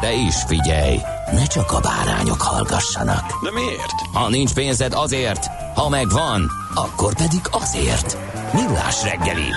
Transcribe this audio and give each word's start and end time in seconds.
De 0.00 0.12
is 0.12 0.34
figyelj, 0.46 0.98
ne 1.32 1.46
csak 1.46 1.72
a 1.72 1.80
bárányok 1.80 2.40
hallgassanak. 2.40 3.42
De 3.42 3.50
miért? 3.52 4.00
Ha 4.12 4.28
nincs 4.28 4.54
pénzed 4.54 4.92
azért, 4.92 5.46
ha 5.74 5.88
megvan, 5.88 6.50
akkor 6.74 7.14
pedig 7.14 7.40
azért. 7.50 8.18
Millás 8.52 9.02
reggeli. 9.02 9.50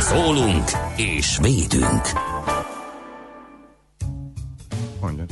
Szólunk 0.00 0.70
és 0.96 1.38
védünk. 1.40 2.08
Mondjad. 5.00 5.28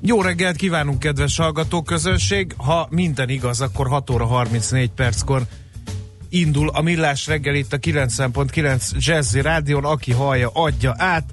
Jó 0.00 0.22
reggelt 0.22 0.56
kívánunk, 0.56 0.98
kedves 0.98 1.36
hallgatóközönség! 1.36 2.54
Ha 2.56 2.86
minden 2.90 3.28
igaz, 3.28 3.60
akkor 3.60 3.88
6 3.88 4.10
óra 4.10 4.26
34 4.26 4.90
perckor 4.90 5.42
indul 6.32 6.68
a 6.68 6.80
Millás 6.80 7.26
reggel 7.26 7.54
itt 7.54 7.72
a 7.72 7.78
90.9 7.78 8.90
Jazzy 8.98 9.40
Rádion, 9.40 9.84
aki 9.84 10.12
hallja, 10.12 10.50
adja 10.52 10.94
át. 10.98 11.24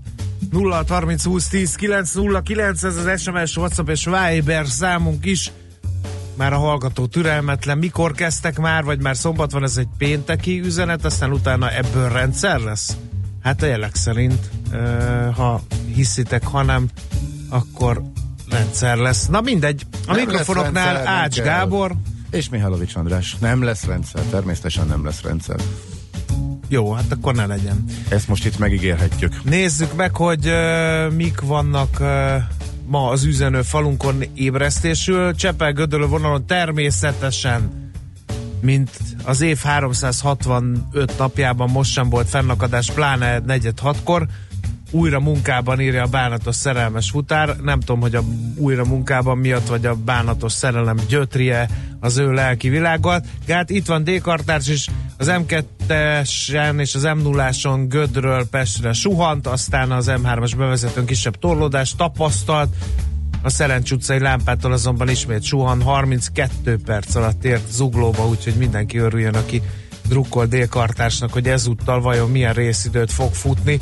0 0.51 0.83
30 0.87 1.23
20 1.23 1.47
10 1.47 1.75
9 1.75 2.13
0 2.13 2.41
9, 2.41 2.83
ez 2.83 2.95
az 2.95 3.21
SMS, 3.21 3.57
WhatsApp 3.57 3.89
és 3.89 4.05
Viber 4.05 4.67
számunk 4.67 5.25
is. 5.25 5.51
Már 6.35 6.53
a 6.53 6.57
hallgató 6.57 7.05
türelmetlen. 7.05 7.77
Mikor 7.77 8.11
kezdtek 8.11 8.59
már, 8.59 8.83
vagy 8.83 9.01
már 9.01 9.17
szombat 9.17 9.51
van, 9.51 9.63
ez 9.63 9.77
egy 9.77 9.87
pénteki 9.97 10.59
üzenet, 10.59 11.05
aztán 11.05 11.31
utána 11.31 11.71
ebből 11.71 12.09
rendszer 12.09 12.59
lesz? 12.59 12.97
Hát 13.43 13.61
a 13.61 13.65
jelek 13.65 13.95
szerint, 13.95 14.49
ha 15.35 15.61
hiszitek, 15.93 16.47
ha 16.47 16.63
nem, 16.63 16.89
akkor 17.49 18.01
rendszer 18.49 18.97
lesz. 18.97 19.27
Na 19.27 19.41
mindegy, 19.41 19.85
a 20.07 20.13
Nem 20.13 20.25
mikrofonoknál 20.25 20.93
rendszer, 20.93 21.13
Ács. 21.13 21.41
Gábor, 21.41 21.95
És 22.31 22.49
Mihálovics 22.49 22.95
András. 22.95 23.35
Nem 23.39 23.63
lesz 23.63 23.83
rendszer, 23.83 24.21
természetesen 24.21 24.87
nem 24.87 25.05
lesz 25.05 25.21
rendszer. 25.21 25.59
Jó, 26.69 26.91
hát 26.91 27.11
akkor 27.11 27.35
ne 27.35 27.45
legyen. 27.45 27.85
Ezt 28.09 28.27
most 28.27 28.45
itt 28.45 28.57
megígérhetjük. 28.57 29.43
Nézzük 29.43 29.95
meg, 29.95 30.15
hogy 30.15 30.47
uh, 30.47 31.13
mik 31.13 31.41
vannak 31.41 31.97
uh, 31.99 32.07
ma 32.85 33.09
az 33.09 33.23
üzenő 33.23 33.61
falunkon 33.61 34.23
ébresztésül. 34.33 35.35
Csepel 35.35 35.73
Gödölő 35.73 36.05
vonalon 36.05 36.45
természetesen, 36.45 37.91
mint 38.61 38.89
az 39.23 39.41
év 39.41 39.59
365 39.59 41.17
napjában 41.17 41.69
most 41.69 41.91
sem 41.91 42.09
volt 42.09 42.29
fennakadás, 42.29 42.91
pláne 42.91 43.39
negyed 43.39 43.79
hatkor. 43.79 44.27
Újra 44.91 45.19
munkában 45.19 45.81
írja 45.81 46.03
a 46.03 46.07
bánatos 46.07 46.55
szerelmes 46.55 47.09
futár. 47.09 47.55
Nem 47.55 47.79
tudom, 47.79 48.01
hogy 48.01 48.15
a 48.15 48.23
újra 48.55 48.85
munkában 48.85 49.37
miatt, 49.37 49.67
vagy 49.67 49.85
a 49.85 49.95
bánatos 49.95 50.51
szerelem 50.51 50.97
gyötrie 51.07 51.69
az 51.99 52.17
ő 52.17 52.31
lelki 52.31 52.69
világot. 52.69 53.25
Hát 53.47 53.69
itt 53.69 53.85
van 53.85 54.03
D-kartárs 54.03 54.67
is, 54.67 54.87
az 55.17 55.31
M2-esen 55.31 56.79
és 56.79 56.95
az 56.95 57.03
M0-áson 57.05 57.85
Gödről 57.87 58.47
Pestre 58.47 58.93
suhant, 58.93 59.47
aztán 59.47 59.91
az 59.91 60.11
M3-as 60.23 60.53
bevezetőn 60.57 61.05
kisebb 61.05 61.39
torlódást 61.39 61.97
tapasztalt, 61.97 62.75
a 63.41 63.49
Szerencs 63.49 63.91
utcai 63.91 64.19
lámpától 64.19 64.71
azonban 64.71 65.09
ismét 65.09 65.43
suhan, 65.43 65.81
32 65.81 66.77
perc 66.85 67.15
alatt 67.15 67.45
ért 67.45 67.71
zuglóba, 67.71 68.27
úgyhogy 68.27 68.53
mindenki 68.53 68.97
örüljön, 68.97 69.35
aki 69.35 69.61
drukkol 70.07 70.45
délkartársnak, 70.45 71.33
hogy 71.33 71.47
ezúttal 71.47 72.01
vajon 72.01 72.29
milyen 72.29 72.53
részidőt 72.53 73.11
fog 73.11 73.33
futni. 73.33 73.79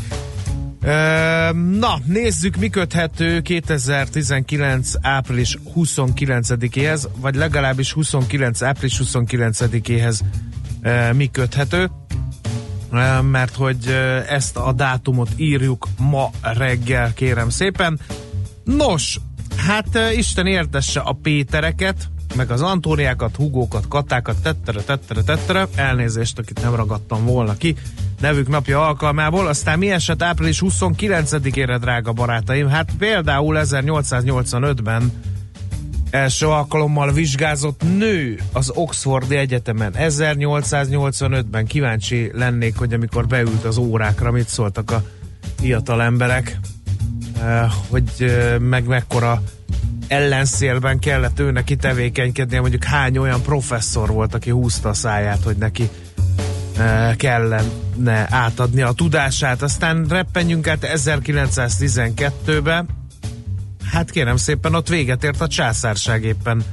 Na, 1.80 2.00
nézzük, 2.06 2.56
mi 2.56 2.70
köthető 2.70 3.42
2019. 3.42 4.94
április 5.02 5.58
29-éhez, 5.76 7.08
vagy 7.20 7.36
legalábbis 7.36 7.92
29. 7.92 8.62
április 8.62 9.02
29-éhez 9.04 10.20
ö, 10.82 11.14
mi 11.14 11.32
köthető. 11.32 11.90
Mert 13.22 13.56
hogy 13.56 13.86
ezt 14.28 14.58
a 14.58 14.72
dátumot 14.72 15.30
írjuk 15.36 15.88
ma 15.98 16.30
reggel, 16.42 17.14
kérem 17.14 17.50
szépen. 17.50 18.00
Nos, 18.64 19.20
hát 19.56 20.00
Isten 20.16 20.46
értesse 20.46 21.00
a 21.00 21.18
Pétereket, 21.22 22.10
meg 22.38 22.52
az 22.52 22.62
Antóniákat, 22.62 23.36
Hugókat, 23.36 23.88
Katákat, 23.88 24.42
tettere, 24.42 24.82
tettere, 24.82 25.22
tettere, 25.22 25.68
elnézést, 25.76 26.40
akit 26.40 26.62
nem 26.62 26.76
ragadtam 26.76 27.26
volna 27.26 27.58
ki, 27.58 27.76
nevük 28.20 28.48
napja 28.48 28.88
alkalmából, 28.88 29.48
aztán 29.48 29.78
mi 29.78 29.92
esett 29.92 30.24
április 30.24 30.62
29-ére, 30.66 31.78
drága 31.82 32.12
barátaim? 32.12 32.68
Hát 32.68 32.92
például 32.98 33.58
1885-ben 33.60 35.12
első 36.10 36.48
alkalommal 36.48 37.12
vizsgázott 37.12 37.82
nő 37.98 38.40
az 38.54 38.72
Oxfordi 38.74 39.36
Egyetemen. 39.36 39.94
1885-ben 39.98 41.66
kíváncsi 41.66 42.32
lennék, 42.34 42.78
hogy 42.78 42.94
amikor 42.94 43.28
beült 43.28 43.64
az 43.64 43.78
órákra, 43.78 44.32
mit 44.32 44.48
szóltak 44.48 44.92
a 44.92 45.04
fiatal 45.60 46.02
emberek, 46.02 46.60
eh, 47.42 47.72
hogy 47.90 48.10
eh, 48.18 48.60
meg 48.60 48.86
mekkora 48.86 49.42
ellenszélben 50.08 51.00
kellett 51.00 51.40
ő 51.40 51.52
neki 51.52 51.76
tevékenykednie, 51.76 52.60
mondjuk 52.60 52.84
hány 52.84 53.18
olyan 53.18 53.42
professzor 53.42 54.10
volt, 54.10 54.34
aki 54.34 54.50
húzta 54.50 54.90
a 54.90 54.94
száját, 54.94 55.44
hogy 55.44 55.58
neki 55.58 55.90
eh, 56.78 57.16
kellene 57.16 58.28
átadni 58.30 58.82
a 58.82 58.92
tudását. 58.92 59.62
Aztán 59.62 60.06
reppenjünk 60.10 60.68
át 60.68 60.88
1912-be, 60.96 62.86
Hát 63.92 64.12
kérem 64.12 64.38
szépen, 64.38 64.76
ott 64.76 64.88
véget 64.88 65.24
ért 65.24 65.42
a 65.42 65.48
császárság 65.48 66.24
éppen. 66.24 66.64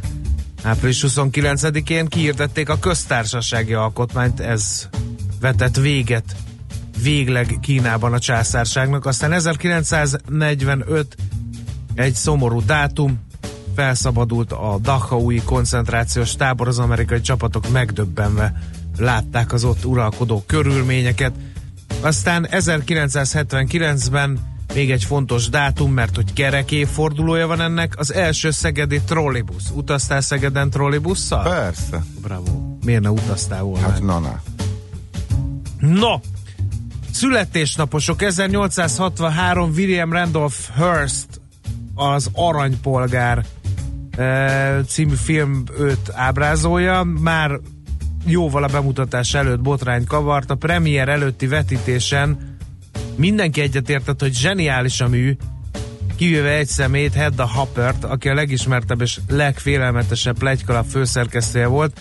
Április 0.62 1.04
29-én 1.06 2.06
kiirdették 2.06 2.68
a 2.68 2.78
köztársasági 2.78 3.74
alkotmányt, 3.74 4.40
ez 4.40 4.88
vetett 5.40 5.76
véget 5.76 6.36
végleg 7.02 7.58
Kínában 7.60 8.12
a 8.12 8.18
császárságnak. 8.18 9.06
Aztán 9.06 9.32
1945 9.32 11.16
egy 11.94 12.14
szomorú 12.14 12.64
dátum, 12.64 13.20
felszabadult 13.74 14.52
a 14.52 14.78
Dachaui 14.82 15.42
koncentrációs 15.44 16.36
tábor, 16.36 16.68
az 16.68 16.78
amerikai 16.78 17.20
csapatok 17.20 17.68
megdöbbenve 17.72 18.52
látták 18.98 19.52
az 19.52 19.64
ott 19.64 19.84
uralkodó 19.84 20.42
körülményeket. 20.46 21.32
Aztán 22.00 22.48
1979-ben 22.50 24.38
még 24.74 24.90
egy 24.90 25.04
fontos 25.04 25.48
dátum, 25.48 25.92
mert 25.92 26.14
hogy 26.14 26.32
kerek 26.32 26.70
évfordulója 26.70 27.46
van 27.46 27.60
ennek, 27.60 27.94
az 27.98 28.12
első 28.12 28.50
szegedi 28.50 29.00
trollibusz. 29.00 29.70
Utaztál 29.74 30.20
Szegeden 30.20 30.70
trollibusszal? 30.70 31.42
Persze. 31.42 32.04
Bravo. 32.22 32.76
Miért 32.84 33.02
ne 33.02 33.10
utaztál 33.10 33.62
volna? 33.62 33.88
Hát 33.88 34.02
na, 34.02 34.18
na. 34.18 34.40
No! 35.78 36.20
Születésnaposok 37.12 38.22
1863 38.22 39.70
William 39.70 40.12
Randolph 40.12 40.56
Hearst 40.74 41.40
az 41.94 42.30
Aranypolgár 42.32 43.44
e, 44.16 44.80
című 44.88 45.14
film 45.14 45.62
őt 45.78 46.10
ábrázolja. 46.12 47.02
Már 47.02 47.60
jóval 48.26 48.62
a 48.62 48.68
bemutatás 48.68 49.34
előtt 49.34 49.60
botrány 49.60 50.04
kavart. 50.04 50.50
A 50.50 50.54
premier 50.54 51.08
előtti 51.08 51.46
vetítésen 51.46 52.56
mindenki 53.16 53.60
egyetértett, 53.60 54.20
hogy 54.20 54.34
zseniális 54.34 55.00
a 55.00 55.08
mű, 55.08 55.36
kivéve 56.16 56.50
egy 56.50 56.66
szemét, 56.66 57.14
Hedda 57.14 57.46
Happert, 57.46 58.04
aki 58.04 58.28
a 58.28 58.34
legismertebb 58.34 59.00
és 59.00 59.20
legfélelmetesebb 59.28 60.38
plegykalap 60.38 60.86
főszerkesztője 60.86 61.66
volt. 61.66 62.00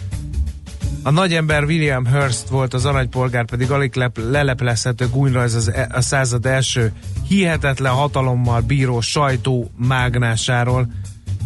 A 1.03 1.11
nagyember 1.11 1.63
William 1.63 2.05
Hearst 2.05 2.47
volt, 2.47 2.73
az 2.73 2.85
aranypolgár 2.85 3.45
pedig 3.45 3.71
alig 3.71 3.95
lep- 3.95 4.29
leleplezhető 4.29 5.07
gúnyrajz 5.07 5.53
az 5.53 5.71
e- 5.71 5.89
a 5.91 6.01
század 6.01 6.45
első 6.45 6.93
hihetetlen 7.27 7.93
hatalommal 7.93 8.61
bíró 8.61 9.01
sajtó 9.01 9.71
mágnásáról. 9.75 10.87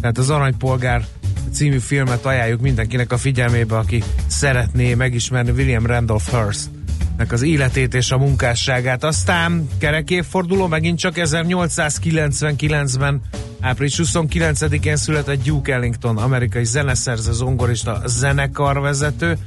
Tehát 0.00 0.18
az 0.18 0.30
Aranypolgár 0.30 1.04
című 1.52 1.78
filmet 1.78 2.26
ajánljuk 2.26 2.60
mindenkinek 2.60 3.12
a 3.12 3.16
figyelmébe, 3.16 3.76
aki 3.76 4.02
szeretné 4.26 4.94
megismerni 4.94 5.50
William 5.50 5.86
Randolph 5.86 6.30
Hearst 6.30 6.70
nek 7.18 7.32
az 7.32 7.42
életét 7.42 7.94
és 7.94 8.10
a 8.10 8.18
munkásságát. 8.18 9.04
Aztán 9.04 9.68
kerekévforduló 9.78 10.66
megint 10.66 10.98
csak 10.98 11.12
1899-ben 11.16 13.20
április 13.60 14.00
29-én 14.02 14.96
született 14.96 15.42
Duke 15.42 15.72
Ellington, 15.72 16.16
amerikai 16.16 16.64
zeneszerző, 16.64 17.32
zongorista, 17.32 18.02
zenekarvezető, 18.06 19.38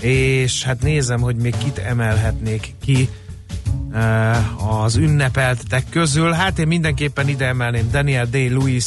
és 0.00 0.64
hát 0.64 0.82
nézem, 0.82 1.20
hogy 1.20 1.36
még 1.36 1.56
kit 1.56 1.78
emelhetnék 1.78 2.74
ki 2.84 3.08
az 4.68 4.96
ünnepeltek 4.96 5.84
közül. 5.90 6.30
Hát 6.30 6.58
én 6.58 6.66
mindenképpen 6.66 7.28
ide 7.28 7.46
emelném 7.46 7.90
Daniel 7.90 8.26
Day-Lewis, 8.26 8.84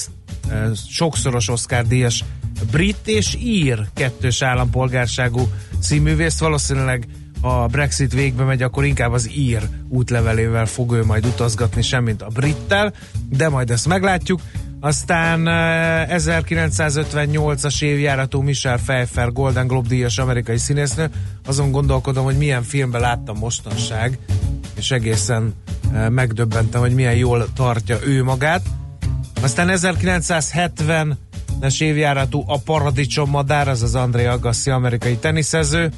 uh, 0.47 0.75
sokszoros 0.89 1.49
Oscar 1.49 1.87
díjas 1.87 2.23
brit 2.71 2.97
és 3.05 3.35
ír 3.39 3.85
kettős 3.93 4.41
állampolgárságú 4.41 5.47
színművészt, 5.79 6.39
valószínűleg 6.39 7.07
a 7.41 7.67
Brexit 7.67 8.13
végbe 8.13 8.43
megy, 8.43 8.61
akkor 8.61 8.85
inkább 8.85 9.11
az 9.11 9.29
ír 9.35 9.69
útlevelével 9.89 10.65
fog 10.65 10.93
ő 10.93 11.05
majd 11.05 11.25
utazgatni, 11.25 11.81
semmint 11.81 12.21
a 12.21 12.27
brittel, 12.27 12.93
de 13.29 13.49
majd 13.49 13.69
ezt 13.69 13.87
meglátjuk. 13.87 14.41
Aztán 14.83 15.45
1958-as 16.09 17.83
évjáratú 17.83 18.41
Michelle 18.41 18.77
Pfeiffer 18.77 19.31
Golden 19.31 19.67
Globe 19.67 19.87
díjas 19.87 20.17
amerikai 20.17 20.57
színésznő. 20.57 21.09
Azon 21.45 21.71
gondolkodom, 21.71 22.23
hogy 22.23 22.37
milyen 22.37 22.63
filmben 22.63 23.01
láttam 23.01 23.37
mostanság, 23.37 24.17
és 24.75 24.91
egészen 24.91 25.53
megdöbbentem, 26.09 26.81
hogy 26.81 26.93
milyen 26.93 27.15
jól 27.15 27.47
tartja 27.53 27.97
ő 28.05 28.23
magát. 28.23 28.61
Aztán 29.41 29.69
1970-es 29.71 31.81
évjáratú 31.81 32.43
A 32.47 32.59
Paradicsom 32.59 33.29
Madár, 33.29 33.67
az 33.67 33.81
az 33.81 33.95
André 33.95 34.25
Agassi 34.25 34.69
amerikai 34.69 35.15
teniszező. 35.15 35.91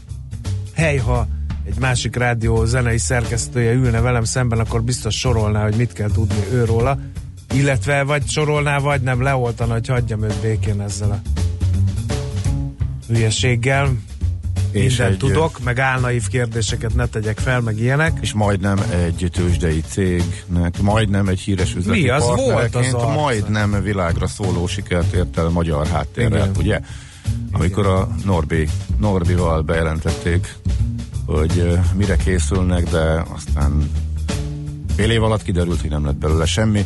Hely, 0.76 0.98
ha 0.98 1.28
egy 1.66 1.80
másik 1.80 2.16
rádió 2.16 2.66
zenei 2.66 2.98
szerkesztője 2.98 3.72
ülne 3.72 4.02
velem 4.02 4.24
szemben, 4.24 4.60
akkor 4.60 4.84
biztos 4.84 5.20
sorolná, 5.20 5.64
hogy 5.64 5.76
mit 5.76 5.94
kell 5.94 6.12
tudni 6.12 6.44
őróla. 6.52 7.00
Illetve 7.54 8.04
vagy 8.04 8.28
sorolná, 8.28 8.78
vagy 8.80 9.02
nem 9.02 9.22
leoltana, 9.22 9.74
hogy 9.74 9.88
hagyjam 9.88 10.24
őt 10.24 10.42
békén 10.42 10.82
ezzel 10.82 11.12
a 11.12 11.22
hülyeséggel. 13.08 13.94
És 14.72 14.98
Minden 14.98 15.12
egy, 15.12 15.18
tudok, 15.18 15.60
meg 15.64 15.80
álnaív 15.80 16.28
kérdéseket 16.28 16.96
ne 16.96 17.06
tegyek 17.06 17.40
fel, 17.40 17.62
meg 17.62 17.80
ilyenek. 17.80 18.18
És 18.22 18.34
majdnem 18.34 18.78
egy 18.92 19.30
tőzsdei 19.32 19.82
cégnek, 19.82 20.82
majdnem 20.82 21.28
egy 21.28 21.40
híres 21.40 21.76
üzleti 21.76 22.02
Mi, 22.02 22.10
az 22.10 22.24
volt 22.26 22.76
az 22.76 22.94
arca. 22.94 23.10
majdnem 23.10 23.82
világra 23.84 24.28
szóló 24.28 24.68
sikert 24.68 25.14
ért 25.14 25.38
el 25.38 25.50
magyar 25.50 25.88
háttérrel, 25.88 26.50
Igen. 26.50 26.52
ugye? 26.58 26.80
Amikor 27.52 27.88
a 27.88 28.08
Norbi, 28.26 28.68
Norbival 29.00 29.62
bejelentették 29.62 30.56
hogy 31.26 31.78
mire 31.94 32.16
készülnek, 32.16 32.90
de 32.90 33.26
aztán 33.36 33.92
fél 34.96 35.12
év 35.12 35.24
alatt 35.24 35.44
kiderült, 35.44 35.82
hogy 35.82 35.90
nem 35.90 36.06
lett 36.06 36.16
belőle 36.16 36.46
semmi, 36.46 36.86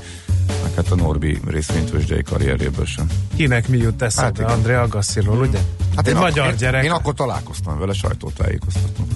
meg 0.64 0.74
hát 0.76 0.92
a 0.92 0.96
Norbi 0.96 1.40
részvénytősdei 1.48 2.24
karrierjéből 2.24 2.86
sem. 2.86 3.08
Kinek 3.36 3.68
mi 3.68 3.78
jut 3.78 4.02
eszembe? 4.02 4.44
Hát, 4.44 4.52
André 4.52 4.74
Agassiról, 4.74 5.38
ugye? 5.40 5.60
Hát 5.96 6.08
én, 6.08 6.16
magyar 6.16 6.46
akkor, 6.46 6.60
gyerek. 6.60 6.84
Én, 6.84 6.90
én 6.90 6.96
akkor 6.96 7.14
találkoztam 7.14 7.80
vele, 7.80 7.94
sajtótájékoztató. 7.94 9.08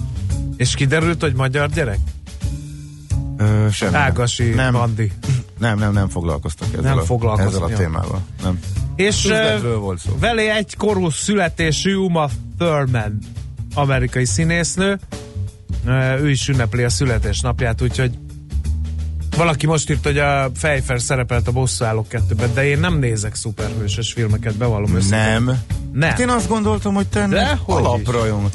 És 0.56 0.74
kiderült, 0.74 1.20
hogy 1.20 1.34
magyar 1.34 1.68
gyerek? 1.68 1.98
Ö, 3.36 3.66
semmi. 3.70 3.94
Ágasi 3.94 4.48
nem. 4.48 4.72
Bandi. 4.72 5.12
Nem, 5.58 5.78
nem, 5.78 5.92
nem 5.92 6.08
foglalkoztak 6.08 6.68
ezzel, 6.68 6.94
nem 6.94 7.18
a, 7.28 7.40
ezzel 7.40 7.62
a 7.62 7.68
témával. 7.68 8.20
Nem. 8.42 8.58
És 8.96 9.32
volt 9.78 9.98
szó. 9.98 10.16
velé 10.20 10.50
egy 10.50 10.76
korú 10.76 11.10
születésű 11.10 11.94
Uma 11.94 12.28
Thurman 12.58 13.18
amerikai 13.74 14.24
színésznő, 14.24 14.98
ő 16.20 16.30
is 16.30 16.48
ünnepli 16.48 16.82
a 16.82 16.88
születésnapját, 16.88 17.82
úgyhogy 17.82 18.18
valaki 19.36 19.66
most 19.66 19.90
írt, 19.90 20.04
hogy 20.04 20.18
a 20.18 20.50
Fejfer 20.54 21.00
szerepelt 21.00 21.48
a 21.48 21.52
Bosszúállók 21.52 22.08
kettőben, 22.08 22.54
de 22.54 22.66
én 22.66 22.78
nem 22.78 22.98
nézek 22.98 23.34
szuperhősös 23.34 24.12
filmeket, 24.12 24.56
bevallom 24.56 24.94
őszintén. 24.94 25.18
Nem. 25.18 25.44
Nem. 25.92 26.08
Hát 26.08 26.18
én 26.18 26.28
azt 26.28 26.48
gondoltam, 26.48 26.94
hogy 26.94 27.06
te 27.06 27.26
de 27.26 27.58
alaprajong. 27.66 28.50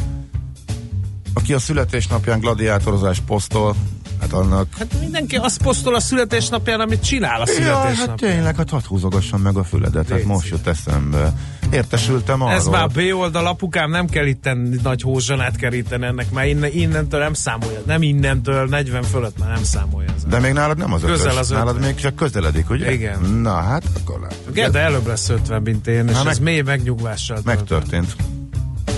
Aki 1.33 1.53
a 1.53 1.59
születésnapján 1.59 2.39
gladiátorozás 2.39 3.19
posztol, 3.19 3.75
Hát 4.19 4.33
annak... 4.33 4.67
Hát 4.77 4.99
mindenki 4.99 5.35
azt 5.35 5.61
posztol 5.61 5.95
a 5.95 5.99
születésnapján, 5.99 6.79
amit 6.79 7.03
csinál 7.03 7.41
a 7.41 7.45
születésnapján. 7.45 7.93
Ja, 7.95 8.07
hát 8.07 8.15
tényleg, 8.15 8.55
hát 8.55 8.69
hadd 8.69 8.85
húzogassam 8.87 9.41
meg 9.41 9.57
a 9.57 9.63
füledet, 9.63 10.09
hát 10.09 10.23
most 10.23 10.49
jut 10.49 10.67
eszembe. 10.67 11.33
Értesültem 11.71 12.42
arról. 12.42 12.56
Ez 12.56 12.68
már 12.68 12.88
B 12.89 13.00
oldal, 13.13 13.48
apukám, 13.48 13.89
nem 13.89 14.07
kell 14.07 14.25
itt 14.25 14.50
nagy 14.83 15.01
hózsanát 15.01 15.56
keríteni 15.56 16.06
ennek, 16.06 16.31
mert 16.31 16.48
innen, 16.48 16.71
innentől 16.74 17.19
nem 17.19 17.33
számolja. 17.33 17.81
Nem 17.86 18.01
innentől, 18.01 18.68
40 18.68 19.04
fölött 19.04 19.39
már 19.39 19.50
nem 19.50 19.63
számolja. 19.63 20.10
Ez 20.16 20.24
De 20.25 20.39
még 20.39 20.54
nálad 20.54 20.77
nem 20.77 20.94
az 20.94 21.01
Közel 21.01 21.25
ötös. 21.25 21.39
az 21.39 21.50
Nálad 21.50 21.80
még 21.80 21.95
csak 21.95 22.16
közeledik, 22.16 22.69
ugye? 22.69 22.92
Igen. 22.92 23.21
Na, 23.21 23.54
hát 23.54 23.83
akkor 24.00 24.19
látjuk. 24.19 24.71
De 24.71 24.80
előbb 24.80 25.07
lesz 25.07 25.30
50, 25.30 25.62
mint 25.62 25.88
én, 25.88 26.07
és 26.07 26.18
meg, 26.18 26.27
ez 26.27 26.39
mély 26.39 26.62
megnyugvással. 26.62 27.39
Megtörtént. 27.44 28.16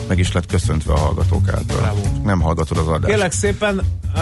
Meg 0.08 0.20
is 0.20 0.32
lett 0.32 0.46
köszöntve 0.46 0.94
a 0.94 0.98
hallgatók 0.98 1.48
által. 1.50 1.78
Bravo. 1.78 2.02
Nem 2.24 2.42
hallgatod 2.42 2.78
az 2.78 2.88
adást. 2.88 3.06
Kérlek 3.06 3.32
szépen, 3.32 3.82
uh, 4.16 4.22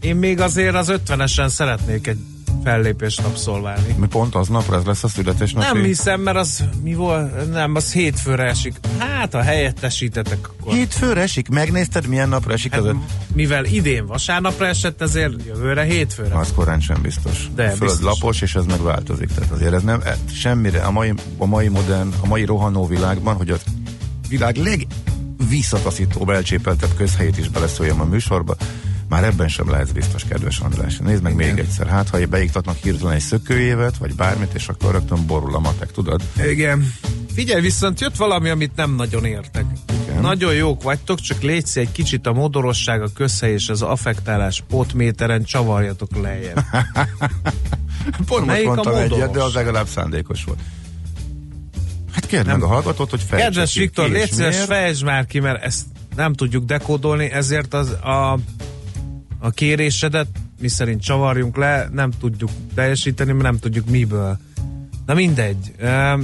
én 0.00 0.16
még 0.16 0.40
azért 0.40 0.74
az 0.74 0.92
50-esen 1.06 1.48
szeretnék 1.48 2.06
egy 2.06 2.18
fellépést 2.64 3.20
abszolválni. 3.20 3.94
Mi 3.98 4.06
pont 4.06 4.34
aznapra 4.34 4.76
ez 4.76 4.84
lesz 4.84 5.04
a 5.04 5.08
születésnap? 5.08 5.72
Nem 5.72 5.82
hiszem, 5.82 6.20
mert 6.20 6.36
az 6.36 6.64
mi 6.82 6.94
volt? 6.94 7.50
Nem, 7.52 7.74
az 7.74 7.92
hétfőre 7.92 8.44
esik. 8.44 8.74
Hát, 8.98 9.34
a 9.34 9.42
helyettesítetek 9.42 10.48
akkor. 10.48 10.72
Hétfőre 10.74 11.20
esik? 11.20 11.48
Megnézted, 11.48 12.06
milyen 12.06 12.28
napra 12.28 12.52
esik? 12.52 12.72
Hát, 12.72 12.80
az 12.80 12.94
mivel 13.34 13.64
idén 13.64 14.06
vasárnapra 14.06 14.66
esett, 14.66 15.02
ezért 15.02 15.32
jövőre 15.46 15.82
hétfőre. 15.82 16.38
Az 16.38 16.52
korán 16.54 16.80
sem 16.80 17.02
biztos. 17.02 17.48
De 17.54 17.68
Föld 17.68 17.80
biztos. 17.80 18.04
lapos, 18.04 18.40
és 18.40 18.54
ez 18.54 18.64
megváltozik. 18.64 19.28
Tehát 19.34 19.50
azért 19.50 19.72
ez 19.72 19.82
nem, 19.82 20.00
e, 20.04 20.16
semmire, 20.34 20.82
a 20.82 20.90
mai, 20.90 21.12
a 21.36 21.46
mai 21.46 21.68
modern, 21.68 22.08
a 22.22 22.26
mai 22.26 22.44
rohanó 22.44 22.86
világban, 22.86 23.34
hogy 23.34 23.50
a 23.50 23.56
világ 24.28 24.56
legvisszataszítóbb, 24.56 26.28
elcsépeltebb 26.28 26.94
közhelyét 26.96 27.38
is 27.38 27.48
beleszóljam 27.48 28.00
a 28.00 28.04
műsorba, 28.04 28.56
már 29.12 29.24
ebben 29.24 29.48
sem 29.48 29.70
lehet 29.70 29.92
biztos, 29.92 30.24
kedves 30.24 30.58
András. 30.58 30.98
Nézd 30.98 31.22
meg 31.22 31.32
Igen. 31.32 31.54
még 31.54 31.64
egyszer. 31.64 31.86
Hát, 31.86 32.08
ha 32.08 32.26
beiktatnak 32.26 32.76
hirtelen 32.76 33.14
egy 33.14 33.20
szökőévet, 33.20 33.96
vagy 33.96 34.14
bármit, 34.14 34.54
és 34.54 34.68
akkor 34.68 34.92
rögtön 34.92 35.26
borul 35.26 35.54
a 35.54 35.58
matek, 35.58 35.90
tudod? 35.90 36.22
Igen. 36.46 36.92
Figyelj, 37.34 37.60
viszont 37.60 38.00
jött 38.00 38.16
valami, 38.16 38.48
amit 38.48 38.76
nem 38.76 38.94
nagyon 38.94 39.24
értek. 39.24 39.64
Igen. 40.02 40.20
Nagyon 40.20 40.54
jók 40.54 40.82
vagytok, 40.82 41.20
csak 41.20 41.42
légy 41.42 41.68
egy 41.74 41.92
kicsit 41.92 42.26
a 42.26 42.32
modorosság, 42.32 43.02
a 43.02 43.08
közhely 43.14 43.52
és 43.52 43.68
az 43.68 43.82
affektálás 43.82 44.62
potméteren 44.68 45.44
csavarjatok 45.44 46.16
lejjebb. 46.22 46.64
Pont 48.26 48.46
most 48.46 48.64
mondtam 48.64 48.94
egyet, 48.94 49.30
de 49.30 49.42
az 49.42 49.54
legalább 49.54 49.86
szándékos 49.86 50.44
volt. 50.44 50.58
Hát 52.12 52.26
kérd 52.26 52.46
meg 52.46 52.62
a 52.62 52.66
hallgatót, 52.66 53.10
hogy 53.10 53.22
fejtsd 53.22 53.44
Kedves 53.44 53.74
Viktor, 53.74 54.10
légy 54.10 54.32
szíves, 54.32 55.02
már 55.02 55.26
ki, 55.26 55.40
mert 55.40 55.62
ezt 55.62 55.84
nem 56.16 56.32
tudjuk 56.32 56.64
dekódolni, 56.64 57.30
ezért 57.30 57.74
az 57.74 57.90
a 57.90 58.38
a 59.42 59.50
kérésedet, 59.50 60.28
mi 60.60 60.68
szerint 60.68 61.02
csavarjunk 61.02 61.56
le, 61.56 61.88
nem 61.92 62.10
tudjuk 62.10 62.50
teljesíteni, 62.74 63.32
mert 63.32 63.42
nem 63.42 63.58
tudjuk 63.58 63.90
miből. 63.90 64.38
Na 65.06 65.14
mindegy. 65.14 65.72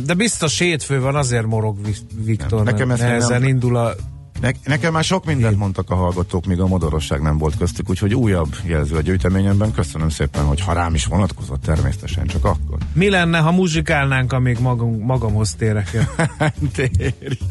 De 0.04 0.14
biztos 0.16 0.58
hétfő 0.58 1.00
van, 1.00 1.14
azért 1.14 1.46
morog 1.46 1.78
Viktor. 2.25 2.64
Nekem 2.64 2.90
ez 2.90 2.98
nehezen 2.98 3.40
nem... 3.40 3.48
indul 3.48 3.76
a 3.76 3.94
ne, 4.40 4.50
nekem 4.64 4.92
már 4.92 5.04
sok 5.04 5.25
mindent 5.25 5.58
mondtak 5.58 5.90
a 5.90 5.94
hallgatók, 5.94 6.46
míg 6.46 6.60
a 6.60 6.66
modorosság 6.66 7.22
nem 7.22 7.38
volt 7.38 7.56
köztük, 7.56 7.90
úgyhogy 7.90 8.14
újabb 8.14 8.56
jelző 8.64 8.96
a 8.96 9.00
gyűjteményemben. 9.00 9.72
Köszönöm 9.72 10.08
szépen, 10.08 10.44
hogy 10.44 10.60
ha 10.60 10.72
rám 10.72 10.94
is 10.94 11.04
vonatkozott, 11.04 11.62
természetesen 11.62 12.26
csak 12.26 12.44
akkor. 12.44 12.78
Mi 12.92 13.10
lenne, 13.10 13.38
ha 13.38 13.50
muzsikálnánk, 13.50 14.32
amíg 14.32 14.58
magam, 14.60 14.98
magamhoz 15.00 15.54
térek 15.54 15.94
el? 15.94 16.30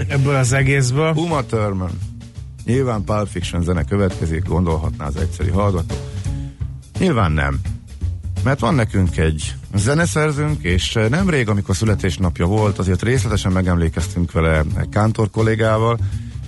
Ebből 0.07 0.35
az 0.35 0.53
egészből. 0.53 1.13
Uma 1.15 1.43
Thurman. 1.43 1.91
Nyilván 2.67 3.03
Pulp 3.03 3.27
Fiction 3.27 3.63
zene 3.63 3.83
következik, 3.83 4.47
gondolhatná 4.47 5.05
az 5.05 5.15
egyszerű 5.15 5.49
hallgató. 5.49 5.95
Nyilván 6.99 7.31
nem. 7.31 7.59
Mert 8.43 8.59
van 8.59 8.75
nekünk 8.75 9.17
egy 9.17 9.53
zeneszerzőnk, 9.75 10.63
és 10.63 10.99
nemrég, 11.09 11.49
amikor 11.49 11.75
születésnapja 11.75 12.45
volt, 12.45 12.77
azért 12.77 13.01
részletesen 13.01 13.51
megemlékeztünk 13.51 14.31
vele 14.31 14.63
Kántor 14.89 15.29
kollégával, 15.29 15.97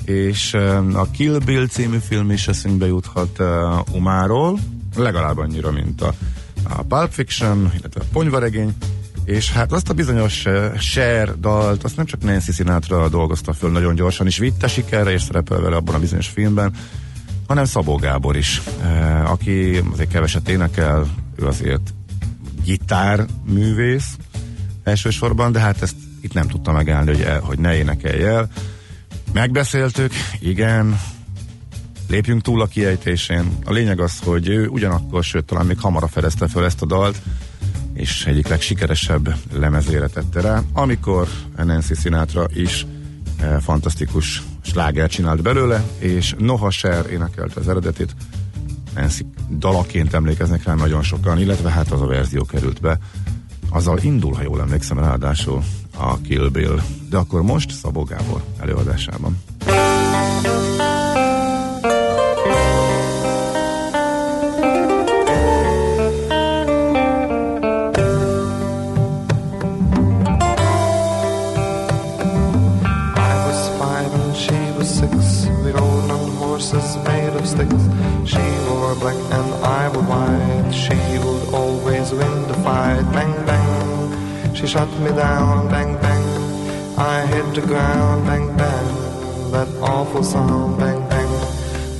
és 0.05 0.53
a 0.93 1.11
Kill 1.11 1.38
Bill 1.45 1.67
című 1.67 1.97
film 1.97 2.31
is 2.31 2.47
eszünkbe 2.47 2.88
juthat 2.88 3.39
Umáról, 3.91 4.59
legalább 4.95 5.38
annyira, 5.38 5.71
mint 5.71 6.01
a, 6.01 6.13
a 6.63 6.83
Pulp 6.83 7.11
Fiction, 7.11 7.71
illetve 7.77 8.01
a 8.01 8.07
Ponyvaregény, 8.11 8.73
és 9.23 9.51
hát 9.51 9.71
azt 9.71 9.89
a 9.89 9.93
bizonyos 9.93 10.45
uh, 10.45 10.77
share 10.77 11.31
dalt, 11.39 11.83
azt 11.83 11.95
nem 11.95 12.05
csak 12.05 12.23
Nancy 12.23 12.51
Sinatra 12.51 13.09
dolgozta 13.09 13.53
föl 13.53 13.71
nagyon 13.71 13.95
gyorsan, 13.95 14.27
és 14.27 14.38
vitte 14.38 14.67
sikerre, 14.67 15.11
és 15.11 15.21
szerepel 15.21 15.59
vele 15.61 15.75
abban 15.75 15.95
a 15.95 15.99
bizonyos 15.99 16.27
filmben, 16.27 16.73
hanem 17.47 17.65
Szabó 17.65 17.95
Gábor 17.95 18.38
is, 18.38 18.61
uh, 18.81 19.31
aki 19.31 19.83
azért 19.91 20.11
keveset 20.11 20.49
énekel, 20.49 21.07
ő 21.35 21.45
azért 21.45 21.93
gitárművész, 22.63 24.17
elsősorban, 24.83 25.51
de 25.51 25.59
hát 25.59 25.81
ezt 25.81 25.95
itt 26.21 26.33
nem 26.33 26.47
tudta 26.47 26.71
megállni, 26.71 27.11
hogy, 27.11 27.21
el, 27.21 27.39
hogy 27.39 27.59
ne 27.59 27.75
énekelj 27.75 28.23
el. 28.23 28.49
Megbeszéltük, 29.33 30.13
igen, 30.39 30.99
lépjünk 32.09 32.41
túl 32.41 32.61
a 32.61 32.65
kiejtésén. 32.65 33.57
A 33.65 33.71
lényeg 33.71 33.99
az, 33.99 34.19
hogy 34.23 34.47
ő 34.47 34.67
ugyanakkor, 34.67 35.23
sőt 35.23 35.45
talán 35.45 35.65
még 35.65 35.79
hamarabb 35.79 36.09
fedezte 36.09 36.47
fel 36.47 36.65
ezt 36.65 36.81
a 36.81 36.85
dalt, 36.85 37.21
és 37.99 38.25
egyik 38.25 38.47
legsikeresebb 38.47 39.35
lemezére 39.53 40.07
tette 40.07 40.41
rá, 40.41 40.61
amikor 40.73 41.27
Nancy 41.57 41.93
Sinatra 41.93 42.45
is 42.53 42.85
eh, 43.39 43.57
fantasztikus 43.61 44.43
sláger 44.61 45.09
csinált 45.09 45.41
belőle, 45.41 45.83
és 45.97 46.35
Noha 46.37 46.69
Sher 46.69 47.11
énekelte 47.11 47.59
az 47.59 47.67
eredetit, 47.67 48.15
Nancy 48.95 49.25
dalaként 49.49 50.13
emlékeznek 50.13 50.63
rá 50.63 50.73
nagyon 50.73 51.03
sokan, 51.03 51.39
illetve 51.39 51.69
hát 51.69 51.91
az 51.91 52.01
a 52.01 52.05
verzió 52.05 52.43
került 52.43 52.81
be. 52.81 52.97
Azzal 53.69 53.97
indul, 53.97 54.33
ha 54.33 54.41
jól 54.41 54.61
emlékszem, 54.61 54.99
ráadásul 54.99 55.63
a 55.97 56.21
Kill 56.21 56.49
Bill. 56.49 56.79
De 57.09 57.17
akkor 57.17 57.41
most 57.41 57.71
Szabó 57.71 58.03
Gábor 58.03 58.43
előadásában. 58.59 59.37
I 59.67 60.78
shot 84.69 84.91
me 84.99 85.09
down. 85.09 85.67
Bang 85.69 85.95
bang. 85.99 86.25
I 86.95 87.25
hit 87.25 87.55
the 87.55 87.65
ground. 87.65 88.25
Bang 88.27 88.47
bang. 88.55 88.88
That 89.51 89.67
awful 89.81 90.23
sound. 90.23 90.77
Bang 90.79 91.01
bang. 91.09 91.31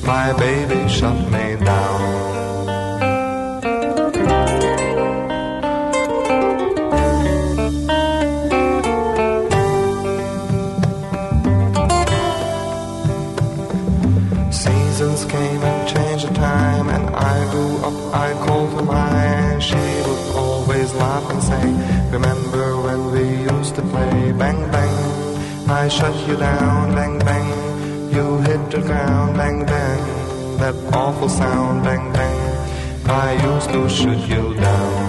My 0.06 0.34
baby 0.34 0.88
shot 0.88 1.20
me 1.32 1.56
down. 1.66 2.39
I 25.72 25.88
shut 25.88 26.16
you 26.28 26.36
down. 26.36 26.96
Bang 26.96 27.20
bang, 27.20 28.12
you 28.12 28.40
hit 28.40 28.72
the 28.72 28.82
ground. 28.82 29.38
Bang 29.38 29.66
bang, 29.66 30.58
that 30.58 30.76
awful 30.94 31.30
sound. 31.30 31.84
Bang 31.84 32.12
bang, 32.12 32.40
I 33.06 33.34
used 33.54 33.70
to 33.70 33.88
shoot 33.88 34.18
you 34.28 34.56
down." 34.56 35.09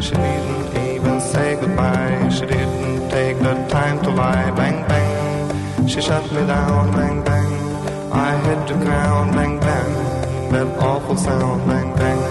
She 0.00 0.14
didn't 0.14 0.66
even 0.88 1.20
say 1.20 1.56
goodbye. 1.60 2.28
She 2.28 2.46
didn't 2.46 3.10
take 3.10 3.38
the 3.38 3.54
time 3.68 4.02
to 4.04 4.10
lie. 4.10 4.50
Bang, 4.52 4.86
bang. 4.88 5.88
She 5.88 6.00
shut 6.00 6.24
me 6.32 6.46
down. 6.46 6.92
Bang, 6.92 7.22
bang. 7.24 7.52
I 8.12 8.30
hit 8.46 8.68
the 8.68 8.74
ground. 8.84 9.32
Bang, 9.32 9.58
bang. 9.60 9.92
That 10.52 10.68
awful 10.78 11.16
sound. 11.16 11.66
Bang, 11.66 11.90
bang. 11.96 12.22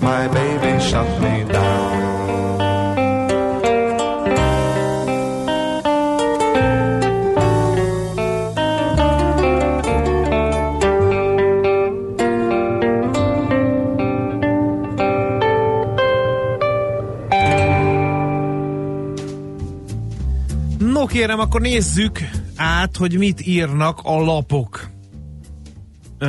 My 0.00 0.28
baby 0.28 0.80
shut 0.80 1.08
me 1.22 1.44
down. 1.44 2.11
Kérem, 21.12 21.38
akkor 21.38 21.60
nézzük 21.60 22.18
át, 22.56 22.96
hogy 22.96 23.18
mit 23.18 23.46
írnak 23.46 24.00
a 24.02 24.20
lapok. 24.20 24.88
Ö, 26.18 26.26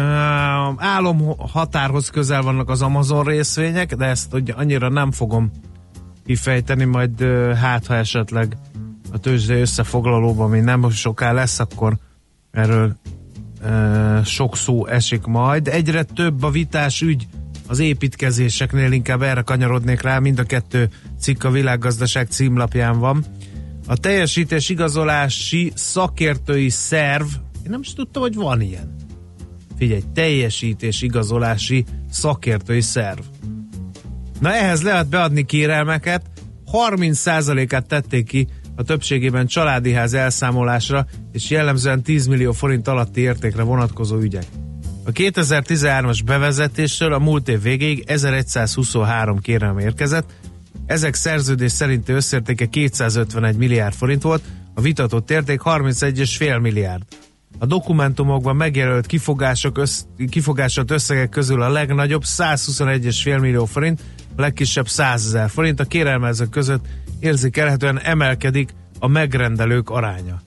álom 0.78 1.38
határhoz 1.38 2.10
közel 2.10 2.42
vannak 2.42 2.70
az 2.70 2.82
Amazon 2.82 3.24
részvények, 3.24 3.96
de 3.96 4.06
ezt 4.06 4.32
hogy 4.32 4.54
annyira 4.58 4.90
nem 4.90 5.12
fogom 5.12 5.52
kifejteni, 6.26 6.84
majd 6.84 7.22
ö, 7.22 7.54
hát 7.54 7.86
ha 7.86 7.96
esetleg 7.96 8.58
a 9.12 9.18
tőzsde 9.18 9.60
összefoglalóban 9.60 10.50
még 10.50 10.62
nem 10.62 10.90
soká 10.90 11.32
lesz, 11.32 11.60
akkor 11.60 11.98
erről 12.52 12.96
ö, 13.62 14.20
sok 14.24 14.58
szó 14.58 14.88
esik 14.88 15.26
majd. 15.26 15.68
Egyre 15.68 16.04
több 16.04 16.44
a 16.44 16.50
vitás 16.50 17.02
ügy 17.02 17.28
az 17.68 17.80
építkezéseknél, 17.80 18.92
inkább 18.92 19.22
erre 19.22 19.42
kanyarodnék 19.42 20.02
rá, 20.02 20.20
mind 20.20 20.40
a 20.40 20.44
kettő 20.44 20.90
cikk 21.20 21.44
a 21.44 21.52
világgazdaság 21.52 22.28
címlapján 22.30 23.00
van. 23.00 23.26
A 23.88 23.98
teljesítés 23.98 24.70
igazolási 24.70 25.72
szakértői 25.76 26.70
szerv, 26.70 27.26
én 27.64 27.70
nem 27.70 27.80
is 27.80 27.94
tudtam, 27.94 28.22
hogy 28.22 28.36
van 28.36 28.62
ilyen. 28.62 28.96
Figyelj, 29.78 30.02
teljesítés 30.14 31.02
igazolási 31.02 31.86
szakértői 32.10 32.82
szerv. 32.82 33.20
Na 34.40 34.54
ehhez 34.54 34.82
lehet 34.82 35.10
beadni 35.10 35.46
kérelmeket, 35.46 36.26
30%-át 36.72 37.88
tették 37.88 38.28
ki 38.28 38.48
a 38.76 38.84
többségében 38.84 39.48
családi 39.48 39.92
ház 39.92 40.14
elszámolásra, 40.14 41.06
és 41.32 41.50
jellemzően 41.50 42.02
10 42.04 42.28
millió 42.28 42.52
forint 42.52 42.88
alatti 42.88 43.22
értékre 43.22 43.64
vonatkozó 43.64 44.18
ügyek. 44.18 44.46
A 45.06 45.12
2013-as 45.12 46.20
bevezetésről 46.26 47.14
a 47.14 47.20
múlt 47.20 47.50
év 47.50 47.62
végéig 47.62 48.04
1123 48.08 49.40
kérelem 49.40 49.78
érkezett, 49.78 50.34
ezek 50.86 51.14
szerződés 51.14 51.72
szerinti 51.72 52.12
összértéke 52.12 52.66
251 52.66 53.58
milliárd 53.58 53.94
forint 53.94 54.22
volt, 54.22 54.44
a 54.74 54.82
vitatott 54.82 55.32
érték 55.32 55.62
31,5 55.64 56.62
milliárd. 56.62 57.04
A 57.60 57.66
dokumentumokban 57.66 58.56
megjelölt 58.56 59.06
kifogások 59.06 59.78
össz, 59.78 60.02
kifogások 60.30 60.92
összegek 60.92 61.30
közül 61.30 61.62
a 61.62 61.70
legnagyobb 61.70 62.24
121,5 62.26 63.40
millió 63.40 63.66
forint, 63.66 64.02
a 64.36 64.42
legkisebb 64.42 64.88
100 64.88 65.26
ezer 65.26 65.50
forint, 65.50 65.80
a 65.80 65.86
kérelmezők 65.86 66.50
között 66.50 66.86
érzékelhetően 67.20 68.00
emelkedik 68.00 68.74
a 69.00 69.08
megrendelők 69.08 69.90
aránya. 69.90 70.42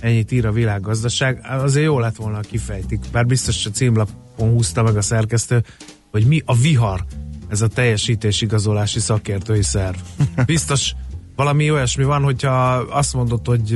Ennyit 0.00 0.32
ír 0.32 0.46
a 0.46 0.52
világgazdaság. 0.52 1.46
Azért 1.48 1.86
jó 1.86 1.98
lett 1.98 2.16
volna, 2.16 2.36
ha 2.36 2.42
kifejtik. 2.42 3.00
Bár 3.12 3.26
biztos 3.26 3.66
a 3.66 3.70
címlapon 3.70 4.50
húzta 4.50 4.82
meg 4.82 4.96
a 4.96 5.02
szerkesztő, 5.02 5.62
hogy 6.10 6.26
mi 6.26 6.42
a 6.44 6.54
vihar 6.54 7.04
ez 7.48 7.60
a 7.60 7.66
teljesítésigazolási 7.66 9.00
szakértői 9.00 9.62
szerv. 9.62 9.96
Biztos 10.46 10.94
valami 11.36 11.70
olyasmi 11.70 12.04
van, 12.04 12.22
hogyha 12.22 12.52
azt 12.74 13.14
mondod, 13.14 13.46
hogy 13.46 13.70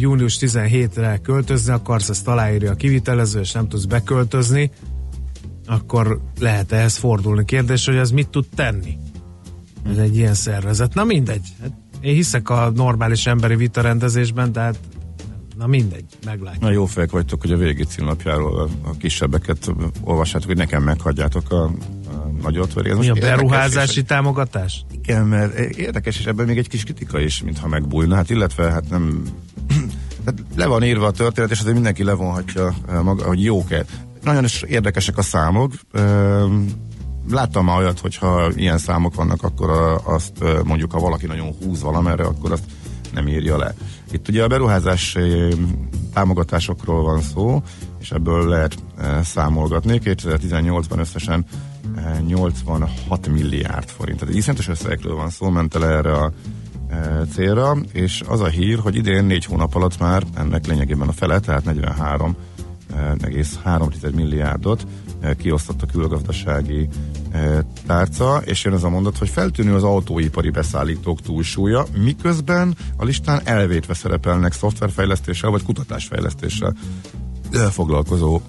június 0.00 0.38
17-re 0.40 1.18
költözni 1.22 1.72
akarsz, 1.72 2.08
ezt 2.08 2.28
aláírja 2.28 2.70
a 2.70 2.74
kivitelező, 2.74 3.40
és 3.40 3.52
nem 3.52 3.68
tudsz 3.68 3.84
beköltözni, 3.84 4.70
akkor 5.66 6.20
lehet 6.40 6.72
ehhez 6.72 6.96
fordulni. 6.96 7.44
Kérdés, 7.44 7.86
hogy 7.86 7.96
ez 7.96 8.10
mit 8.10 8.28
tud 8.28 8.46
tenni? 8.54 8.96
Ez 9.90 9.96
egy 9.96 10.16
ilyen 10.16 10.34
szervezet. 10.34 10.94
Na 10.94 11.04
mindegy. 11.04 11.46
Hát 11.60 11.72
én 12.00 12.14
hiszek 12.14 12.50
a 12.50 12.70
normális 12.74 13.26
emberi 13.26 13.56
vitarendezésben, 13.56 14.52
de 14.52 14.60
hát 14.60 14.78
na 15.56 15.66
mindegy, 15.66 16.04
meglátjuk. 16.24 16.62
Na 16.62 16.70
jó 16.70 16.86
fejek 16.86 17.10
vagytok, 17.10 17.40
hogy 17.40 17.52
a 17.52 17.56
végi 17.56 17.84
címlapjáról 17.84 18.70
a, 18.84 18.96
kisebbeket 18.96 19.72
olvassátok, 20.00 20.46
hogy 20.46 20.56
nekem 20.56 20.82
meghagyjátok 20.82 21.50
a 21.50 21.70
nagyot. 22.42 22.86
Ez 22.86 22.96
Mi 22.96 23.08
a 23.08 23.14
beruházási 23.14 24.00
és- 24.00 24.06
támogatás? 24.06 24.84
Igen, 24.90 25.26
mert 25.26 25.58
érdekes, 25.58 26.18
és 26.18 26.26
ebben 26.26 26.46
még 26.46 26.58
egy 26.58 26.68
kis 26.68 26.84
kritika 26.84 27.20
is, 27.20 27.42
mintha 27.42 27.68
megbújna, 27.68 28.14
hát 28.14 28.30
illetve 28.30 28.70
hát 28.70 28.90
nem 28.90 29.22
Tehát 30.24 30.40
le 30.56 30.66
van 30.66 30.84
írva 30.84 31.06
a 31.06 31.10
történet, 31.10 31.50
és 31.50 31.58
azért 31.58 31.74
mindenki 31.74 32.04
levonhatja 32.04 32.74
maga, 33.02 33.26
hogy 33.26 33.44
jók-e. 33.44 33.84
Nagyon 34.22 34.44
is 34.44 34.62
érdekesek 34.62 35.18
a 35.18 35.22
számok. 35.22 35.72
Láttam 37.30 37.64
már 37.64 37.78
olyat, 37.78 38.00
hogyha 38.00 38.50
ilyen 38.54 38.78
számok 38.78 39.14
vannak, 39.14 39.42
akkor 39.42 40.00
azt 40.04 40.44
mondjuk, 40.64 40.92
ha 40.92 40.98
valaki 41.00 41.26
nagyon 41.26 41.54
húz 41.62 41.82
valamerre, 41.82 42.24
akkor 42.24 42.52
azt 42.52 42.64
nem 43.12 43.28
írja 43.28 43.56
le. 43.56 43.74
Itt 44.12 44.28
ugye 44.28 44.42
a 44.42 44.46
beruházás 44.46 45.16
támogatásokról 46.12 47.02
van 47.02 47.20
szó, 47.20 47.62
és 48.00 48.10
ebből 48.10 48.48
lehet 48.48 48.76
számolgatni. 49.22 50.00
2018-ban 50.04 50.98
összesen 50.98 51.44
86 52.26 53.28
milliárd 53.28 53.88
forint. 53.88 54.18
Tehát 54.18 54.34
iszonyatos 54.34 54.68
összegekről 54.68 55.14
van 55.14 55.30
szó, 55.30 55.48
ment 55.48 55.74
el 55.74 55.86
erre 55.86 56.12
a 56.12 56.32
célra, 57.32 57.76
és 57.92 58.22
az 58.26 58.40
a 58.40 58.46
hír, 58.46 58.78
hogy 58.78 58.96
idén 58.96 59.24
négy 59.24 59.44
hónap 59.44 59.74
alatt 59.74 59.98
már 59.98 60.22
ennek 60.34 60.66
lényegében 60.66 61.08
a 61.08 61.12
fele, 61.12 61.40
tehát 61.40 61.62
43,3 61.66 64.14
milliárdot 64.14 64.86
kiosztott 65.38 65.82
a 65.82 65.86
külgazdasági 65.86 66.88
tárca, 67.86 68.42
és 68.44 68.64
jön 68.64 68.74
ez 68.74 68.82
a 68.82 68.88
mondat, 68.88 69.18
hogy 69.18 69.28
feltűnő 69.28 69.74
az 69.74 69.82
autóipari 69.82 70.50
beszállítók 70.50 71.20
túlsúlya, 71.20 71.84
miközben 72.02 72.76
a 72.96 73.04
listán 73.04 73.40
elvétve 73.44 73.94
szerepelnek 73.94 74.52
szoftverfejlesztéssel 74.52 75.50
vagy 75.50 75.62
kutatásfejlesztéssel 75.62 76.74
foglalkozó 77.70 78.40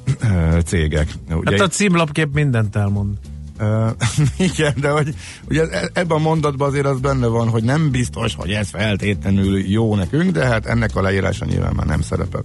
cégek. 0.66 1.14
Ugye 1.34 1.52
hát 1.52 1.60
a 1.60 1.68
címlapkép 1.68 2.34
mindent 2.34 2.76
elmond. 2.76 3.18
Igen, 4.38 4.74
de 4.82 4.90
hogy 4.90 5.16
ugye 5.50 5.70
e- 5.70 5.90
ebben 5.94 6.18
a 6.18 6.22
mondatban 6.22 6.68
azért 6.68 6.86
az 6.86 7.00
benne 7.00 7.28
van, 7.28 7.50
hogy 7.50 7.64
nem 7.64 7.92
biztos, 7.92 8.36
hogy 8.36 8.52
ez 8.52 8.70
feltétlenül 8.70 9.60
jó 9.60 9.96
nekünk, 9.96 10.32
de 10.32 10.46
hát 10.46 10.66
ennek 10.66 10.96
a 10.96 11.02
leírása 11.02 11.46
nyilván 11.46 11.74
már 11.76 11.86
nem 11.86 12.02
szerepel 12.02 12.44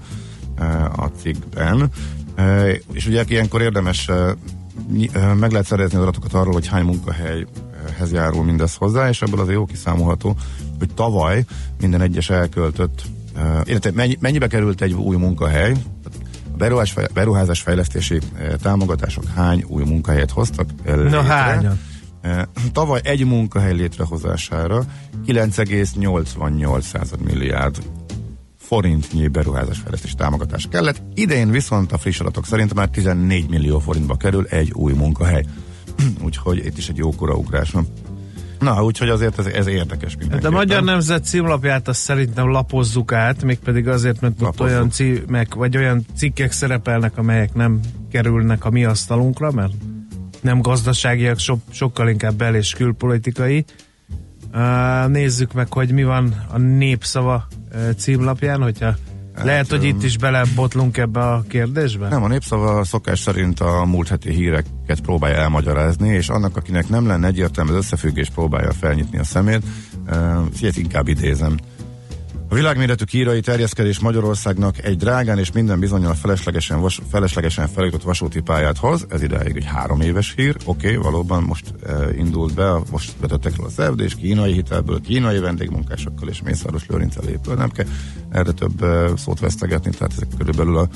a 0.97 1.07
cikkben. 1.07 1.91
És 2.93 3.07
ugye 3.07 3.25
ilyenkor 3.29 3.63
érdemes 3.63 4.11
meg 5.39 5.51
lehet 5.51 5.67
szerezni 5.67 5.97
az 5.97 6.03
adatokat 6.03 6.33
arról, 6.33 6.53
hogy 6.53 6.67
hány 6.67 6.85
munkahelyhez 6.85 8.13
járul 8.13 8.45
mindez 8.45 8.75
hozzá, 8.75 9.09
és 9.09 9.23
ebből 9.23 9.41
azért 9.41 9.57
jó 9.57 9.65
kiszámolható, 9.65 10.37
hogy 10.79 10.95
tavaly 10.95 11.45
minden 11.81 12.01
egyes 12.01 12.31
elköltött, 12.31 13.03
illetve 13.65 14.17
mennyibe 14.21 14.47
került 14.47 14.83
egy 14.83 14.93
új 14.93 15.17
munkahely, 15.17 15.75
beruházás 17.15 17.61
fejlesztési 17.61 18.19
támogatások 18.63 19.25
hány 19.35 19.65
új 19.69 19.85
munkahelyet 19.85 20.31
hoztak 20.31 20.69
létre. 20.85 21.11
Na 21.11 21.23
hányan? 21.23 21.79
Tavaly 22.73 23.01
egy 23.05 23.25
munkahely 23.25 23.73
létrehozására 23.73 24.85
9,88 25.27 27.19
milliárd 27.25 27.79
forintnyi 28.59 29.29
beruházásfejlesztési 29.29 30.15
támogatás 30.15 30.67
kellett. 30.71 31.03
Idén 31.15 31.51
viszont 31.51 31.93
a 31.93 31.99
friss 31.99 32.21
adatok 32.21 32.47
szerint 32.47 32.75
már 32.75 32.89
14 32.89 33.49
millió 33.49 33.79
forintba 33.79 34.17
kerül 34.17 34.47
egy 34.47 34.73
új 34.73 34.93
munkahely. 34.93 35.45
Úgyhogy 36.25 36.67
itt 36.67 36.79
is 36.79 36.89
egy 36.89 36.97
jókora 36.97 37.35
ugrás 37.35 37.71
van. 37.71 37.87
Na, 38.59 38.85
úgyhogy 38.85 39.09
azért 39.09 39.39
ez, 39.39 39.47
ez 39.47 39.67
érdekes 39.67 40.17
mindenki. 40.17 40.43
De 40.43 40.49
a 40.49 40.51
Magyar 40.51 40.83
Nemzet 40.83 41.25
címlapját 41.25 41.89
azt 41.89 42.01
szerintem 42.01 42.49
lapozzuk 42.49 43.13
át, 43.13 43.43
mégpedig 43.43 43.89
azért, 43.89 44.21
mert 44.21 44.43
ott 44.43 44.61
olyan 44.61 44.91
címek, 44.91 45.55
vagy 45.55 45.77
olyan 45.77 46.05
cikkek 46.17 46.53
szerepelnek, 46.53 47.19
amelyek 47.19 47.55
nem 47.55 47.81
kerülnek 48.11 48.65
a 48.65 48.71
mi 48.71 48.85
asztalunkra, 48.85 49.51
mert 49.51 49.73
nem 50.41 50.61
gazdaságiak, 50.61 51.39
so, 51.39 51.57
sokkal 51.71 52.09
inkább 52.09 52.35
bel- 52.35 52.55
és 52.55 52.73
külpolitikai. 52.73 53.65
Uh, 54.55 55.09
nézzük 55.09 55.53
meg, 55.53 55.73
hogy 55.73 55.93
mi 55.93 56.05
van 56.05 56.45
a 56.49 56.59
népszava 56.59 57.47
uh, 57.75 57.91
címlapján, 57.97 58.63
hogyha 58.63 58.95
Lehet, 59.45 59.69
hogy 59.69 59.85
itt 59.85 60.03
is 60.03 60.17
belebotlunk 60.17 60.97
ebbe 60.97 61.21
a 61.21 61.45
kérdésbe? 61.49 62.09
Nem, 62.09 62.23
a 62.23 62.29
népszava 62.29 62.85
szokás 62.85 63.19
szerint 63.19 63.61
a 63.61 63.85
múlt 63.85 64.09
heti 64.09 64.31
híreket 64.31 65.01
próbálja 65.03 65.37
elmagyarázni, 65.37 66.09
és 66.09 66.29
annak, 66.29 66.57
akinek 66.57 66.89
nem 66.89 67.07
lenne 67.07 67.27
egyértelmű 67.27 67.71
az 67.71 67.77
összefüggés, 67.77 68.31
próbálja 68.31 68.73
felnyitni 68.73 69.19
a 69.19 69.25
szemét. 69.25 69.63
Uh, 70.63 70.77
inkább 70.77 71.09
idézem. 71.09 71.57
A 72.51 72.55
világméretű 72.55 73.05
kírai 73.05 73.41
terjeszkedés 73.41 73.99
Magyarországnak 73.99 74.85
egy 74.85 74.97
drágán 74.97 75.39
és 75.39 75.53
minden 75.53 75.79
bizonyal 75.79 76.15
feleslegesen, 76.15 76.81
vas, 76.81 77.01
feleslegesen 77.11 77.69
feljutott 77.69 78.03
vasúti 78.03 78.41
pályát 78.41 78.77
hoz. 78.77 79.07
Ez 79.09 79.23
idáig 79.23 79.57
egy 79.57 79.65
három 79.65 80.01
éves 80.01 80.33
hír. 80.37 80.57
Oké, 80.65 80.87
okay, 80.87 80.97
valóban 81.11 81.43
most 81.43 81.75
e, 81.87 81.93
indult 82.17 82.55
be, 82.55 82.81
most 82.91 83.13
vetettek 83.21 83.53
a 83.57 83.69
szerződés 83.69 84.15
kínai 84.15 84.53
hitelből, 84.53 85.01
kínai 85.01 85.39
vendégmunkásokkal 85.39 86.29
és 86.29 86.43
Mészáros 86.43 86.87
Lőrincel 86.87 87.29
épül. 87.29 87.55
Nem 87.55 87.71
kell 87.71 87.87
erre 88.31 88.53
több 88.53 88.83
e, 88.83 89.17
szót 89.17 89.41
vesztegetni, 89.41 89.91
tehát 89.91 90.13
ezek 90.13 90.29
körülbelül 90.39 90.77
a 90.77 90.89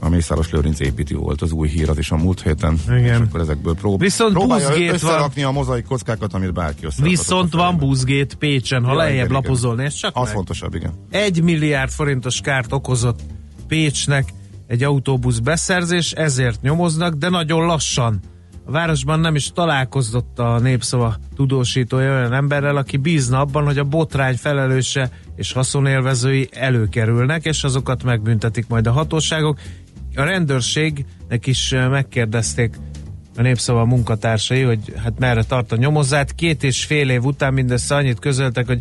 a 0.00 0.08
Mészáros 0.08 0.50
Lőrinc 0.50 0.80
építi 0.80 1.14
volt 1.14 1.42
az 1.42 1.52
új 1.52 1.68
hír, 1.68 1.88
az 1.90 1.98
is 1.98 2.10
a 2.10 2.16
múlt 2.16 2.42
héten. 2.42 2.78
Igen. 2.88 3.04
És 3.22 3.28
akkor 3.28 3.40
ezekből 3.40 3.74
prób- 3.74 4.00
Viszont 4.00 4.32
próbálja 4.32 4.92
összerakni 4.92 5.42
van. 5.42 5.50
a 5.50 5.58
mozaik 5.58 5.84
kockákat, 5.84 6.34
amit 6.34 6.52
bárki 6.52 6.86
Viszont 7.02 7.52
van 7.52 7.76
buzgét 7.76 8.34
Pécsen, 8.34 8.84
ha 8.84 8.90
ja, 8.90 8.96
lejjebb 8.98 9.24
igen, 9.30 9.32
lapozol, 9.42 9.82
ez 9.82 9.94
csak 9.94 10.16
Az 10.16 10.24
meg. 10.24 10.32
fontosabb, 10.32 10.74
igen. 10.74 10.92
Egy 11.10 11.42
milliárd 11.42 11.90
forintos 11.90 12.40
kárt 12.40 12.72
okozott 12.72 13.20
Pécsnek 13.68 14.32
egy 14.66 14.82
autóbusz 14.82 15.38
beszerzés, 15.38 16.12
ezért 16.12 16.62
nyomoznak, 16.62 17.14
de 17.14 17.28
nagyon 17.28 17.66
lassan. 17.66 18.20
A 18.64 18.70
városban 18.70 19.20
nem 19.20 19.34
is 19.34 19.52
találkozott 19.52 20.38
a 20.38 20.58
népszava 20.58 21.16
tudósítója 21.36 22.10
olyan 22.16 22.32
emberrel, 22.32 22.76
aki 22.76 22.96
bízna 22.96 23.40
abban, 23.40 23.64
hogy 23.64 23.78
a 23.78 23.84
botrány 23.84 24.36
felelőse 24.36 25.10
és 25.36 25.52
haszonélvezői 25.52 26.48
előkerülnek, 26.52 27.44
és 27.44 27.64
azokat 27.64 28.02
megbüntetik 28.02 28.66
majd 28.68 28.86
a 28.86 28.92
hatóságok, 28.92 29.58
a 30.16 30.24
rendőrségnek 30.24 31.46
is 31.46 31.74
megkérdezték 31.90 32.74
a 33.36 33.42
népszava 33.42 33.84
munkatársai, 33.84 34.62
hogy 34.62 34.92
hát 35.02 35.18
merre 35.18 35.42
tart 35.42 35.72
a 35.72 35.76
nyomozát. 35.76 36.34
Két 36.34 36.62
és 36.62 36.84
fél 36.84 37.10
év 37.10 37.24
után 37.24 37.52
mindössze 37.52 37.94
annyit 37.94 38.18
közöltek, 38.18 38.66
hogy 38.66 38.80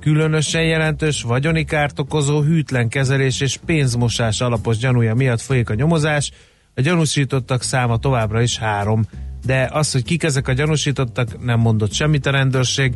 különösen 0.00 0.64
jelentős 0.64 1.22
vagyoni 1.22 1.64
kárt 1.64 1.98
okozó 1.98 2.42
hűtlen 2.42 2.88
kezelés 2.88 3.40
és 3.40 3.58
pénzmosás 3.66 4.40
alapos 4.40 4.76
gyanúja 4.76 5.14
miatt 5.14 5.40
folyik 5.40 5.70
a 5.70 5.74
nyomozás. 5.74 6.32
A 6.74 6.80
gyanúsítottak 6.80 7.62
száma 7.62 7.98
továbbra 7.98 8.42
is 8.42 8.58
három. 8.58 9.04
De 9.46 9.68
az, 9.72 9.92
hogy 9.92 10.04
kik 10.04 10.22
ezek 10.22 10.48
a 10.48 10.52
gyanúsítottak, 10.52 11.44
nem 11.44 11.60
mondott 11.60 11.92
semmit 11.92 12.26
a 12.26 12.30
rendőrség, 12.30 12.94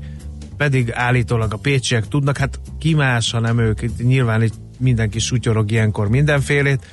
pedig 0.56 0.92
állítólag 0.92 1.52
a 1.52 1.56
pécsiek 1.56 2.08
tudnak, 2.08 2.36
hát 2.36 2.60
ki 2.78 2.94
más, 2.94 3.30
ha 3.30 3.40
nem 3.40 3.58
ők, 3.58 4.02
nyilván 4.02 4.42
itt 4.42 4.54
mindenki 4.78 5.18
sutyorog 5.18 5.70
ilyenkor 5.70 6.08
mindenfélét, 6.08 6.86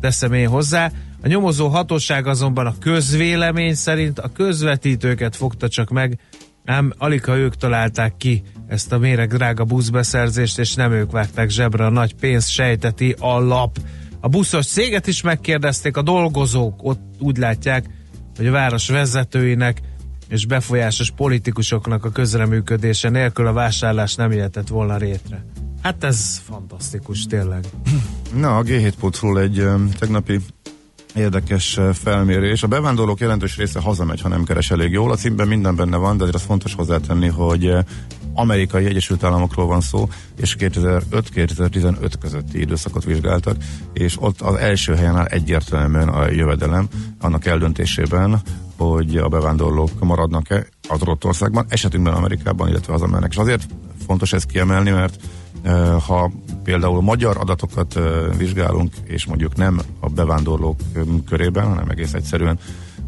teszem 0.00 0.32
én 0.32 0.48
hozzá. 0.48 0.90
A 1.22 1.26
nyomozó 1.26 1.68
hatóság 1.68 2.26
azonban 2.26 2.66
a 2.66 2.78
közvélemény 2.78 3.74
szerint 3.74 4.18
a 4.18 4.28
közvetítőket 4.28 5.36
fogta 5.36 5.68
csak 5.68 5.90
meg, 5.90 6.18
ám 6.64 6.92
alig 6.98 7.24
ha 7.24 7.36
ők 7.36 7.56
találták 7.56 8.16
ki 8.16 8.42
ezt 8.66 8.92
a 8.92 8.98
méreg 8.98 9.34
drága 9.34 9.64
buszbeszerzést, 9.64 10.58
és 10.58 10.74
nem 10.74 10.92
ők 10.92 11.10
vágták 11.10 11.48
zsebre 11.48 11.84
a 11.84 11.90
nagy 11.90 12.14
pénzt, 12.14 12.50
sejteti 12.50 13.14
a 13.18 13.38
lap. 13.38 13.78
A 14.20 14.28
buszos 14.28 14.66
céget 14.66 15.06
is 15.06 15.22
megkérdezték, 15.22 15.96
a 15.96 16.02
dolgozók 16.02 16.82
ott 16.82 17.00
úgy 17.18 17.36
látják, 17.36 17.86
hogy 18.36 18.46
a 18.46 18.50
város 18.50 18.88
vezetőinek 18.88 19.80
és 20.28 20.46
befolyásos 20.46 21.10
politikusoknak 21.10 22.04
a 22.04 22.10
közreműködése 22.10 23.08
nélkül 23.08 23.46
a 23.46 23.52
vásárlás 23.52 24.14
nem 24.14 24.32
jöhetett 24.32 24.68
volna 24.68 24.96
rétre. 24.96 25.44
Hát 25.82 26.04
ez 26.04 26.38
fantasztikus, 26.44 27.26
tényleg. 27.26 27.64
Na, 28.34 28.56
a 28.56 28.62
G7.ról 28.62 29.40
egy 29.40 29.68
tegnapi 29.98 30.40
érdekes 31.14 31.80
felmérés. 31.92 32.62
A 32.62 32.66
bevándorlók 32.66 33.20
jelentős 33.20 33.56
része 33.56 33.80
hazamegy, 33.80 34.20
ha 34.20 34.28
nem 34.28 34.44
keres 34.44 34.70
elég 34.70 34.92
jól. 34.92 35.10
A 35.10 35.16
címben 35.16 35.48
minden 35.48 35.76
benne 35.76 35.96
van, 35.96 36.16
de 36.16 36.22
azért 36.22 36.36
az 36.36 36.42
fontos 36.42 36.74
hozzátenni, 36.74 37.28
hogy 37.28 37.72
amerikai 38.34 38.84
Egyesült 38.84 39.24
Államokról 39.24 39.66
van 39.66 39.80
szó, 39.80 40.08
és 40.40 40.56
2005-2015 40.58 42.12
közötti 42.20 42.60
időszakot 42.60 43.04
vizsgáltak, 43.04 43.56
és 43.92 44.16
ott 44.20 44.40
az 44.40 44.54
első 44.54 44.94
helyen 44.94 45.16
áll 45.16 45.24
egyértelműen 45.24 46.08
a 46.08 46.30
jövedelem 46.30 46.88
annak 47.20 47.46
eldöntésében, 47.46 48.40
hogy 48.76 49.16
a 49.16 49.28
bevándorlók 49.28 49.90
maradnak-e 50.00 50.66
az 50.88 51.00
országban, 51.22 51.66
esetünkben 51.68 52.14
Amerikában, 52.14 52.68
illetve 52.68 52.92
hazamennek. 52.92 53.30
És 53.30 53.36
azért 53.36 53.66
fontos 54.06 54.32
ezt 54.32 54.46
kiemelni, 54.46 54.90
mert 54.90 55.16
ha 56.06 56.30
például 56.64 57.00
magyar 57.00 57.36
adatokat 57.36 57.98
vizsgálunk, 58.36 58.92
és 59.04 59.26
mondjuk 59.26 59.56
nem 59.56 59.80
a 60.00 60.08
bevándorlók 60.08 60.80
körében, 61.28 61.66
hanem 61.66 61.88
egész 61.88 62.12
egyszerűen 62.12 62.58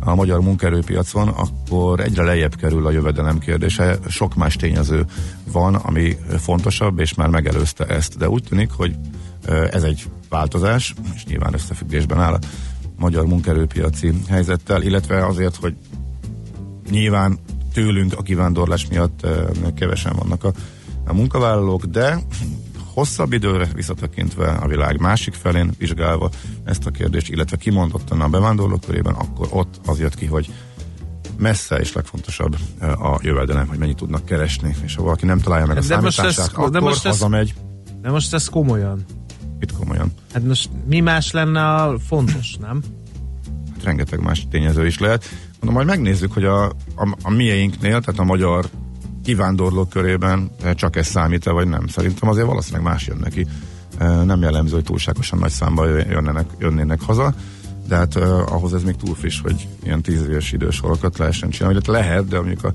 a 0.01 0.15
magyar 0.15 0.41
munkaerőpiacon, 0.41 1.29
akkor 1.29 2.01
egyre 2.01 2.23
lejjebb 2.23 2.55
kerül 2.55 2.87
a 2.87 2.91
jövedelem 2.91 3.39
kérdése. 3.39 3.99
Sok 4.09 4.35
más 4.35 4.57
tényező 4.57 5.07
van, 5.53 5.75
ami 5.75 6.17
fontosabb, 6.39 6.99
és 6.99 7.15
már 7.15 7.29
megelőzte 7.29 7.87
ezt. 7.87 8.19
De 8.19 8.29
úgy 8.29 8.43
tűnik, 8.49 8.71
hogy 8.71 8.95
ez 9.71 9.83
egy 9.83 10.05
változás, 10.29 10.95
és 11.15 11.25
nyilván 11.25 11.55
összefüggésben 11.55 12.21
áll 12.21 12.33
a 12.33 12.39
magyar 12.99 13.27
munkaerőpiaci 13.27 14.13
helyzettel, 14.29 14.83
illetve 14.83 15.27
azért, 15.27 15.57
hogy 15.57 15.75
nyilván 16.91 17.39
tőlünk 17.73 18.13
a 18.17 18.23
kivándorlás 18.23 18.87
miatt 18.87 19.27
kevesen 19.75 20.13
vannak 20.17 20.45
a, 20.45 20.53
a 21.11 21.15
munkavállalók, 21.15 21.85
de 21.85 22.19
hosszabb 22.95 23.33
időre 23.33 23.69
visszatekintve 23.75 24.49
a 24.51 24.67
világ 24.67 25.01
másik 25.01 25.35
felén 25.35 25.71
vizsgálva 25.79 26.31
ezt 26.65 26.87
a 26.87 26.91
kérdést, 26.91 27.29
illetve 27.29 27.57
kimondottan 27.57 28.21
a 28.21 28.29
bevándorlók 28.29 28.81
körében, 28.81 29.15
akkor 29.15 29.49
ott 29.51 29.81
az 29.87 30.01
jött 30.01 30.15
ki, 30.15 30.27
hogy 30.27 30.51
messze 31.39 31.77
és 31.77 31.93
legfontosabb 31.93 32.57
a 32.81 33.19
jövedelem, 33.23 33.67
hogy 33.69 33.79
mennyit 33.79 33.97
tudnak 33.97 34.25
keresni, 34.25 34.77
és 34.85 34.95
ha 34.95 35.03
valaki 35.03 35.27
nem 35.27 35.39
találja 35.41 35.67
meg 35.67 35.77
a 35.77 35.81
De 35.81 36.01
most 36.01 36.17
számítását, 36.17 36.49
ez- 36.49 36.55
de 36.55 36.61
akkor 36.79 36.81
most 36.81 37.07
ez- 37.07 37.13
hazamegy. 37.13 37.55
De 38.03 38.11
most 38.11 38.35
ez 38.35 38.49
komolyan. 38.49 39.05
Itt 39.61 39.73
komolyan. 39.73 40.13
Hát 40.33 40.45
most 40.45 40.71
mi 40.89 41.01
más 41.01 41.31
lenne 41.31 41.75
a 41.75 41.99
fontos, 41.99 42.57
nem? 42.61 42.83
Hát 43.73 43.85
rengeteg 43.85 44.21
más 44.23 44.47
tényező 44.51 44.87
is 44.87 44.99
lehet. 44.99 45.25
Mondom, 45.61 45.75
majd 45.75 45.87
megnézzük, 45.87 46.33
hogy 46.33 46.45
a, 46.45 46.65
a, 46.95 47.17
a 47.23 47.31
mieinknél, 47.31 48.01
tehát 48.01 48.21
a 48.21 48.25
magyar 48.25 48.69
kivándorlók 49.31 49.89
körében 49.89 50.51
eh, 50.63 50.75
csak 50.75 50.97
ez 50.97 51.07
számít-e, 51.07 51.51
vagy 51.51 51.69
nem. 51.69 51.87
Szerintem 51.87 52.29
azért 52.29 52.47
valószínűleg 52.47 52.87
más 52.87 53.07
jön 53.07 53.19
neki. 53.21 53.47
Eh, 53.99 54.25
Nem 54.25 54.43
jellemző, 54.43 54.75
hogy 54.75 54.85
túlságosan 54.85 55.39
nagy 55.39 55.51
számba 55.51 55.87
jönnének, 55.87 56.47
jönnének 56.59 57.01
haza, 57.01 57.35
de 57.89 57.97
hát 57.97 58.15
uh, 58.15 58.53
ahhoz 58.53 58.75
ez 58.75 58.83
még 58.83 58.97
túl 58.97 59.15
friss, 59.15 59.41
hogy 59.41 59.69
ilyen 59.83 60.03
tíz 60.03 60.27
éves 60.29 60.53
idősorokat 60.53 61.19
lehessen 61.19 61.51
csinálni. 61.51 61.75
Hát 61.75 61.87
lehet, 61.87 62.29
de 62.29 62.37
mondjuk 62.37 62.65
a, 62.65 62.73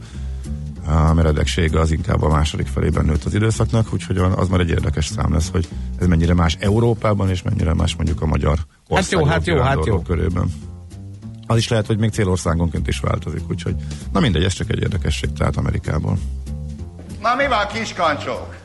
a 0.92 1.14
meredeksége 1.14 1.80
az 1.80 1.92
inkább 1.92 2.22
a 2.22 2.30
második 2.30 2.68
felében 2.68 3.06
nőtt 3.06 3.24
az 3.24 3.34
időszaknak, 3.34 3.94
úgyhogy 3.94 4.18
az 4.18 4.48
már 4.48 4.60
egy 4.60 4.70
érdekes 4.70 5.06
szám 5.06 5.34
lesz, 5.34 5.50
hogy 5.50 5.68
ez 6.00 6.08
mennyire 6.08 6.34
más 6.34 6.58
Európában, 6.60 7.30
és 7.30 7.42
mennyire 7.42 7.74
más 7.74 7.96
mondjuk 7.96 8.22
a 8.22 8.26
magyar 8.26 8.58
Hát 8.90 9.12
jó, 9.12 9.26
hát 9.26 9.26
jó, 9.26 9.26
hát 9.26 9.46
jó. 9.46 9.54
kivándorlók 9.56 10.04
körében. 10.04 10.52
Az 11.48 11.58
is 11.58 11.68
lehet, 11.68 11.86
hogy 11.86 11.98
még 11.98 12.12
célországonként 12.12 12.88
is 12.88 13.00
változik, 13.00 13.42
úgyhogy 13.50 13.76
na 14.12 14.20
mindegy, 14.20 14.44
ez 14.44 14.54
csak 14.54 14.70
egy 14.70 14.82
érdekesség, 14.82 15.34
tehát 15.34 15.58
Amerikából. 15.58 16.18
Na 17.26 17.36
mi 17.36 17.48
van, 17.48 17.68
kiskancsók? 17.68 18.56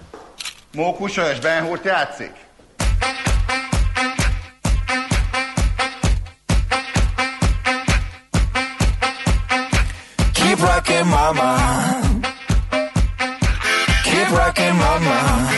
Mókusos 0.72 1.38
Ben 1.38 1.64
Hurt 1.64 1.84
játszik? 1.84 2.32
Keep 10.32 10.58
rocking, 10.58 11.06
mama. 11.06 11.56
Keep 14.02 14.28
rocking, 14.28 14.76
mama. 14.76 15.48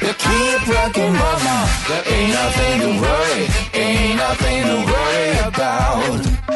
You 0.00 0.12
keep 0.14 0.74
rocking, 0.74 1.12
mama. 1.12 1.66
There 1.88 2.04
ain't 2.14 2.32
nothing 2.32 2.80
to 2.80 3.00
worry, 3.00 3.46
ain't 3.74 4.16
nothing 4.16 4.62
to 4.62 4.76
worry 4.92 5.38
about. 5.46 6.47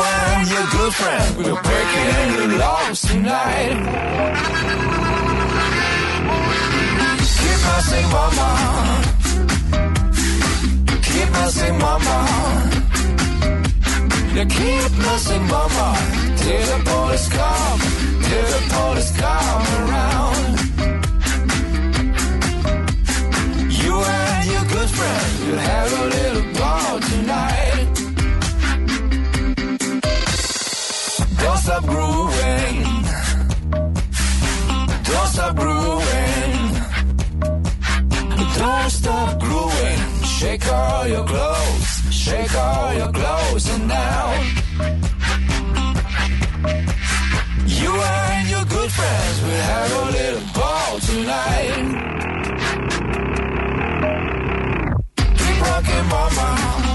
You 0.00 0.06
and 0.06 0.48
your 0.48 0.66
good 0.76 0.94
friend, 0.94 1.36
we're 1.36 1.62
breaking 1.62 2.32
the 2.38 2.46
laws 2.56 3.02
tonight. 3.02 3.76
Keep 7.40 7.60
messing, 7.68 8.06
mama. 8.16 8.48
Keep 11.02 11.30
messing, 11.32 11.76
mama. 11.84 12.16
You 14.36 14.44
keep 14.46 14.90
messing, 15.04 15.44
mama. 15.48 15.88
Till 16.40 16.64
the 16.70 16.78
police 16.90 17.28
come, 17.28 17.80
till 18.26 18.48
the 18.54 18.62
police 18.72 19.12
come 19.20 19.64
around. 19.80 20.44
You 23.82 23.94
and 24.00 24.44
your 24.52 24.64
good 24.74 24.90
friend 24.96 25.30
will 25.46 25.58
have 25.58 25.92
a 25.92 26.04
little 26.06 26.59
Don't 35.04 35.30
stop. 35.30 35.56
Don't 38.58 38.90
stop. 38.90 39.40
Shake 40.40 40.66
all 40.72 41.06
your 41.06 41.24
clothes. 41.26 42.02
Shake 42.10 42.54
all 42.54 42.94
your 42.94 43.12
clothes 43.12 43.68
and 43.68 43.88
now. 43.88 44.32
You 47.66 47.92
and 47.92 48.48
your 48.48 48.64
good 48.64 48.90
friends 48.90 49.42
will 49.42 49.64
have 49.72 49.92
a 49.92 50.10
little 50.16 50.42
ball 50.54 50.98
tonight. 51.00 51.74
Keep 55.36 55.60
rocking, 55.60 56.06
mama. 56.08 56.89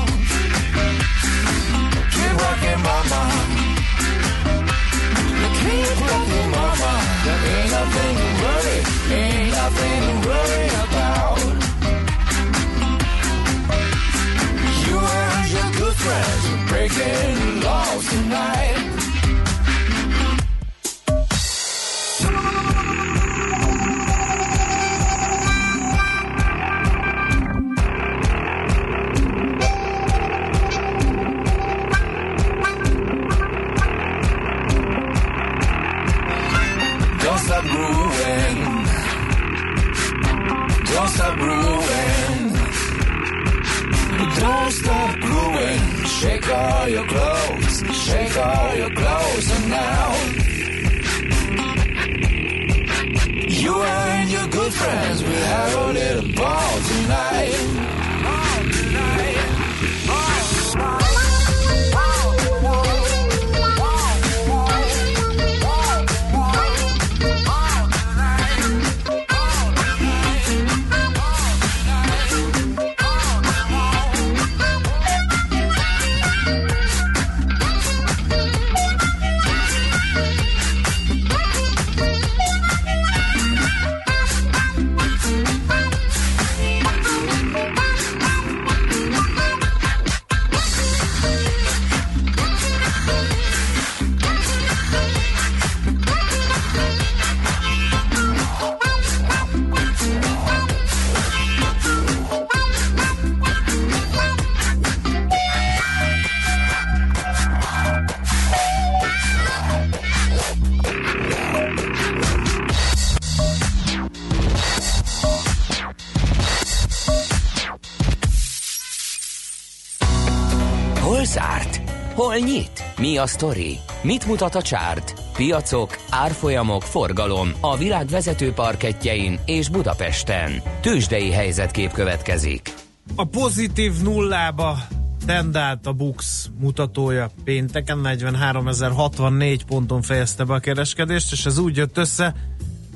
Mi 123.15 123.21
a 123.21 123.27
sztori? 123.27 123.77
Mit 124.01 124.25
mutat 124.25 124.55
a 124.55 124.61
csárt? 124.61 125.13
Piacok, 125.35 125.97
árfolyamok, 126.09 126.81
forgalom 126.81 127.51
a 127.59 127.77
világ 127.77 128.07
vezető 128.07 128.51
parketjein 128.51 129.39
és 129.45 129.69
Budapesten. 129.69 130.51
Tősdei 130.81 131.31
helyzetkép 131.31 131.91
következik. 131.91 132.73
A 133.15 133.25
pozitív 133.25 133.93
nullába 134.03 134.77
tendált 135.25 135.87
a 135.87 135.93
Bux 135.93 136.49
mutatója 136.59 137.29
pénteken 137.43 138.01
43.064 138.03 139.59
ponton 139.67 140.01
fejezte 140.01 140.43
be 140.43 140.53
a 140.53 140.59
kereskedést, 140.59 141.31
és 141.31 141.45
ez 141.45 141.57
úgy 141.57 141.75
jött 141.75 141.97
össze, 141.97 142.35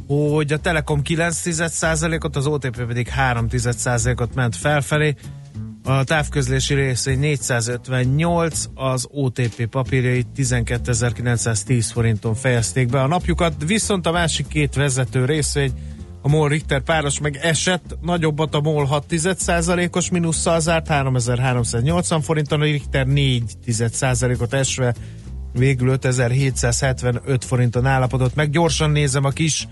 hogy 0.08 0.54
a 0.54 0.60
Telekom 0.60 1.02
9%-ot, 1.04 2.36
az 2.36 2.48
OTP 2.48 2.86
pedig 2.86 3.12
3%-ot 3.18 4.36
ment 4.36 4.56
felfelé. 4.56 5.16
A 5.90 6.04
távközlési 6.04 6.74
részvény 6.74 7.20
458, 7.20 8.66
az 8.74 9.08
OTP 9.12 9.66
papírjait 9.66 10.28
12.910 10.36 11.90
forinton 11.94 12.36
fejezték 12.36 12.88
be 12.88 13.02
a 13.02 13.08
napjukat, 13.08 13.54
viszont 13.66 14.06
a 14.06 14.12
másik 14.12 14.48
két 14.48 14.76
vezető 14.76 15.26
részvény 15.26 15.72
a 16.22 16.28
MOL 16.28 16.50
Richter 16.50 16.82
páros 16.82 17.20
meg 17.20 17.40
esett, 17.42 17.98
nagyobbat 18.02 18.56
a 18.56 18.62
MOL 18.62 18.88
6% 19.10 19.96
os 19.96 20.10
mínusszal 20.10 20.60
zárt, 20.60 20.88
3380 20.88 22.22
forinton, 22.22 22.62
a 22.62 22.64
Richter 22.64 23.06
4% 23.10 24.42
ot 24.42 24.54
esve 24.54 24.96
végül 25.54 25.90
5775 25.90 27.46
forinton 27.46 27.86
állapodott 27.86 28.36
meg. 28.36 28.50
Gyorsan 28.50 28.92
nézem 28.92 29.24
a 29.24 29.30
kis 29.30 29.68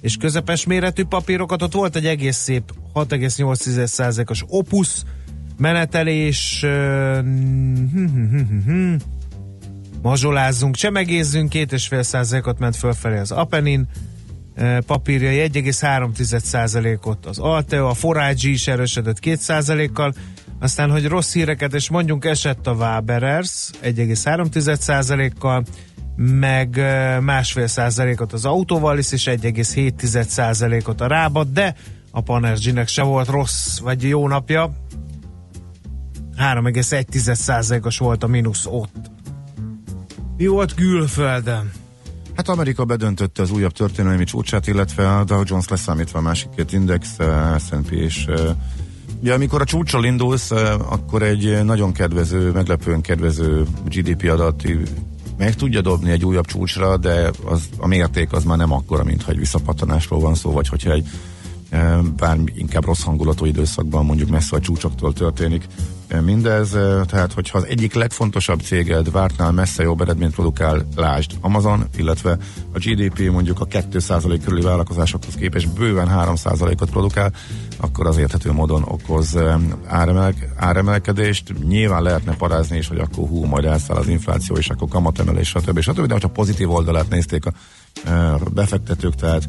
és 0.00 0.16
közepes 0.16 0.66
méretű 0.66 1.04
papírokat, 1.04 1.62
ott 1.62 1.72
volt 1.72 1.96
egy 1.96 2.06
egész 2.06 2.36
szép 2.36 2.72
6,8%-os 2.94 4.44
Opus 4.48 5.02
menetelés, 5.58 6.66
mazsolázzunk, 10.02 10.76
csemegézzünk, 10.76 11.48
két 11.48 11.72
és 11.72 11.86
fél 11.86 12.02
százalékot 12.02 12.58
ment 12.58 12.76
fölfelé 12.76 13.18
az 13.18 13.30
Apenin, 13.30 13.88
papírjai 14.86 15.50
1,3%-ot 15.52 17.26
az 17.26 17.38
Alteo, 17.38 17.88
a 17.88 17.94
Forage 17.94 18.48
is 18.48 18.68
erősödött 18.68 19.18
2%-kal, 19.22 20.14
aztán, 20.60 20.90
hogy 20.90 21.06
rossz 21.06 21.32
híreket, 21.32 21.74
és 21.74 21.90
mondjunk 21.90 22.24
esett 22.24 22.66
a 22.66 22.72
Waberers 22.72 23.70
1,3%-kal, 23.82 25.64
meg 26.16 26.80
másfél 27.20 27.66
százalékot 27.66 28.32
az 28.32 28.44
Autovalis, 28.44 29.12
és 29.12 29.24
1,7 29.24 30.26
százalékot 30.26 31.00
a 31.00 31.06
Rábat, 31.06 31.52
de 31.52 31.74
a 32.10 32.20
Panergy-nek 32.20 32.88
se 32.88 33.02
volt 33.02 33.28
rossz 33.28 33.78
vagy 33.78 34.02
jó 34.02 34.28
napja. 34.28 34.72
3,1 36.42 37.34
százalékos 37.34 37.98
volt 37.98 38.22
a 38.22 38.26
mínusz 38.26 38.66
ott. 38.66 39.10
Mi 40.36 40.46
volt 40.46 40.74
Gülföldön? 40.74 41.70
Hát 42.36 42.48
Amerika 42.48 42.84
bedöntötte 42.84 43.42
az 43.42 43.50
újabb 43.50 43.72
történelmi 43.72 44.24
csúcsát, 44.24 44.66
illetve 44.66 45.16
a 45.16 45.24
Dow 45.24 45.42
Jones 45.44 45.68
leszámítva 45.68 46.18
a 46.18 46.22
másik 46.22 46.48
két 46.56 46.72
index, 46.72 47.16
S&P 47.58 47.90
és 47.90 48.26
Ugye 49.20 49.34
amikor 49.34 49.60
a 49.60 49.64
csúcsal 49.64 50.04
indulsz, 50.04 50.50
akkor 50.88 51.22
egy 51.22 51.64
nagyon 51.64 51.92
kedvező, 51.92 52.50
meglepően 52.50 53.00
kedvező 53.00 53.66
GDP 53.88 54.30
adat 54.30 54.62
meg 55.38 55.54
tudja 55.54 55.80
dobni 55.80 56.10
egy 56.10 56.24
újabb 56.24 56.46
csúcsra, 56.46 56.96
de 56.96 57.30
az, 57.44 57.68
a 57.78 57.86
mérték 57.86 58.32
az 58.32 58.44
már 58.44 58.58
nem 58.58 58.72
akkora, 58.72 59.04
mint 59.04 59.22
hogy 59.22 59.38
visszapattanásról 59.38 60.20
van 60.20 60.34
szó, 60.34 60.50
vagy 60.52 60.68
hogyha 60.68 60.90
egy 60.90 61.08
bár 62.16 62.38
inkább 62.54 62.84
rossz 62.84 63.02
hangulatú 63.02 63.44
időszakban 63.44 64.04
mondjuk 64.04 64.28
messze 64.28 64.56
a 64.56 64.60
csúcsoktól 64.60 65.12
történik 65.12 65.66
mindez, 66.20 66.70
tehát 67.06 67.32
hogyha 67.32 67.58
az 67.58 67.64
egyik 67.64 67.94
legfontosabb 67.94 68.60
céged 68.60 69.10
vártnál 69.10 69.52
messze 69.52 69.82
jobb 69.82 70.00
eredményt 70.00 70.34
produkál, 70.34 70.86
lásd 70.96 71.32
Amazon, 71.40 71.84
illetve 71.96 72.38
a 72.72 72.78
GDP 72.78 73.30
mondjuk 73.30 73.60
a 73.60 73.66
2% 73.66 74.40
körüli 74.44 74.62
vállalkozásokhoz 74.62 75.34
képest 75.34 75.74
bőven 75.74 76.08
3%-ot 76.12 76.90
produkál, 76.90 77.32
akkor 77.76 78.06
az 78.06 78.16
érthető 78.16 78.52
módon 78.52 78.82
okoz 78.82 79.38
áremel, 79.86 80.34
áremelkedést. 80.56 81.52
Nyilván 81.68 82.02
lehetne 82.02 82.36
parázni 82.36 82.76
is, 82.76 82.88
hogy 82.88 82.98
akkor 82.98 83.28
hú, 83.28 83.44
majd 83.44 83.64
elszáll 83.64 83.96
az 83.96 84.08
infláció, 84.08 84.56
és 84.56 84.68
akkor 84.68 84.88
kamatemelés, 84.88 85.48
stb. 85.48 85.80
stb. 85.80 86.06
De 86.06 86.12
hogyha 86.12 86.28
pozitív 86.28 86.70
oldalát 86.70 87.08
nézték 87.08 87.46
a 87.46 87.52
befektetők, 88.54 89.14
tehát 89.14 89.48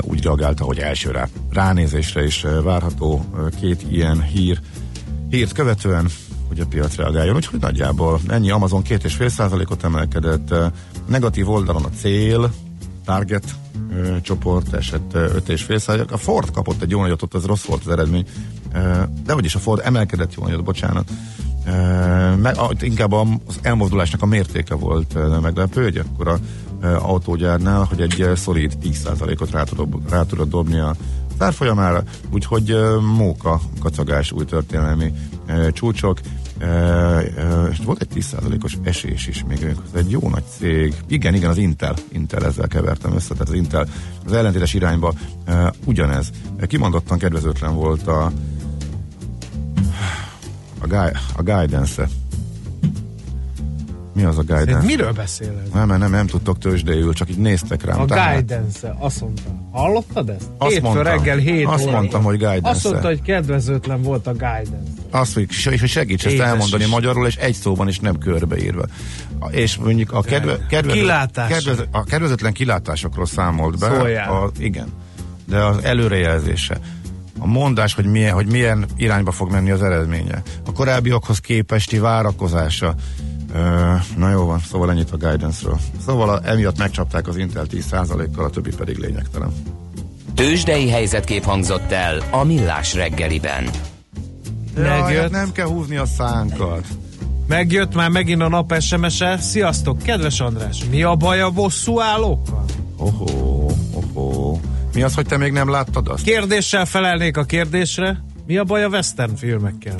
úgy 0.00 0.22
reagálta, 0.22 0.64
hogy 0.64 0.78
elsőre 0.78 1.28
ránézésre 1.50 2.24
is 2.24 2.46
várható 2.62 3.24
két 3.60 3.84
ilyen 3.90 4.22
hír 4.22 4.60
hírt 5.30 5.52
követően, 5.52 6.08
hogy 6.48 6.60
a 6.60 6.66
piac 6.66 6.96
reagáljon. 6.96 7.36
Úgyhogy 7.36 7.60
nagyjából 7.60 8.20
ennyi 8.28 8.50
Amazon 8.50 8.82
2,5 8.82 9.28
százalékot 9.28 9.84
emelkedett, 9.84 10.54
negatív 11.06 11.50
oldalon 11.50 11.84
a 11.84 11.90
cél, 12.00 12.52
target 13.04 13.44
csoport 14.22 14.72
esett 14.72 15.10
5,5 15.12 15.78
százalék. 15.78 16.12
A 16.12 16.16
Ford 16.16 16.50
kapott 16.50 16.82
egy 16.82 16.90
jó 16.90 17.00
nagyot, 17.00 17.22
ott 17.22 17.34
az 17.34 17.44
rossz 17.44 17.64
volt 17.64 17.84
az 17.84 17.92
eredmény, 17.92 18.26
de 19.24 19.34
vagyis 19.34 19.54
a 19.54 19.58
Ford 19.58 19.80
emelkedett 19.84 20.34
jó 20.34 20.42
nagyot, 20.42 20.64
bocsánat. 20.64 21.10
Meg, 22.36 22.56
inkább 22.80 23.12
az 23.12 23.58
elmozdulásnak 23.62 24.22
a 24.22 24.26
mértéke 24.26 24.74
volt 24.74 25.40
meglepő, 25.40 25.82
hogy 25.82 25.96
akkor 25.96 26.28
a 26.28 26.38
autógyárnál, 26.98 27.84
hogy 27.84 28.00
egy 28.00 28.30
szolid 28.34 28.76
10%-ot 28.82 29.50
rá 29.50 29.62
tudod, 29.62 29.88
rá 30.10 30.22
tudod 30.22 30.48
dobni 30.48 30.78
a 30.78 30.94
árfolyamára, 31.38 32.02
úgyhogy 32.30 32.76
móka 33.16 33.60
kacagás 33.80 34.32
új 34.32 34.44
történelmi 34.44 35.12
csúcsok. 35.72 36.20
És 37.70 37.78
volt 37.84 38.00
egy 38.00 38.24
10%-os 38.32 38.76
esés 38.82 39.26
is 39.26 39.44
még, 39.48 39.62
ez 39.62 40.00
egy 40.00 40.10
jó 40.10 40.28
nagy 40.28 40.44
cég. 40.58 40.94
Igen, 41.06 41.34
igen, 41.34 41.50
az 41.50 41.56
Intel, 41.56 41.94
Intel 42.12 42.44
ezzel 42.44 42.68
kevertem 42.68 43.14
össze, 43.14 43.32
tehát 43.32 43.48
az 43.48 43.54
Intel 43.54 43.86
az 44.26 44.32
ellentétes 44.32 44.74
irányba 44.74 45.12
ugyanez. 45.84 46.30
Kimondottan 46.66 47.18
kedvezőtlen 47.18 47.74
volt 47.74 48.06
a 48.06 48.32
a, 50.84 50.86
gui- 50.86 51.16
a 51.36 51.42
guidance 51.42 52.08
mi 54.14 54.22
az 54.24 54.38
a 54.38 54.42
guidance? 54.42 54.86
Miről 54.86 55.12
beszél 55.12 55.60
ez? 55.64 55.70
Nem, 55.72 55.98
nem, 55.98 56.10
nem 56.10 56.26
tudtok 56.26 56.58
tőzsdéül, 56.58 57.12
csak 57.12 57.30
így 57.30 57.36
néztek 57.36 57.84
rám. 57.84 58.00
A 58.00 58.04
tehát... 58.04 58.34
guidance 58.34 58.96
azt 58.98 59.20
mondta. 59.20 59.42
Hallottad 59.70 60.28
ezt? 60.28 60.46
Azt 60.58 60.72
Hétfő 60.72 60.86
mondtam, 60.86 61.04
reggel 61.04 61.36
7 61.36 61.66
Azt 61.66 61.82
óra. 61.82 61.92
mondtam, 61.92 62.22
hogy 62.22 62.36
guidance 62.36 62.68
Azt 62.68 62.84
mondta, 62.84 63.06
hogy 63.06 63.22
kedvezőtlen 63.22 64.02
volt 64.02 64.26
a 64.26 64.32
guidance. 64.32 64.90
Azt, 65.10 65.34
hogy 65.34 65.50
segíts 65.86 66.26
ezt 66.26 66.38
elmondani 66.38 66.82
is. 66.82 66.90
magyarul, 66.90 67.26
és 67.26 67.36
egy 67.36 67.54
szóban 67.54 67.88
is 67.88 67.98
nem 67.98 68.18
körbeírva. 68.18 68.84
És 69.50 69.76
mondjuk 69.76 70.12
a, 70.12 70.20
kedve, 70.20 70.66
kedve, 70.68 70.92
Kilátás. 70.92 71.64
kedve, 71.64 71.84
a 71.90 72.04
kedvezőtlen 72.04 72.52
kilátásokról 72.52 73.26
számolt 73.26 73.78
be. 73.78 73.86
A, 74.22 74.50
igen. 74.58 74.86
De 75.48 75.64
az 75.64 75.82
előrejelzése 75.82 76.78
a 77.38 77.46
mondás, 77.46 77.94
hogy 77.94 78.04
milyen, 78.04 78.34
hogy 78.34 78.46
milyen 78.46 78.84
irányba 78.96 79.30
fog 79.30 79.50
menni 79.50 79.70
az 79.70 79.82
eredménye. 79.82 80.42
A 80.66 80.72
korábbiakhoz 80.72 81.38
képesti 81.38 81.98
várakozása 81.98 82.94
na 84.16 84.30
jó 84.30 84.44
van, 84.44 84.58
szóval 84.58 84.90
ennyit 84.90 85.10
a 85.10 85.16
guidance-ről. 85.16 85.78
Szóval 86.06 86.28
a, 86.28 86.40
emiatt 86.44 86.78
megcsapták 86.78 87.28
az 87.28 87.36
Intel 87.36 87.66
10%-kal, 87.70 88.44
a 88.44 88.50
többi 88.50 88.74
pedig 88.76 88.96
lényegtelen. 88.98 89.52
Tőzsdei 90.34 90.88
helyzetkép 90.90 91.44
hangzott 91.44 91.92
el 91.92 92.22
a 92.30 92.44
Millás 92.44 92.94
reggeliben. 92.94 93.70
Jaj, 94.76 95.16
hát 95.16 95.30
nem 95.30 95.52
kell 95.52 95.66
húzni 95.66 95.96
a 95.96 96.06
szánkat. 96.06 96.86
Megjött 97.46 97.94
már 97.94 98.10
megint 98.10 98.42
a 98.42 98.48
nap 98.48 98.80
SMS-e. 98.80 99.36
Sziasztok, 99.36 99.98
kedves 100.02 100.40
András! 100.40 100.84
Mi 100.90 101.02
a 101.02 101.14
baj 101.14 101.40
a 101.40 101.50
bosszú 101.50 102.00
állókkal? 102.00 102.64
Ohó, 102.96 103.70
ohó. 103.92 104.60
Mi 104.94 105.02
az, 105.02 105.14
hogy 105.14 105.26
te 105.26 105.36
még 105.36 105.52
nem 105.52 105.70
láttad 105.70 106.08
azt? 106.08 106.24
Kérdéssel 106.24 106.84
felelnék 106.84 107.36
a 107.36 107.44
kérdésre. 107.44 108.24
Mi 108.46 108.56
a 108.56 108.64
baj 108.64 108.84
a 108.84 108.88
western 108.88 109.34
filmekkel? 109.34 109.96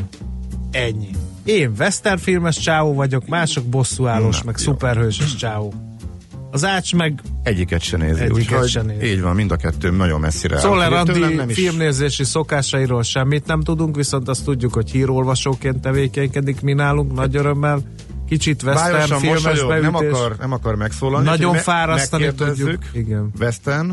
Ennyi. 0.71 1.11
Én 1.45 1.73
western 1.79 2.19
filmes 2.19 2.59
csáó 2.59 2.95
vagyok, 2.95 3.27
mások 3.27 3.65
bosszúállós, 3.65 4.43
meg 4.43 4.55
jó. 4.59 4.65
szuperhősös 4.65 5.35
csáó. 5.35 5.75
Az 6.51 6.65
ács 6.65 6.95
meg... 6.95 7.21
Egyiket 7.43 7.83
se 7.83 7.97
nézi, 7.97 8.23
egyiket 8.23 8.69
se 8.69 8.83
nézi. 8.83 9.07
Így 9.07 9.21
van, 9.21 9.35
mind 9.35 9.51
a 9.51 9.57
kettő 9.57 9.91
nagyon 9.91 10.21
messzire 10.21 10.59
Szóval 10.59 10.93
Andi 10.93 11.53
filmnézési 11.53 12.23
is... 12.23 12.29
szokásairól 12.29 13.03
semmit 13.03 13.47
nem 13.47 13.61
tudunk, 13.61 13.97
viszont 13.97 14.29
azt 14.29 14.45
tudjuk, 14.45 14.75
hogy 14.75 14.91
hírolvasóként 14.91 15.81
tevékenykedik 15.81 16.61
mi 16.61 16.73
nálunk, 16.73 17.13
nagy 17.13 17.37
örömmel. 17.37 17.83
Kicsit 18.29 18.63
western 18.63 19.15
filmes 19.15 19.43
beütés. 19.43 19.83
Nem 19.83 19.95
akar, 19.95 20.37
nem 20.39 20.53
akar 20.53 20.75
megszólalni. 20.75 21.27
Nagyon 21.27 21.55
fárasztani 21.55 22.35
tudjuk. 22.35 22.79
Igen. 22.93 23.31
Western, 23.41 23.93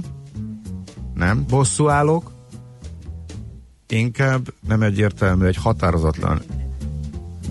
nem. 1.14 1.46
Bosszúállók. 1.50 2.32
Inkább 3.88 4.54
nem 4.68 4.82
egyértelmű, 4.82 5.46
egy 5.46 5.58
határozatlan 5.58 6.42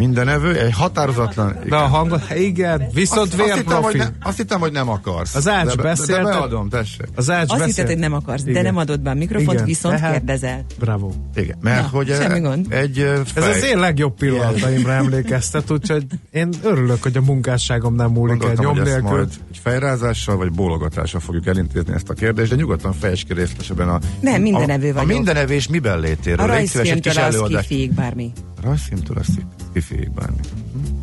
minden 0.01 0.29
evő, 0.29 0.59
egy 0.59 0.73
határozatlan... 0.73 1.57
De 1.69 1.77
a 1.77 1.87
hang, 1.87 2.21
igen, 2.37 2.87
viszont 2.95 3.33
azt, 3.33 3.41
azt, 3.41 3.57
hittem, 3.57 3.83
hogy 3.83 3.97
ne, 3.97 4.07
azt 4.23 4.37
hittem, 4.37 4.61
hogy 4.61 4.73
nem 4.73 4.89
akarsz. 4.89 5.35
Az 5.35 5.49
Ács 5.49 5.75
de, 5.75 5.83
beszélt. 5.83 6.23
De, 6.23 6.23
beadom, 6.23 6.69
tessék. 6.69 7.07
Az 7.15 7.31
Ács 7.31 7.53
azt 7.53 7.65
hitted, 7.65 7.87
hogy 7.87 7.99
nem 7.99 8.13
akarsz, 8.13 8.43
igen. 8.43 8.55
de 8.55 8.63
nem 8.63 8.77
adod 8.77 9.01
be 9.01 9.11
a 9.11 9.15
mikrofont, 9.15 9.53
igen. 9.53 9.65
viszont 9.65 9.95
Tehát, 9.95 10.13
kérdezel. 10.13 10.65
Bravo. 10.79 11.11
Igen, 11.35 11.57
mert 11.61 11.83
Na, 11.83 11.89
hogy 11.89 12.09
semmi 12.09 12.41
gond. 12.41 12.73
egy 12.73 12.95
fej... 13.25 13.51
Ez 13.51 13.57
az 13.57 13.65
én 13.65 13.79
legjobb 13.79 14.15
pillanataimra 14.15 14.93
emlékeztet, 14.93 15.71
úgyhogy 15.71 16.07
én 16.31 16.49
örülök, 16.63 17.03
hogy 17.03 17.17
a 17.17 17.21
munkásságom 17.21 17.95
nem 17.95 18.11
múlik 18.11 18.45
el 18.45 18.55
nyom 18.57 18.81
nélkül. 18.83 19.03
majd 19.03 19.29
egy 19.51 19.61
fejrázással 19.63 20.37
vagy 20.37 20.53
bólogatással 20.53 21.21
fogjuk 21.21 21.47
elintézni 21.47 21.95
ezt 21.95 22.09
a 22.09 22.15
kérdést, 22.15 22.51
de 22.51 22.57
nyugodtan 22.57 22.93
fejtsd 22.93 23.27
ki 23.27 23.35
részletesebben 23.35 23.89
a... 23.89 23.99
Nem, 24.21 24.43
minden 24.43 24.71
evő 24.71 24.93
vagyok. 24.93 25.11
A 25.11 25.13
minden 25.13 25.37
evés 25.37 25.69
miben 25.69 26.01
létéről? 26.01 26.45
A 26.45 26.47
rajzfilmtől 26.47 27.25
az 27.25 27.43
kifig 27.49 27.93
bármi. 27.93 28.33
Rajzfilmtől 28.63 29.17
az 29.17 29.27
kifig 29.73 29.90
bármi. 30.15 30.37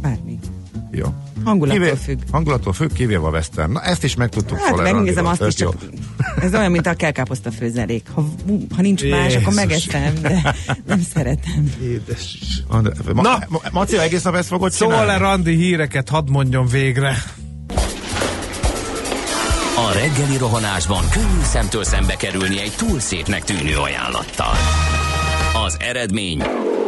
Bármi. 0.02 0.40
Jó. 0.92 1.06
Hangulattól 1.44 1.84
Kivé... 1.84 1.96
függ. 2.04 2.20
Hangulattól 2.32 2.74
függ, 2.74 2.94
kivéve 2.94 3.26
a 3.28 3.30
western. 3.30 3.72
Na 3.72 3.82
ezt 3.82 4.04
is 4.04 4.16
megtudtuk 4.16 4.58
hát, 4.60 4.76
megnézem 4.82 5.26
azt 5.26 5.42
is 5.48 5.54
csak... 5.54 5.74
Ez 6.42 6.54
olyan, 6.54 6.72
mint 6.72 6.88
a 6.88 6.94
kelkáposzta 6.94 7.52
főzelék. 7.52 8.06
Ha, 8.14 8.26
ha 8.76 8.82
nincs 8.82 9.04
más, 9.10 9.36
akkor 9.36 9.54
Jézus. 9.54 9.56
megeszem, 9.56 10.14
de 10.22 10.56
nem 10.88 11.02
szeretem. 11.14 11.74
Édes. 11.82 12.38
Ma, 13.14 13.22
Na! 13.22 13.40
ma, 13.48 13.60
Maci, 13.72 13.98
egész 13.98 14.22
nap 14.22 14.36
ezt 14.36 14.48
fogod 14.48 14.72
Szól-e 14.72 15.00
csinálni? 15.00 15.22
randi 15.22 15.56
híreket, 15.56 16.10
hadd 16.10 16.30
mondjon 16.30 16.68
végre. 16.68 17.16
A 19.76 19.92
reggeli 19.94 20.38
rohanásban 20.38 21.10
könnyű 21.12 21.44
szemtől 21.44 21.84
szembe 21.84 22.16
kerülni 22.16 22.60
egy 22.62 22.74
túl 22.78 23.00
szépnek 23.00 23.44
tűnő 23.44 23.78
ajánlattal. 23.78 24.54
Az 25.66 25.78
eredmény 25.80 26.44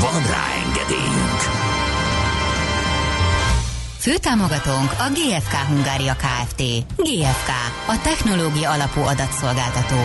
Van 0.00 0.22
rá 0.30 0.44
engedélyünk! 0.64 1.40
Főtámogatónk 3.98 4.90
a 4.90 5.10
GFK 5.12 5.54
Hungária 5.68 6.16
Kft. 6.16 6.62
GFK, 6.96 7.50
a 7.86 8.00
technológia 8.02 8.70
alapú 8.70 9.00
adatszolgáltató. 9.00 10.00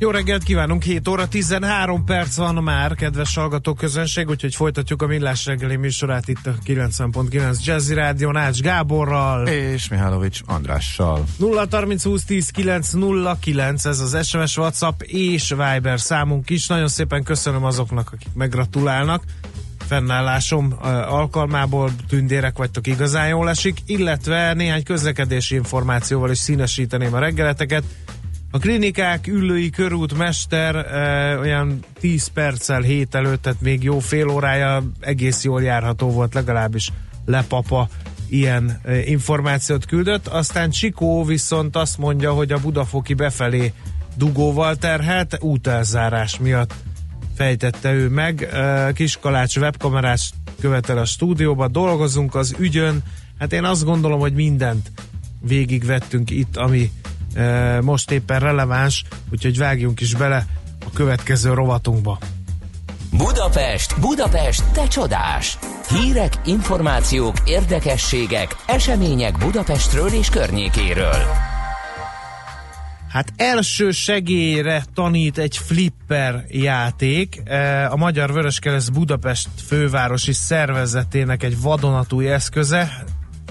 Jó 0.00 0.10
reggelt 0.10 0.42
kívánunk, 0.42 0.82
7 0.82 1.08
óra 1.08 1.28
13 1.28 2.04
perc 2.04 2.36
van 2.36 2.54
már, 2.54 2.94
kedves 2.94 3.34
hallgató 3.34 3.74
közönség, 3.74 4.28
úgyhogy 4.28 4.54
folytatjuk 4.54 5.02
a 5.02 5.06
Millás 5.06 5.46
reggeli 5.46 5.76
műsorát 5.76 6.28
itt 6.28 6.46
a 6.46 6.54
90.9 6.66 7.64
Jazzy 7.64 7.94
Rádió 7.94 8.30
Nács 8.30 8.60
Gáborral. 8.60 9.46
És 9.46 9.88
Mihálovics 9.88 10.40
Andrással. 10.46 11.24
0 11.38 11.66
30 11.70 12.04
20 12.04 12.24
10 12.24 12.50
9 12.50 12.90
0 12.90 13.36
9, 13.40 13.84
ez 13.84 14.00
az 14.00 14.26
SMS, 14.26 14.56
WhatsApp 14.56 15.00
és 15.02 15.48
Viber 15.48 16.00
számunk 16.00 16.50
is. 16.50 16.66
Nagyon 16.66 16.88
szépen 16.88 17.22
köszönöm 17.22 17.64
azoknak, 17.64 18.10
akik 18.12 18.28
meggratulálnak. 18.34 19.22
Fennállásom 19.86 20.74
alkalmából 21.08 21.90
tündérek 22.08 22.56
vagytok, 22.58 22.86
igazán 22.86 23.28
jól 23.28 23.48
esik, 23.48 23.78
illetve 23.86 24.52
néhány 24.54 24.82
közlekedési 24.82 25.54
információval 25.54 26.30
is 26.30 26.38
színesíteném 26.38 27.14
a 27.14 27.18
reggeleteket. 27.18 27.84
A 28.50 28.58
klinikák 28.58 29.26
ülői 29.26 29.70
körút 29.70 30.16
mester 30.16 30.74
ö, 30.74 31.40
olyan 31.40 31.84
10 32.00 32.26
perccel 32.26 32.80
hét 32.80 33.14
előtt, 33.14 33.42
tehát 33.42 33.60
még 33.60 33.82
jó 33.82 33.98
fél 33.98 34.28
órája 34.28 34.82
egész 35.00 35.44
jól 35.44 35.62
járható 35.62 36.10
volt, 36.10 36.34
legalábbis 36.34 36.92
lepapa 37.24 37.88
ilyen 38.28 38.80
ö, 38.84 38.96
információt 38.96 39.86
küldött. 39.86 40.26
Aztán 40.26 40.70
Csikó 40.70 41.24
viszont 41.24 41.76
azt 41.76 41.98
mondja, 41.98 42.32
hogy 42.32 42.52
a 42.52 42.58
Budafoki 42.58 43.14
befelé 43.14 43.72
dugóval 44.16 44.76
terhelt 44.76 45.36
útelzárás 45.40 46.38
miatt 46.38 46.74
fejtette 47.34 47.92
ő 47.92 48.08
meg. 48.08 48.48
Ö, 48.52 48.88
Kiskalács 48.94 49.56
webkamerás 49.56 50.32
követel 50.60 50.98
a 50.98 51.04
stúdióba, 51.04 51.68
dolgozunk 51.68 52.34
az 52.34 52.54
ügyön. 52.58 53.02
Hát 53.38 53.52
én 53.52 53.64
azt 53.64 53.84
gondolom, 53.84 54.20
hogy 54.20 54.34
mindent 54.34 54.90
végigvettünk 55.40 56.30
itt, 56.30 56.56
ami 56.56 56.90
most 57.80 58.10
éppen 58.10 58.40
releváns, 58.40 59.04
úgyhogy 59.32 59.58
vágjunk 59.58 60.00
is 60.00 60.14
bele 60.14 60.46
a 60.86 60.90
következő 60.94 61.54
rovatunkba. 61.54 62.18
Budapest, 63.12 64.00
Budapest, 64.00 64.64
te 64.72 64.86
csodás! 64.86 65.58
Hírek, 65.88 66.32
információk, 66.44 67.36
érdekességek, 67.44 68.56
események 68.66 69.38
Budapestről 69.38 70.08
és 70.08 70.28
környékéről. 70.28 71.24
Hát 73.08 73.32
első 73.36 73.90
segélyre 73.90 74.84
tanít 74.94 75.38
egy 75.38 75.56
flipper 75.56 76.44
játék. 76.48 77.42
A 77.88 77.96
Magyar 77.96 78.32
Vöröskereszt 78.32 78.92
Budapest 78.92 79.48
fővárosi 79.66 80.32
szervezetének 80.32 81.42
egy 81.42 81.60
vadonatúj 81.60 82.32
eszköze 82.32 83.04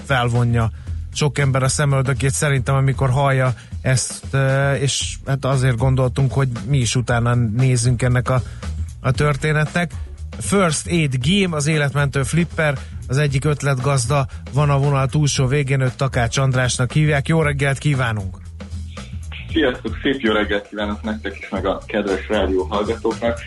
felvonja 0.04 0.70
sok 1.12 1.38
ember 1.38 1.62
a 1.62 1.68
szemöldökét 1.68 2.30
szerintem, 2.30 2.74
amikor 2.74 3.10
hallja 3.10 3.54
ezt, 3.88 4.36
és 4.80 5.16
hát 5.26 5.44
azért 5.44 5.76
gondoltunk, 5.76 6.32
hogy 6.32 6.48
mi 6.66 6.78
is 6.78 6.96
utána 6.96 7.34
nézzünk 7.34 8.02
ennek 8.02 8.28
a, 8.28 8.42
a 9.00 9.10
történetnek. 9.10 9.92
First 10.40 10.86
Aid 10.86 11.16
Game, 11.22 11.56
az 11.56 11.66
életmentő 11.66 12.22
flipper, 12.22 12.78
az 13.08 13.18
egyik 13.18 13.44
ötletgazda 13.44 14.26
van 14.52 14.70
a 14.70 14.78
vonal 14.78 15.06
túlsó 15.06 15.46
végén, 15.46 15.80
őt 15.80 15.96
Takács 15.96 16.38
Andrásnak 16.38 16.92
hívják. 16.92 17.28
Jó 17.28 17.42
reggelt 17.42 17.78
kívánunk! 17.78 18.36
Sziasztok, 19.52 19.98
szép 20.02 20.20
jó 20.20 20.32
reggelt 20.32 20.68
kívánok 20.68 21.02
nektek 21.02 21.38
is, 21.38 21.48
meg 21.48 21.66
a 21.66 21.80
kedves 21.86 22.28
rádió 22.28 22.62
hallgatóknak. 22.64 23.38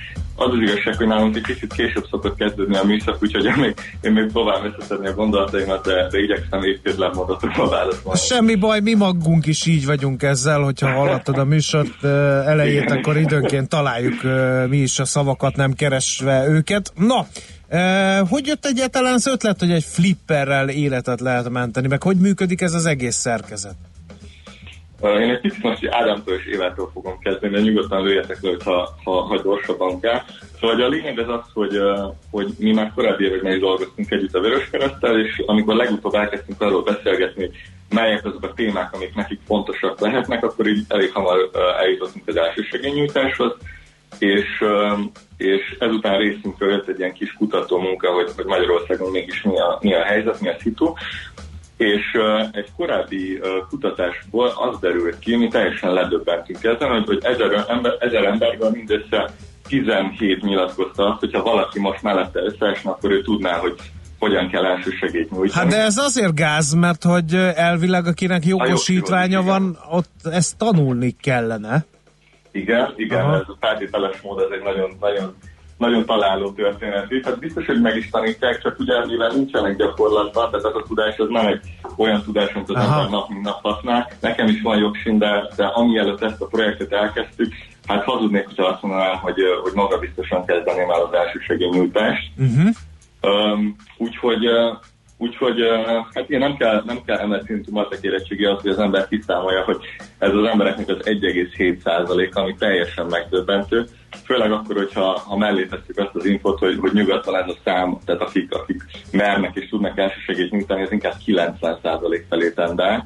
Az 0.42 0.54
az 0.54 0.62
igazság, 0.62 0.96
hogy 0.96 1.08
nálunk 1.08 1.36
egy 1.36 1.42
kicsit 1.42 1.74
később 1.74 2.06
szokott 2.10 2.38
kezdődni 2.38 2.76
a 2.76 2.84
műszak, 2.84 3.24
úgyhogy 3.24 3.46
én 3.46 3.54
még, 3.58 3.74
én 4.02 4.12
még 4.12 4.32
próbálom 4.32 4.66
összeszedni 4.66 5.08
a 5.08 5.14
gondolataimat, 5.14 5.86
de, 5.86 6.08
de 6.12 6.20
igyekszem 6.20 6.64
évkérdlem 6.64 7.12
mondatokba 7.14 7.70
válaszolni. 7.70 8.20
Semmi 8.20 8.56
baj, 8.56 8.80
mi 8.80 8.94
magunk 8.94 9.46
is 9.46 9.66
így 9.66 9.86
vagyunk 9.86 10.24
ezzel, 10.24 10.62
hogyha 10.62 10.92
hallottad 10.92 11.38
a 11.38 11.44
műsort 11.44 12.04
elejét, 12.46 12.92
akkor 12.92 13.18
időnként 13.18 13.70
találjuk 13.70 14.22
mi 14.70 14.78
is 14.78 15.00
a 15.00 15.06
szavakat, 15.06 15.56
nem 15.56 15.74
keresve 15.74 16.48
őket. 16.48 16.94
Na, 16.96 17.26
hogy 18.30 18.48
jött 18.48 18.66
egyáltalán 18.66 19.14
az 19.14 19.28
ötlet, 19.28 19.60
hogy 19.60 19.72
egy 19.72 19.84
flipperrel 19.84 20.70
életet 20.70 21.20
lehet 21.20 21.50
menteni, 21.50 21.88
meg 21.88 22.04
hogy 22.04 22.18
működik 22.18 22.62
ez 22.62 22.74
az 22.74 22.86
egész 22.86 23.16
szerkezet? 23.16 23.76
Én 25.04 25.30
egy 25.30 25.40
picit 25.40 25.64
most 25.64 25.88
Ádámtól 25.90 26.34
és 26.34 26.46
Évától 26.46 26.90
fogom 26.94 27.20
kezdeni, 27.20 27.54
de 27.54 27.62
nyugodtan 27.62 28.04
lőjetek 28.04 28.38
le, 28.42 28.56
ha, 28.64 28.90
ha, 29.04 29.22
ha 29.22 29.42
gyorsabban 29.42 30.00
kell. 30.00 30.22
Szóval 30.60 30.82
a 30.82 30.88
lényeg 30.88 31.20
az 31.20 31.30
az, 31.30 31.52
hogy, 31.54 31.78
hogy 32.32 32.48
mi 32.60 32.74
már 32.74 32.92
korábbi 32.96 33.26
években 33.26 33.54
is 33.54 33.60
dolgoztunk 33.60 34.12
együtt 34.12 34.36
a 34.36 34.40
Vöröskereszttel, 34.40 35.20
és 35.20 35.44
amikor 35.46 35.76
legutóbb 35.76 36.14
elkezdtünk 36.14 36.62
arról 36.62 36.84
beszélgetni, 36.84 37.50
melyek 37.90 38.26
azok 38.26 38.44
a 38.44 38.54
témák, 38.54 38.94
amik 38.94 39.16
nekik 39.16 39.40
fontosak 39.46 40.00
lehetnek, 40.00 40.44
akkor 40.44 40.68
így 40.68 40.86
elég 40.88 41.12
hamar 41.12 41.50
eljutottunk 41.80 42.28
az 42.28 42.38
első 42.38 42.62
segényújtáshoz, 42.62 43.52
és, 44.20 44.64
és 45.38 45.76
ezután 45.80 46.18
részünkről 46.18 46.72
jött 46.72 46.88
egy 46.88 47.00
ilyen 47.00 47.14
kis 47.14 47.34
kutató 47.34 47.80
munka, 47.80 48.12
hogy, 48.12 48.32
hogy 48.36 48.46
Magyarországon 48.46 49.12
mégis 49.12 49.42
mi 49.42 49.60
a, 49.60 49.78
mi 49.82 49.94
a 49.94 50.04
helyzet, 50.04 50.42
mi 50.42 50.50
a 50.50 50.56
szitu, 50.60 50.94
és 51.82 52.18
egy 52.52 52.70
korábbi 52.78 53.42
kutatásból 53.70 54.48
az 54.56 54.80
derült 54.80 55.20
ki, 55.20 55.36
mi 55.36 55.48
teljesen 55.48 55.94
ledöbbentünk 55.94 56.64
ezen, 56.64 57.04
hogy, 57.06 57.20
ezer, 57.22 57.66
ember, 57.68 57.92
ezer 58.00 58.24
emberből 58.24 58.70
mindössze 58.70 59.30
17 59.68 60.42
nyilatkozta 60.42 61.04
azt, 61.10 61.20
hogyha 61.20 61.44
valaki 61.44 61.80
most 61.80 62.02
mellette 62.02 62.40
összeesne, 62.40 62.92
akkor 62.92 63.12
ő 63.12 63.22
tudná, 63.22 63.58
hogy 63.58 63.76
hogyan 64.20 64.50
kell 64.50 64.66
első 64.66 64.90
segélyt 64.90 65.32
nyújtani. 65.32 65.64
Hát 65.64 65.68
de 65.68 65.82
ez 65.82 65.98
azért 65.98 66.36
gáz, 66.36 66.74
mert 66.74 67.04
hogy 67.04 67.34
elvileg 67.56 68.06
akinek 68.06 68.46
jogosítványa 68.46 69.40
jogosítvány, 69.40 69.46
van, 69.46 69.78
ott 69.90 70.34
ezt 70.34 70.58
tanulni 70.58 71.16
kellene. 71.22 71.86
Igen, 72.52 72.94
igen, 72.96 73.22
Aha. 73.22 73.36
ez 73.36 73.42
a 73.48 73.58
feltételes 73.60 74.22
mód, 74.22 74.40
ez 74.40 74.50
egy 74.52 74.64
nagyon, 74.64 74.98
nagyon, 75.00 75.36
nagyon 75.82 76.06
találó 76.06 76.52
történet. 76.52 77.08
Tehát 77.22 77.40
biztos, 77.40 77.66
hogy 77.66 77.82
meg 77.82 77.96
is 77.96 78.10
tanítják, 78.10 78.62
csak 78.62 78.80
ugye 78.80 79.06
mivel 79.06 79.32
nincsenek 79.32 79.78
gyakorlatban, 79.78 80.50
tehát 80.50 80.66
az 80.66 80.76
a 80.76 80.84
tudás 80.88 81.18
az 81.18 81.28
nem 81.30 81.48
egy 81.48 81.60
olyan 81.98 82.24
tudás, 82.24 82.54
amit 82.54 82.70
az 82.70 82.76
ember 82.76 83.10
nap 83.10 83.30
mint 83.30 83.44
nap 83.44 83.62
használ. 83.62 84.10
Nekem 84.20 84.48
is 84.48 84.62
van 84.62 84.78
jogsin, 84.78 85.18
de, 85.18 85.50
de 85.56 85.66
amielőtt 85.66 86.22
ezt 86.22 86.42
a 86.42 86.46
projektet 86.46 86.92
elkezdtük, 86.92 87.54
hát 87.88 88.04
hazudnék, 88.04 88.46
hogyha 88.46 88.66
azt 88.66 88.82
mondanám, 88.82 89.18
hogy, 89.18 89.36
hogy 89.62 89.72
maga 89.74 89.98
biztosan 89.98 90.46
kezdeném 90.46 90.90
el 90.90 91.02
az 91.02 91.14
első 91.14 91.40
segélynyújtást. 91.40 92.32
Uh-huh. 92.38 92.70
Um, 93.22 93.76
úgyhogy, 93.98 94.46
úgyhogy 95.18 95.60
hát 96.14 96.30
igen, 96.30 96.40
nem 96.40 96.58
kell, 96.58 96.84
nem 96.86 97.02
kell 97.06 97.18
emelt 97.18 97.46
szintű 97.46 97.72
matek 97.72 98.00
érettségi 98.02 98.46
az, 98.46 98.62
hogy 98.62 98.72
az 98.72 98.80
ember 98.80 99.08
kiszámolja, 99.08 99.64
hogy 99.64 99.78
ez 100.18 100.34
az 100.34 100.48
embereknek 100.48 100.90
az 100.90 100.98
1,7% 101.04 102.34
ami 102.34 102.56
teljesen 102.56 103.06
megdöbbentő. 103.06 103.86
Főleg 104.26 104.52
akkor, 104.52 104.76
hogyha 104.76 105.20
ha 105.20 105.38
mellé 105.38 105.66
tesszük 105.66 105.98
azt 105.98 106.16
az 106.16 106.26
infot, 106.26 106.60
hogy, 106.60 106.78
hogy 106.80 106.94
nyugaton 106.94 107.36
ez 107.36 107.48
a 107.48 107.58
szám, 107.64 107.98
tehát 108.06 108.22
akik, 108.22 108.54
akik 108.54 108.84
mernek 109.12 109.56
és 109.56 109.70
tudnak 109.70 109.98
elsősegét 109.98 110.52
nyújtani, 110.52 110.82
ez 110.82 110.92
inkább 110.92 111.18
90 111.26 111.80
felé 112.30 112.52
tendál. 112.52 113.04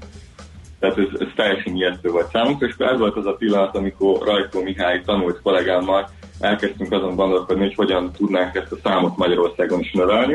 Tehát 0.79 0.97
ez, 0.97 1.19
ez 1.19 1.27
teljesen 1.35 1.75
ijesztő 1.75 2.09
volt 2.09 2.31
számunkra, 2.31 2.67
és 2.67 2.73
akkor 2.73 2.87
ez 2.87 2.99
volt 2.99 3.15
az 3.15 3.25
a 3.25 3.35
pillanat, 3.35 3.75
amikor 3.75 4.27
Rajkó 4.27 4.61
Mihály 4.61 5.01
tanult 5.01 5.41
kollégámmal, 5.41 6.09
elkezdtünk 6.39 6.91
azon 6.91 7.15
gondolkodni, 7.15 7.63
hogy 7.63 7.75
hogyan 7.75 8.11
tudnánk 8.11 8.55
ezt 8.55 8.71
a 8.71 8.77
számot 8.83 9.17
Magyarországon 9.17 9.79
is 9.79 9.91
növelni. 9.91 10.33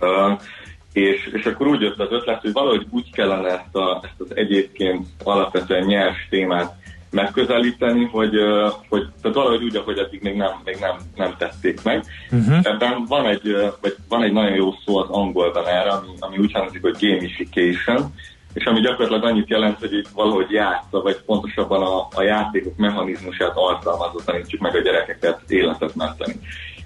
Uh, 0.00 0.40
és, 0.92 1.30
és 1.32 1.44
akkor 1.44 1.66
úgy 1.66 1.80
jött 1.80 1.98
az 1.98 2.10
ötlet, 2.10 2.40
hogy 2.40 2.52
valahogy 2.52 2.86
úgy 2.90 3.12
kellene 3.12 3.48
ezt, 3.48 3.74
a, 3.74 4.00
ezt 4.02 4.20
az 4.20 4.36
egyébként 4.36 5.06
alapvetően 5.24 5.84
nyers 5.84 6.26
témát 6.30 6.74
megközelíteni, 7.10 8.04
hogy, 8.04 8.34
hogy 8.88 9.06
tehát 9.22 9.36
valahogy 9.36 9.62
úgy, 9.62 9.76
ahogy 9.76 9.98
eddig 9.98 10.22
még 10.22 10.36
nem, 10.36 10.50
még 10.64 10.76
nem, 10.80 10.96
nem 11.16 11.34
tették 11.38 11.82
meg. 11.82 12.04
Uh-huh. 12.30 12.58
Ebben 12.62 13.04
van 13.08 13.26
egy, 13.26 13.56
vagy 13.80 13.96
van 14.08 14.22
egy 14.22 14.32
nagyon 14.32 14.54
jó 14.54 14.72
szó 14.84 14.96
az 14.96 15.08
angolban 15.10 15.66
erre, 15.66 15.90
ami, 15.90 16.08
ami 16.18 16.38
úgy 16.38 16.52
hangzik, 16.52 16.82
hogy 16.82 16.96
gamification, 17.00 18.14
és 18.54 18.64
ami 18.64 18.80
gyakorlatilag 18.80 19.24
annyit 19.24 19.48
jelent, 19.48 19.78
hogy 19.78 19.92
itt 19.92 20.08
valahogy 20.08 20.50
játsza, 20.50 21.00
vagy 21.02 21.16
pontosabban 21.26 21.82
a, 21.82 22.08
a 22.14 22.22
játékok 22.22 22.76
mechanizmusát 22.76 23.52
alkalmazott, 23.56 24.24
tanítsuk 24.24 24.60
meg 24.60 24.74
a 24.74 24.80
gyerekeket 24.80 25.40
életet 25.46 25.94
menteni. 25.94 26.34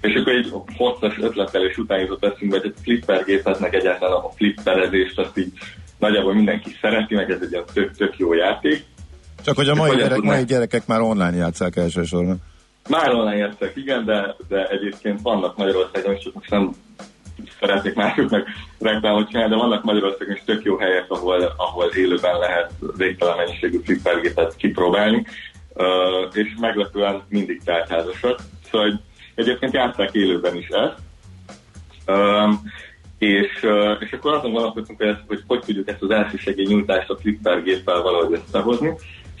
És 0.01 0.15
akkor 0.15 0.33
egy 0.33 0.53
hosszas 0.77 1.17
ötlettel 1.19 1.65
és 1.65 1.77
után 1.77 1.99
jutott 1.99 2.23
eszünkbe, 2.23 2.59
hogy 2.59 2.73
a 2.75 2.79
flippergépetnek 2.81 3.73
egyáltalán 3.73 4.23
a 4.23 4.29
flipperezést, 4.35 5.19
azt 5.19 5.37
így 5.37 5.51
nagyjából 5.99 6.33
mindenki 6.33 6.77
szereti, 6.81 7.15
meg 7.15 7.31
ez 7.31 7.41
egy 7.41 7.51
ilyen 7.51 7.63
tök, 7.73 7.95
tök 7.95 8.17
jó 8.17 8.33
játék. 8.33 8.85
Csak 9.43 9.55
hogy 9.55 9.69
a 9.69 9.75
mai, 9.75 9.95
gyerek, 9.95 10.21
mai 10.21 10.43
gyerekek 10.43 10.87
már 10.87 11.01
online 11.01 11.35
játszák 11.35 11.75
elsősorban. 11.75 12.37
Már 12.89 13.13
online 13.13 13.35
játszák, 13.35 13.75
igen, 13.75 14.05
de, 14.05 14.35
de 14.47 14.67
egyébként 14.67 15.21
vannak 15.21 15.57
Magyarországon, 15.57 16.17
csak 16.17 16.33
most 16.33 16.49
nem 16.49 16.71
szeretnék 17.59 17.93
másoknak 17.93 18.47
reklámot 18.79 19.29
csinálni, 19.29 19.49
de 19.49 19.61
vannak 19.61 19.83
Magyarországon 19.83 20.35
is 20.35 20.41
tök 20.45 20.63
jó 20.63 20.77
helyek, 20.77 21.05
ahol, 21.07 21.53
ahol 21.57 21.85
élőben 21.85 22.39
lehet 22.39 22.71
végtelen 22.97 23.37
mennyiségű 23.37 23.79
flippergépet 23.83 24.55
kipróbálni, 24.55 25.25
és 26.33 26.53
meglepően 26.59 27.21
mindig 27.29 27.61
teltházasak. 27.63 28.39
Szóval 28.71 28.89
hogy 28.89 28.99
egyébként 29.35 29.73
játszák 29.73 30.13
élőben 30.13 30.55
is 30.55 30.67
ezt, 30.67 31.01
és, 33.17 33.65
és 33.99 34.11
akkor 34.11 34.33
azon 34.33 34.51
gondolkodtunk, 34.51 34.99
hogy, 34.99 35.07
ezt, 35.07 35.23
hogy 35.27 35.43
hogy 35.47 35.59
tudjuk 35.59 35.89
ezt 35.89 36.01
az 36.01 36.09
elsősegély 36.09 36.65
nyújtást 36.65 37.09
a 37.09 37.17
flipper 37.17 37.63
géppel 37.63 38.01
valahogy 38.01 38.41
összehozni. 38.45 38.93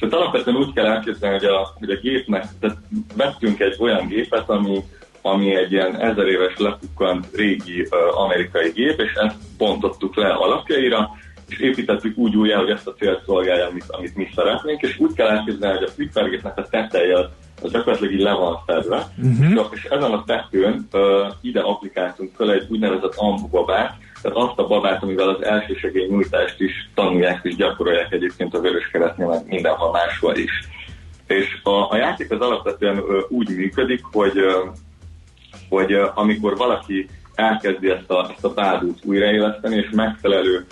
És 0.03 0.09
hát 0.09 0.19
alapvetően 0.19 0.57
úgy 0.57 0.73
kell 0.73 0.85
elképzelni, 0.85 1.37
hogy 1.37 1.47
a, 1.47 1.73
hogy 1.79 1.89
a 1.89 1.99
gépnek, 1.99 2.45
tehát 2.59 2.77
vettünk 3.15 3.59
egy 3.59 3.75
olyan 3.79 4.07
gépet, 4.07 4.49
ami, 4.49 4.83
ami 5.21 5.55
egy 5.55 5.71
ilyen 5.71 5.99
ezer 5.99 6.27
éves 6.27 6.57
lepukkant 6.57 7.27
régi 7.35 7.81
uh, 7.81 8.21
amerikai 8.21 8.71
gép, 8.71 8.99
és 8.99 9.13
ezt 9.13 9.35
bontottuk 9.57 10.15
le 10.15 10.29
alapjaira, 10.29 11.09
és 11.47 11.59
építettük 11.59 12.17
úgy 12.17 12.35
újjá, 12.35 12.57
hogy 12.57 12.69
ezt 12.69 12.87
a 12.87 12.93
célt 12.93 13.23
szolgálja, 13.25 13.67
amit, 13.67 13.85
amit 13.87 14.15
mi 14.15 14.29
szeretnénk, 14.35 14.81
és 14.81 14.99
úgy 14.99 15.13
kell 15.13 15.27
elképzelni, 15.27 15.77
hogy 15.77 15.87
a 15.87 15.91
flippergépnek 15.91 16.57
a 16.57 16.67
teteje 16.67 17.19
az, 17.19 17.25
az 17.61 17.71
gyakorlatilag 17.71 18.13
így 18.13 18.21
le 18.21 18.33
van 18.33 18.59
fedve, 18.65 19.07
uh-huh. 19.17 19.65
és 19.71 19.83
ezen 19.83 20.11
a 20.11 20.23
tetőn 20.23 20.87
uh, 20.91 21.01
ide 21.41 21.61
applikáltunk 21.61 22.31
fel 22.35 22.51
egy 22.51 22.65
úgynevezett 22.69 23.13
ambubabát, 23.15 23.97
tehát 24.23 24.37
azt 24.37 24.59
a 24.59 24.67
babát, 24.67 25.03
amivel 25.03 25.29
az 25.29 25.43
elsősegély 25.43 26.07
nyújtást 26.07 26.59
is 26.59 26.89
tanulják 26.95 27.39
és 27.43 27.55
gyakorolják 27.55 28.11
egyébként 28.11 28.53
a 28.53 28.59
Vöröskeretnél, 28.59 29.27
meg 29.27 29.47
mindenhol 29.47 29.91
máshol 29.91 30.35
is. 30.35 30.51
És 31.27 31.59
a, 31.63 31.91
a 31.91 31.95
játék 31.97 32.31
az 32.31 32.39
alapvetően 32.39 33.03
úgy 33.29 33.49
működik, 33.49 34.01
hogy, 34.11 34.39
hogy 35.69 35.93
amikor 36.13 36.57
valaki 36.57 37.09
elkezdi 37.35 37.89
ezt 37.89 38.09
a, 38.09 38.29
ezt 38.31 38.45
a 38.45 38.53
bádút 38.53 38.99
újraéleszteni, 39.05 39.75
és 39.75 39.89
megfelelő 39.91 40.65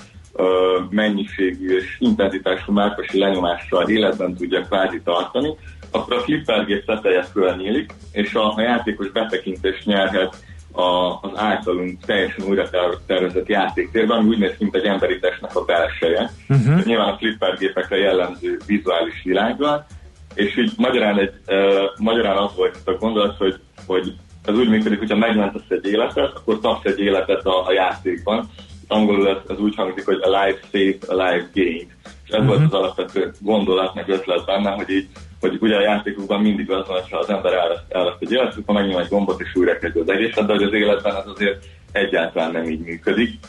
mennyiségű 0.90 1.78
és 1.78 1.96
intenzitású 2.00 2.72
márkasi 2.72 3.20
lenyomással 3.20 3.90
életben 3.90 4.36
tudja 4.36 4.62
kvázi 4.62 5.02
tartani, 5.04 5.56
akkor 5.92 6.14
a 6.14 6.20
flippergép 6.20 6.86
teteje 6.86 7.24
fölnyílik, 7.24 7.94
és 8.12 8.34
a, 8.34 8.54
a 8.56 8.62
játékos 8.62 9.12
betekintést 9.12 9.86
nyerhet 9.86 10.36
a, 10.72 11.20
az 11.22 11.32
általunk 11.36 12.06
teljesen 12.06 12.46
újra 12.46 12.70
ter- 12.70 13.00
tervezett 13.06 13.48
játéktérben, 13.48 14.18
ami 14.18 14.30
úgy 14.30 14.40
néz 14.40 14.52
ki, 14.58 14.64
mint 14.64 14.76
egy 14.76 14.86
emberi 14.86 15.20
testnek 15.20 15.56
a 15.56 15.66
belseje. 15.66 16.32
Uh-huh. 16.50 16.86
Nyilván 16.86 17.10
a 17.14 17.18
flippergépekre 17.18 17.98
jellemző 17.98 18.60
vizuális 18.66 19.22
világgal, 19.24 19.86
és 20.34 20.58
így 20.58 20.72
magyarán, 20.78 21.20
egy, 21.20 21.34
uh, 21.48 21.84
magyarán 21.98 22.38
az 22.38 22.56
volt 22.56 22.78
a 22.86 22.92
gondolat, 22.92 23.38
hogy, 23.38 23.60
hogy 23.86 24.14
ez 24.46 24.56
úgy 24.56 24.70
működik, 24.70 25.00
hogyha 25.00 25.18
megmentesz 25.18 25.70
egy 25.70 25.86
életet, 25.86 26.34
akkor 26.36 26.60
kapsz 26.60 26.86
egy 26.86 27.00
életet 27.00 27.46
a, 27.46 27.68
a 27.68 27.72
játékban. 27.72 28.50
Angolul 28.88 29.30
ez, 29.30 29.38
ez 29.48 29.60
úgy 29.60 29.76
hangzik, 29.76 30.06
hogy 30.06 30.20
a 30.22 30.30
life 30.30 30.60
saved, 30.72 31.04
a 31.08 31.24
life 31.24 31.50
gained. 31.54 31.88
Ez 32.34 32.40
uh-huh. 32.40 32.48
volt 32.48 32.74
az 32.74 32.80
alapvető 32.80 33.32
gondolat, 33.40 33.96
meg 33.96 34.10
ötlet 34.10 34.46
benne, 34.46 34.70
hogy 34.70 34.90
így 34.90 35.08
hogy 35.42 35.58
ugye 35.60 35.76
a 35.76 35.82
játékokban 35.82 36.42
mindig 36.42 36.72
az 36.72 36.88
van, 36.88 37.00
hogyha 37.00 37.18
az 37.18 37.30
ember 37.30 37.54
elveszt, 37.54 37.84
elveszt 37.90 38.18
egy 38.20 38.32
életet, 38.32 38.58
akkor 38.58 38.76
megnyom 38.76 39.00
egy 39.00 39.08
gombot 39.08 39.42
és 39.42 39.56
újra 39.56 39.78
kezdő 39.78 40.02
az 40.02 40.10
egészet, 40.10 40.46
de 40.46 40.54
hogy 40.54 40.64
az 40.64 40.74
életben 40.74 41.16
ez 41.16 41.28
azért 41.34 41.66
egyáltalán 41.92 42.52
nem 42.52 42.64
így 42.64 42.80
működik. 42.80 43.40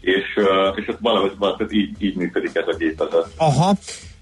És, 0.00 0.38
és 0.74 0.88
ott 0.88 0.98
valahogy, 1.00 1.32
valahogy 1.38 1.72
így, 1.72 2.02
így 2.02 2.16
működik 2.16 2.54
ez 2.54 2.66
a 2.66 2.76
gépezet. 2.76 3.26
Aha. 3.36 3.74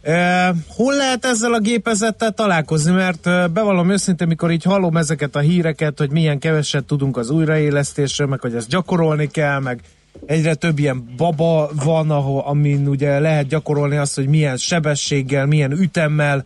E, 0.02 0.54
hol 0.68 0.94
lehet 0.94 1.24
ezzel 1.24 1.52
a 1.52 1.58
gépezettel 1.58 2.30
találkozni? 2.30 2.92
Mert 2.92 3.52
bevallom 3.52 3.90
őszintén, 3.90 4.26
mikor 4.26 4.50
így 4.50 4.64
hallom 4.64 4.96
ezeket 4.96 5.36
a 5.36 5.40
híreket, 5.40 5.98
hogy 5.98 6.10
milyen 6.10 6.38
keveset 6.38 6.84
tudunk 6.84 7.16
az 7.16 7.30
újraélesztésről, 7.30 8.26
meg 8.26 8.40
hogy 8.40 8.54
ezt 8.54 8.68
gyakorolni 8.68 9.30
kell, 9.30 9.60
meg 9.60 9.80
egyre 10.26 10.54
több 10.54 10.78
ilyen 10.78 11.04
baba 11.16 11.70
van, 11.84 12.10
ahol, 12.10 12.40
amin 12.40 12.88
ugye 12.88 13.18
lehet 13.18 13.46
gyakorolni 13.46 13.96
azt, 13.96 14.14
hogy 14.14 14.26
milyen 14.26 14.56
sebességgel, 14.56 15.46
milyen 15.46 15.72
ütemmel 15.72 16.44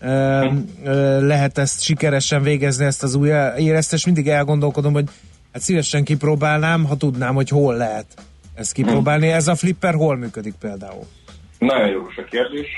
e, 0.00 0.08
e, 0.08 0.50
lehet 1.20 1.58
ezt 1.58 1.82
sikeresen 1.82 2.42
végezni, 2.42 2.84
ezt 2.84 3.02
az 3.02 3.14
újraélesztést. 3.14 4.04
Mindig 4.04 4.28
elgondolkodom, 4.28 4.92
hogy 4.92 5.08
hát 5.52 5.62
szívesen 5.62 6.04
kipróbálnám, 6.04 6.84
ha 6.84 6.96
tudnám, 6.96 7.34
hogy 7.34 7.48
hol 7.48 7.76
lehet 7.76 8.06
ezt 8.54 8.72
kipróbálni. 8.72 9.28
Ez 9.28 9.48
a 9.48 9.54
flipper 9.54 9.94
hol 9.94 10.16
működik 10.16 10.54
például? 10.60 11.04
Nagyon 11.58 11.88
jó 11.88 12.00
a 12.16 12.24
kérdés. 12.30 12.68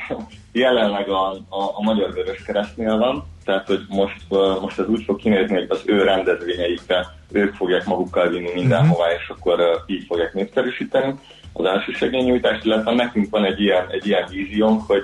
Jelenleg 0.52 1.08
a, 1.08 1.30
a, 1.32 1.72
a 1.74 1.82
Magyar 1.82 2.12
Vörös 2.12 2.42
Keresztnél 2.42 2.96
van, 2.98 3.24
tehát 3.44 3.66
hogy 3.66 3.80
most, 3.88 4.20
most 4.60 4.78
ez 4.78 4.86
úgy 4.86 5.02
fog 5.04 5.16
kinézni, 5.16 5.54
hogy 5.54 5.66
az 5.68 5.82
ő 5.84 6.02
rendezvényeikre 6.02 7.06
ők 7.32 7.54
fogják 7.54 7.84
magukkal 7.84 8.28
vinni 8.28 8.50
mindenhová, 8.54 9.06
és 9.12 9.28
akkor 9.28 9.82
így 9.86 10.04
fogják 10.08 10.34
népszerűsíteni 10.34 11.14
az 11.52 11.64
első 11.64 11.92
segélynyújtást, 11.92 12.64
illetve 12.64 12.94
nekünk 12.94 13.30
van 13.30 13.44
egy 13.44 13.60
ilyen, 13.60 13.86
egy 13.90 14.06
ilyen 14.06 14.26
víziónk, 14.30 14.82
hogy 14.86 15.02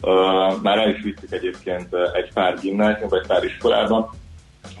uh, 0.00 0.12
már 0.62 0.78
el 0.78 0.90
is 0.90 1.02
vittük 1.02 1.32
egyébként 1.32 1.88
egy 2.12 2.32
pár 2.32 2.58
gimnázium, 2.60 3.08
vagy 3.08 3.26
pár 3.26 3.44
iskolában, 3.44 4.10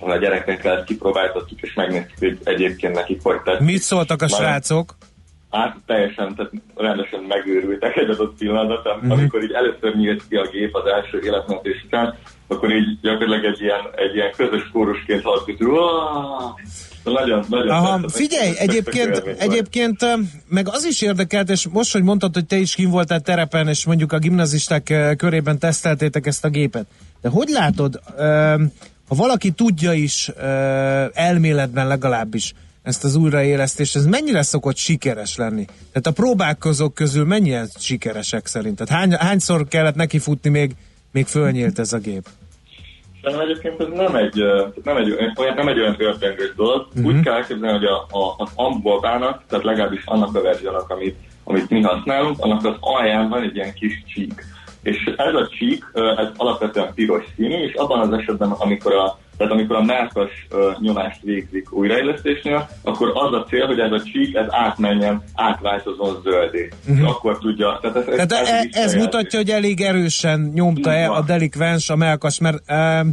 ahol 0.00 0.10
a 0.10 0.16
gyerekekkel 0.16 0.76
ezt 0.76 0.84
kipróbáltattuk, 0.86 1.60
és 1.60 1.74
megnéztük, 1.74 2.18
hogy 2.18 2.38
egyébként 2.44 2.94
nekik 2.94 3.20
hogy 3.22 3.40
tetszik. 3.42 3.66
Mit 3.66 3.80
szóltak 3.80 4.22
a 4.22 4.28
srácok? 4.28 4.94
Hát 5.50 5.76
teljesen, 5.86 6.34
tehát 6.34 6.52
rendesen 6.76 7.20
megőrültek 7.28 7.96
egy 7.96 8.08
adott 8.10 8.38
pillanatban, 8.38 8.96
Mhm. 8.96 9.04
uh-huh. 9.04 9.18
amikor 9.18 9.42
így 9.42 9.52
először 9.52 9.94
nyílt 9.94 10.28
ki 10.28 10.36
a 10.36 10.48
gép 10.50 10.74
az 10.74 10.86
első 10.86 11.20
életmentés 11.24 11.82
után, 11.86 12.14
akkor 12.48 12.70
így 12.70 13.00
gyakorlatilag 13.00 13.44
egy 13.54 13.60
ilyen, 13.60 13.80
egy 13.94 14.14
ilyen 14.14 14.32
közös 14.36 14.68
kórusként 14.72 15.22
hallgatjuk, 15.22 15.70
hogy 17.04 17.12
nagyon, 17.12 17.44
nagyon 17.48 17.68
Aha, 17.68 18.08
figyelj, 18.08 18.52
egyébként, 18.58 19.16
egyébként 19.38 20.06
meg 20.48 20.68
az 20.68 20.84
is 20.84 21.02
érdekelt, 21.02 21.50
és 21.50 21.68
most, 21.68 21.92
hogy 21.92 22.02
mondtad, 22.02 22.34
hogy 22.34 22.46
te 22.46 22.56
is 22.56 22.74
kim 22.74 22.90
voltál 22.90 23.20
terepen, 23.20 23.68
és 23.68 23.86
mondjuk 23.86 24.12
a 24.12 24.18
gimnazisták 24.18 25.14
körében 25.16 25.58
teszteltétek 25.58 26.26
ezt 26.26 26.44
a 26.44 26.48
gépet. 26.48 26.86
De 27.20 27.28
hogy 27.28 27.48
látod, 27.48 28.00
ha 29.08 29.14
valaki 29.14 29.50
tudja 29.50 29.92
is, 29.92 30.30
elméletben 31.12 31.86
legalábbis, 31.86 32.54
ezt 32.82 33.04
az 33.04 33.14
újraélesztést, 33.14 33.96
ez 33.96 34.06
mennyire 34.06 34.42
szokott 34.42 34.76
sikeres 34.76 35.36
lenni? 35.36 35.64
Tehát 35.64 36.06
a 36.06 36.10
próbálkozók 36.10 36.94
közül 36.94 37.24
mennyien 37.24 37.70
sikeresek 37.78 38.46
szerinted? 38.46 38.88
Hány, 38.88 39.12
hányszor 39.12 39.68
kellett 39.68 39.94
neki 39.94 40.18
futni, 40.18 40.50
még, 40.50 40.74
még 41.18 41.26
fölnyílt 41.26 41.78
ez 41.78 41.92
a 41.92 41.98
gép? 41.98 42.26
Szerintem 43.22 43.48
egyébként 43.48 43.80
ez 43.80 43.86
nem 43.94 44.14
egy, 44.16 44.42
nem 44.84 44.96
egy, 44.96 45.10
olyan, 45.36 45.54
nem 45.54 45.68
egy 45.68 45.78
olyan 45.78 45.96
történetős 45.96 46.54
dolog. 46.56 46.86
Uh-huh. 46.88 47.06
Úgy 47.06 47.20
kell 47.20 47.34
elképzelni, 47.34 47.78
hogy 47.78 47.84
a, 47.84 48.18
a, 48.18 48.34
az 48.36 48.50
ambobának, 48.54 49.42
tehát 49.48 49.64
legalábbis 49.64 50.02
annak 50.04 50.34
a 50.34 50.42
verziónak, 50.42 50.90
amit, 50.90 51.16
amit 51.44 51.70
mi 51.70 51.80
használunk, 51.80 52.36
annak 52.38 52.64
az 52.64 52.74
alján 52.80 53.28
van 53.28 53.42
egy 53.42 53.54
ilyen 53.54 53.74
kis 53.74 54.02
csík. 54.06 54.44
És 54.82 54.96
ez 55.16 55.34
a 55.34 55.48
csík, 55.58 55.84
ez 55.94 56.28
alapvetően 56.36 56.94
piros 56.94 57.24
színű, 57.36 57.54
és 57.54 57.74
abban 57.74 58.00
az 58.00 58.18
esetben, 58.18 58.50
amikor 58.50 58.92
a 58.92 59.18
tehát 59.38 59.52
amikor 59.52 59.76
a 59.76 59.82
melkas 59.82 60.46
ö, 60.50 60.70
nyomást 60.78 61.22
végzik 61.22 61.72
újraélesztésnél, 61.72 62.68
akkor 62.82 63.12
az 63.14 63.32
a 63.32 63.46
cél, 63.48 63.66
hogy 63.66 63.78
ez 63.78 63.92
a 63.92 64.02
csík 64.02 64.36
ez 64.36 64.46
átmenjen, 64.48 65.22
átváltozon 65.34 66.20
zöldé. 66.22 66.68
Uh-huh. 66.80 66.98
És 66.98 67.04
akkor 67.04 67.38
tudja. 67.38 67.78
Tehát 67.82 67.96
ez, 67.96 68.04
Tehát 68.04 68.32
ez, 68.32 68.48
ez, 68.48 68.64
így 68.64 68.74
ez 68.74 68.94
mutatja, 68.94 69.38
hogy 69.38 69.50
elég 69.50 69.80
erősen 69.80 70.50
nyomta 70.54 70.92
el 70.92 71.12
a 71.12 71.22
delikvens, 71.22 71.90
a 71.90 71.96
melkas, 71.96 72.38
mert 72.38 72.62
um, 72.68 73.12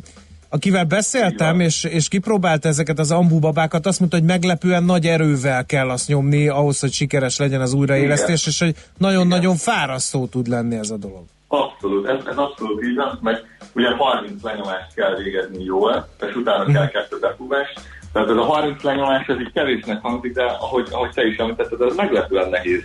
akivel 0.49 0.83
beszéltem, 0.83 1.59
és, 1.59 1.83
és 1.83 2.07
kipróbálta 2.07 2.67
ezeket 2.67 2.99
az 2.99 3.11
ambubabákat, 3.11 3.85
azt 3.85 3.99
mondta, 3.99 4.17
hogy 4.17 4.25
meglepően 4.25 4.83
nagy 4.83 5.05
erővel 5.05 5.65
kell 5.65 5.89
azt 5.89 6.07
nyomni 6.07 6.47
ahhoz, 6.47 6.79
hogy 6.79 6.91
sikeres 6.91 7.37
legyen 7.37 7.61
az 7.61 7.73
újraélesztés, 7.73 8.47
és 8.47 8.59
hogy 8.59 8.75
nagyon-nagyon 8.97 9.55
fárasztó 9.55 10.25
tud 10.25 10.47
lenni 10.47 10.75
ez 10.75 10.89
a 10.89 10.97
dolog. 10.97 11.23
Abszolút, 11.47 12.07
ez, 12.07 12.25
ez 12.25 12.37
abszolút 12.37 12.83
így 12.83 12.95
van, 12.95 13.19
meg 13.21 13.57
ugye 13.73 13.95
30 13.95 14.43
lenyomást 14.43 14.93
kell 14.95 15.15
végezni 15.15 15.63
jól, 15.63 16.07
és 16.27 16.35
utána 16.35 16.71
kell 16.71 16.87
kettő 16.87 17.19
befúvást, 17.19 17.81
Tehát 18.13 18.29
ez 18.29 18.35
a 18.35 18.43
30 18.43 18.83
lenyomás, 18.83 19.27
ez 19.27 19.39
így 19.39 19.51
kevésnek 19.51 20.01
hangzik, 20.01 20.33
de 20.33 20.43
ahogy, 20.43 20.87
ahogy 20.91 21.09
te 21.09 21.25
is 21.27 21.37
említetted, 21.37 21.81
ez 21.81 21.95
meglepően 21.95 22.49
nehéz. 22.49 22.83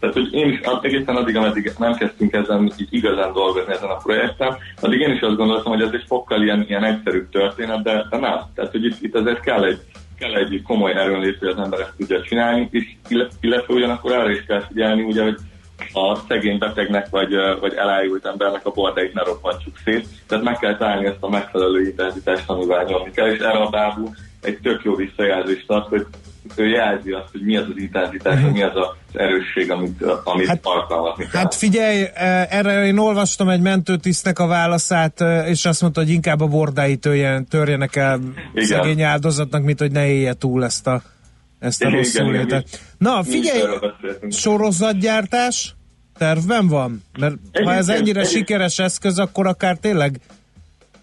Tehát, 0.00 0.16
hogy 0.16 0.32
én 0.32 0.48
is 0.48 0.60
egészen 0.82 1.16
addig, 1.16 1.36
ameddig 1.36 1.72
nem 1.78 1.94
kezdtünk 1.94 2.32
ezen 2.32 2.72
így 2.78 2.86
igazán 2.90 3.32
dolgozni 3.32 3.72
ezen 3.72 3.88
a 3.88 3.96
projekten, 3.96 4.56
addig 4.80 5.00
én 5.00 5.10
is 5.10 5.20
azt 5.20 5.36
gondoltam, 5.36 5.72
hogy 5.72 5.82
ez 5.82 5.92
egy 5.92 6.04
fokkal 6.06 6.42
ilyen, 6.42 6.64
ilyen 6.68 6.84
egyszerű 6.84 7.26
történet, 7.30 7.82
de, 7.82 8.06
de 8.10 8.18
nem. 8.18 8.40
Tehát, 8.54 8.70
hogy 8.70 8.84
itt, 8.84 8.96
itt 9.00 9.14
azért 9.14 9.40
kell 9.40 9.64
egy, 9.64 9.80
kell 10.18 10.34
egy 10.34 10.62
komoly 10.62 10.92
erőnlétű, 10.92 11.38
hogy 11.38 11.48
az 11.48 11.64
ember 11.64 11.80
ezt 11.80 11.94
tudja 11.96 12.22
csinálni, 12.22 12.68
és 12.70 12.84
illetve 13.40 13.74
ugyanakkor 13.74 14.12
arra 14.12 14.30
is 14.30 14.44
kell 14.44 14.60
figyelni, 14.60 15.02
ugye, 15.02 15.22
hogy 15.22 15.36
a 15.92 16.18
szegény 16.28 16.58
betegnek 16.58 17.08
vagy, 17.10 17.30
vagy 17.60 17.74
elájult 17.74 18.26
embernek 18.26 18.66
a 18.66 18.70
bordait 18.70 19.14
ne 19.14 19.22
roppantsuk 19.22 19.76
szét. 19.84 20.06
Tehát 20.26 20.44
meg 20.44 20.58
kell 20.58 20.76
találni 20.76 21.06
ezt 21.06 21.16
a 21.20 21.28
megfelelő 21.28 21.82
intenzitást, 21.82 22.48
amivel 22.50 22.84
nyomni 22.84 23.10
kell, 23.10 23.30
és 23.30 23.38
erre 23.38 23.58
a 23.58 23.70
bábú 23.70 24.14
egy 24.40 24.58
tök 24.62 24.82
jó 24.84 24.94
visszajelzést 24.94 25.70
ad, 25.70 25.86
hogy 25.86 26.06
ő 26.56 26.68
jelzi 26.68 27.10
azt, 27.10 27.28
hogy 27.32 27.42
mi 27.42 27.56
az 27.56 27.66
az 27.70 27.76
intenzitás, 27.76 28.34
uh-huh. 28.34 28.52
mi 28.52 28.62
az 28.62 28.72
az 28.74 29.20
erősség, 29.20 29.70
amit, 29.70 30.02
amit 30.24 30.46
hát, 30.46 30.58
alkalmazni 30.62 31.26
kell. 31.26 31.40
Hát 31.40 31.54
figyelj, 31.54 32.04
erre 32.48 32.86
én 32.86 32.98
olvastam 32.98 33.48
egy 33.48 33.60
mentőtisztnek 33.60 34.38
a 34.38 34.46
válaszát, 34.46 35.20
és 35.46 35.64
azt 35.64 35.80
mondta, 35.80 36.00
hogy 36.00 36.10
inkább 36.10 36.40
a 36.40 36.46
bordái 36.46 36.96
törjen, 36.96 37.46
törjenek 37.46 37.96
el 37.96 38.20
Igen. 38.54 38.66
szegény 38.66 39.02
áldozatnak, 39.02 39.62
mint 39.62 39.78
hogy 39.78 39.92
ne 39.92 40.06
élje 40.06 40.32
túl 40.32 40.64
ezt 40.64 40.86
a, 40.86 41.02
ezt 41.62 41.82
a 41.82 41.86
igen, 41.86 41.98
rossz 41.98 42.14
igen, 42.14 42.64
Na, 42.98 43.22
figyelj, 43.22 43.62
sorozatgyártás 44.30 45.74
tervben 46.18 46.68
van? 46.68 47.02
Mert 47.18 47.34
egy 47.50 47.64
ha 47.64 47.72
ez 47.72 47.88
ennyire 47.88 48.20
egy 48.20 48.28
sikeres 48.28 48.78
eszköz, 48.78 49.18
akkor 49.18 49.46
akár 49.46 49.76
tényleg 49.76 50.20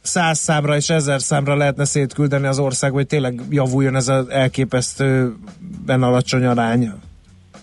száz 0.01 0.39
számra 0.39 0.75
és 0.75 0.89
ezer 0.89 1.21
számra 1.21 1.55
lehetne 1.55 1.85
szétküldeni 1.85 2.47
az 2.47 2.59
ország, 2.59 2.91
hogy 2.91 3.07
tényleg 3.07 3.41
javuljon 3.49 3.95
ez 3.95 4.07
az 4.07 4.29
elképesztően 4.29 5.33
alacsony 5.87 6.45
arány. 6.45 6.91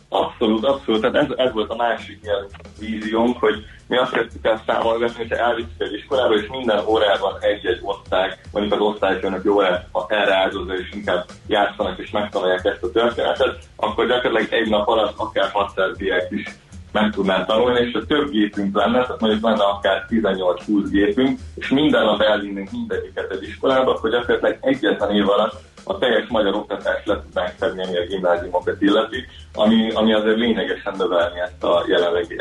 Abszolút, 0.09 0.65
abszolút. 0.65 1.01
Tehát 1.01 1.17
ez, 1.17 1.27
ez 1.37 1.53
volt 1.53 1.71
a 1.71 1.77
másik 1.77 2.19
ilyen 2.23 2.47
víziónk, 2.79 3.37
hogy 3.37 3.55
mi 3.89 3.97
azt 3.97 4.13
kezdtük 4.13 4.47
el 4.47 4.63
számolgatni, 4.67 5.17
hogyha 5.17 5.45
elviszük 5.45 5.81
egy 5.81 5.93
iskolába, 5.93 6.35
és 6.35 6.47
minden 6.49 6.87
órában 6.87 7.37
egy-egy 7.41 7.81
osztály, 7.83 8.39
mondjuk 8.53 8.75
az 8.75 8.81
osztályfőnök 8.81 9.45
jó 9.45 9.61
erre 10.09 10.35
áldozza, 10.35 10.75
és 10.75 10.91
inkább 10.93 11.25
játszanak 11.47 11.99
és 11.99 12.11
megtanulják 12.11 12.65
ezt 12.65 12.83
a 12.83 12.91
történetet, 12.91 13.59
akkor 13.77 14.07
gyakorlatilag 14.07 14.63
egy 14.63 14.71
nap 14.71 14.89
alatt 14.89 15.15
akár 15.17 15.51
600 15.51 15.97
diák 15.97 16.31
is 16.31 16.45
meg 16.93 17.11
tudnál 17.11 17.47
tanulni, 17.47 17.81
és 17.81 17.93
ha 17.93 18.05
több 18.05 18.31
gépünk 18.31 18.77
lenne, 18.77 19.03
tehát 19.03 19.21
mondjuk 19.21 19.43
lenne 19.43 19.65
akár 19.65 20.07
18-20 20.09 20.87
gépünk, 20.91 21.39
és 21.55 21.69
minden 21.69 22.05
nap 22.05 22.21
elvinnénk 22.21 22.71
mindegyiket 22.71 23.31
egy 23.31 23.43
iskolába, 23.43 23.91
akkor 23.91 24.11
gyakorlatilag 24.11 24.59
egyetlen 24.61 25.11
év 25.11 25.29
alatt 25.29 25.63
a 25.89 25.99
teljes 25.99 26.27
magyar 26.29 26.55
oktatást 26.55 27.07
le 27.07 27.21
tudnánk 27.23 27.55
fedni, 27.59 27.83
ami 27.85 27.97
a 27.97 28.07
gimnáziumokat 28.07 28.83
illeti, 28.83 29.25
ami, 29.55 29.91
ami 29.91 30.13
azért 30.13 30.37
lényegesen 30.37 30.95
növelni 30.97 31.41
ezt 31.41 31.65
a 31.65 31.85
jelenlegi 31.89 32.35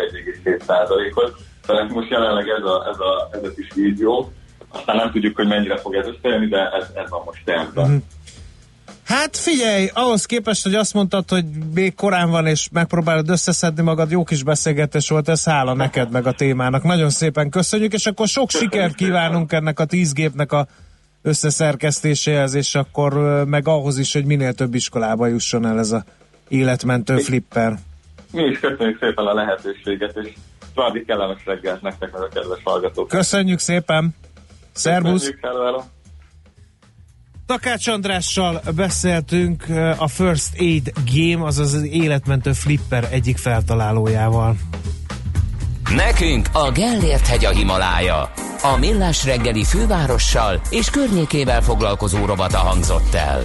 1,7%-ot. 0.43 1.35
Tehát 1.65 1.89
most 1.89 2.09
jelenleg 2.09 2.47
ez 2.47 2.63
a, 2.63 2.87
ez 2.89 2.99
a, 2.99 3.29
ez 3.31 3.43
a 3.43 3.53
kis 3.55 3.67
vízió, 3.75 4.31
aztán 4.69 4.95
nem 4.95 5.11
tudjuk, 5.11 5.35
hogy 5.35 5.47
mennyire 5.47 5.77
fog 5.77 5.95
ez 5.95 6.07
összejönni, 6.07 6.47
de 6.47 6.69
ez, 6.69 6.87
ez 6.93 7.09
van 7.09 7.21
most 7.25 7.41
tervben. 7.45 7.87
Mm-hmm. 7.87 7.97
Hát 9.05 9.37
figyelj, 9.37 9.89
ahhoz 9.93 10.25
képest, 10.25 10.63
hogy 10.63 10.75
azt 10.75 10.93
mondtad, 10.93 11.29
hogy 11.29 11.45
még 11.73 11.95
korán 11.95 12.29
van, 12.29 12.45
és 12.45 12.69
megpróbálod 12.71 13.29
összeszedni 13.29 13.83
magad, 13.83 14.11
jó 14.11 14.23
kis 14.23 14.43
beszélgetés 14.43 15.09
volt, 15.09 15.29
ez 15.29 15.43
hála 15.43 15.73
neked 15.73 16.11
meg 16.11 16.27
a 16.27 16.31
témának. 16.31 16.83
Nagyon 16.83 17.09
szépen 17.09 17.49
köszönjük, 17.49 17.93
és 17.93 18.05
akkor 18.05 18.27
sok 18.27 18.49
sikert 18.49 18.95
kívánunk 18.95 19.51
ennek 19.51 19.79
a 19.79 19.85
tíz 19.85 20.13
gépnek 20.13 20.51
a 20.51 20.67
összeszerkesztéséhez, 21.25 22.53
és 22.53 22.75
akkor 22.75 23.13
meg 23.45 23.67
ahhoz 23.67 23.97
is, 23.97 24.13
hogy 24.13 24.25
minél 24.25 24.53
több 24.53 24.73
iskolába 24.73 25.27
jusson 25.27 25.65
el 25.65 25.79
ez 25.79 25.91
a 25.91 26.03
életmentő 26.47 27.17
flipper. 27.17 27.77
Mi 28.31 28.43
is 28.43 28.59
köszönjük 28.59 28.99
szépen 28.99 29.25
a 29.25 29.33
lehetőséget, 29.33 30.17
és 30.23 30.33
további 30.73 31.05
kellemes 31.05 31.45
reggelt 31.45 31.81
nektek, 31.81 32.11
meg 32.11 32.21
a 32.21 32.27
kedves 32.27 32.59
hallgatók. 32.63 33.07
Köszönjük 33.07 33.59
szépen! 33.59 34.15
Szervusz! 34.71 35.31
Takács 37.45 37.87
Andrással 37.87 38.61
beszéltünk 38.75 39.65
a 39.97 40.07
First 40.07 40.49
Aid 40.59 40.91
Game, 41.13 41.45
azaz 41.45 41.73
az 41.73 41.83
életmentő 41.83 42.51
flipper 42.51 43.07
egyik 43.11 43.37
feltalálójával. 43.37 44.55
Nekünk 45.93 46.47
a 46.51 46.71
Gellért 46.71 47.27
hegy 47.27 47.45
a 47.45 47.49
Himalája. 47.49 48.31
A 48.61 48.77
millás 48.79 49.25
reggeli 49.25 49.63
fővárossal 49.63 50.61
és 50.69 50.89
környékével 50.89 51.61
foglalkozó 51.61 52.25
robata 52.25 52.57
hangzott 52.57 53.13
el. 53.13 53.43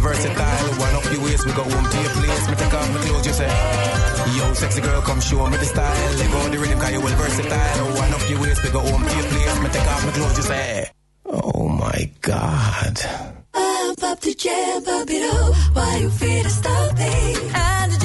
Versatile. 0.00 0.68
One 0.80 0.94
up 0.94 1.04
your 1.12 1.22
waist, 1.22 1.46
we 1.46 1.52
go 1.52 1.62
home 1.62 1.88
to 1.92 1.98
your 2.00 2.14
place. 2.18 2.48
Me 2.48 2.54
take 2.56 2.74
off 2.74 2.88
my 2.92 3.00
clothes, 3.04 3.26
you 3.26 3.32
say. 3.32 3.50
Yo, 4.36 4.54
sexy 4.54 4.80
girl, 4.80 5.02
come 5.02 5.20
show 5.20 5.46
me 5.48 5.56
the 5.56 5.64
style. 5.64 6.16
Let 6.18 6.30
go 6.32 6.48
the 6.48 6.58
rhythm, 6.58 6.78
cause 6.80 6.92
you 6.92 7.00
well 7.00 7.16
versatile. 7.16 7.86
One 8.02 8.12
up 8.12 8.30
your 8.30 8.40
waist, 8.40 8.62
we 8.64 8.70
go 8.70 8.80
home 8.80 9.02
to 9.06 9.14
your 9.16 9.28
place. 9.32 9.60
Me 9.62 9.68
take 9.68 9.88
off 9.92 10.04
my 10.06 10.12
clothes, 10.12 10.36
you 10.36 10.42
say. 10.42 10.90
Oh 11.26 11.68
my 11.68 12.10
God. 12.20 12.96
Up, 13.54 14.02
up 14.02 14.20
the 14.20 14.34
jam, 14.34 14.82
pump 14.84 15.10
it 15.10 15.22
up, 15.34 16.00
you 16.00 16.10
feel 16.10 16.42
the 16.42 16.50
stomping. 16.50 17.36
And 17.54 17.99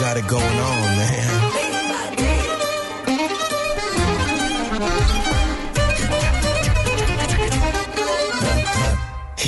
got 0.00 0.16
it 0.16 0.26
going 0.26 0.42
on, 0.42 0.96
man. 0.96 1.18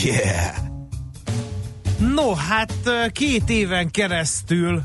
Yeah. 0.04 0.56
No, 2.14 2.34
hát 2.34 2.72
két 3.12 3.50
éven 3.50 3.90
keresztül 3.90 4.82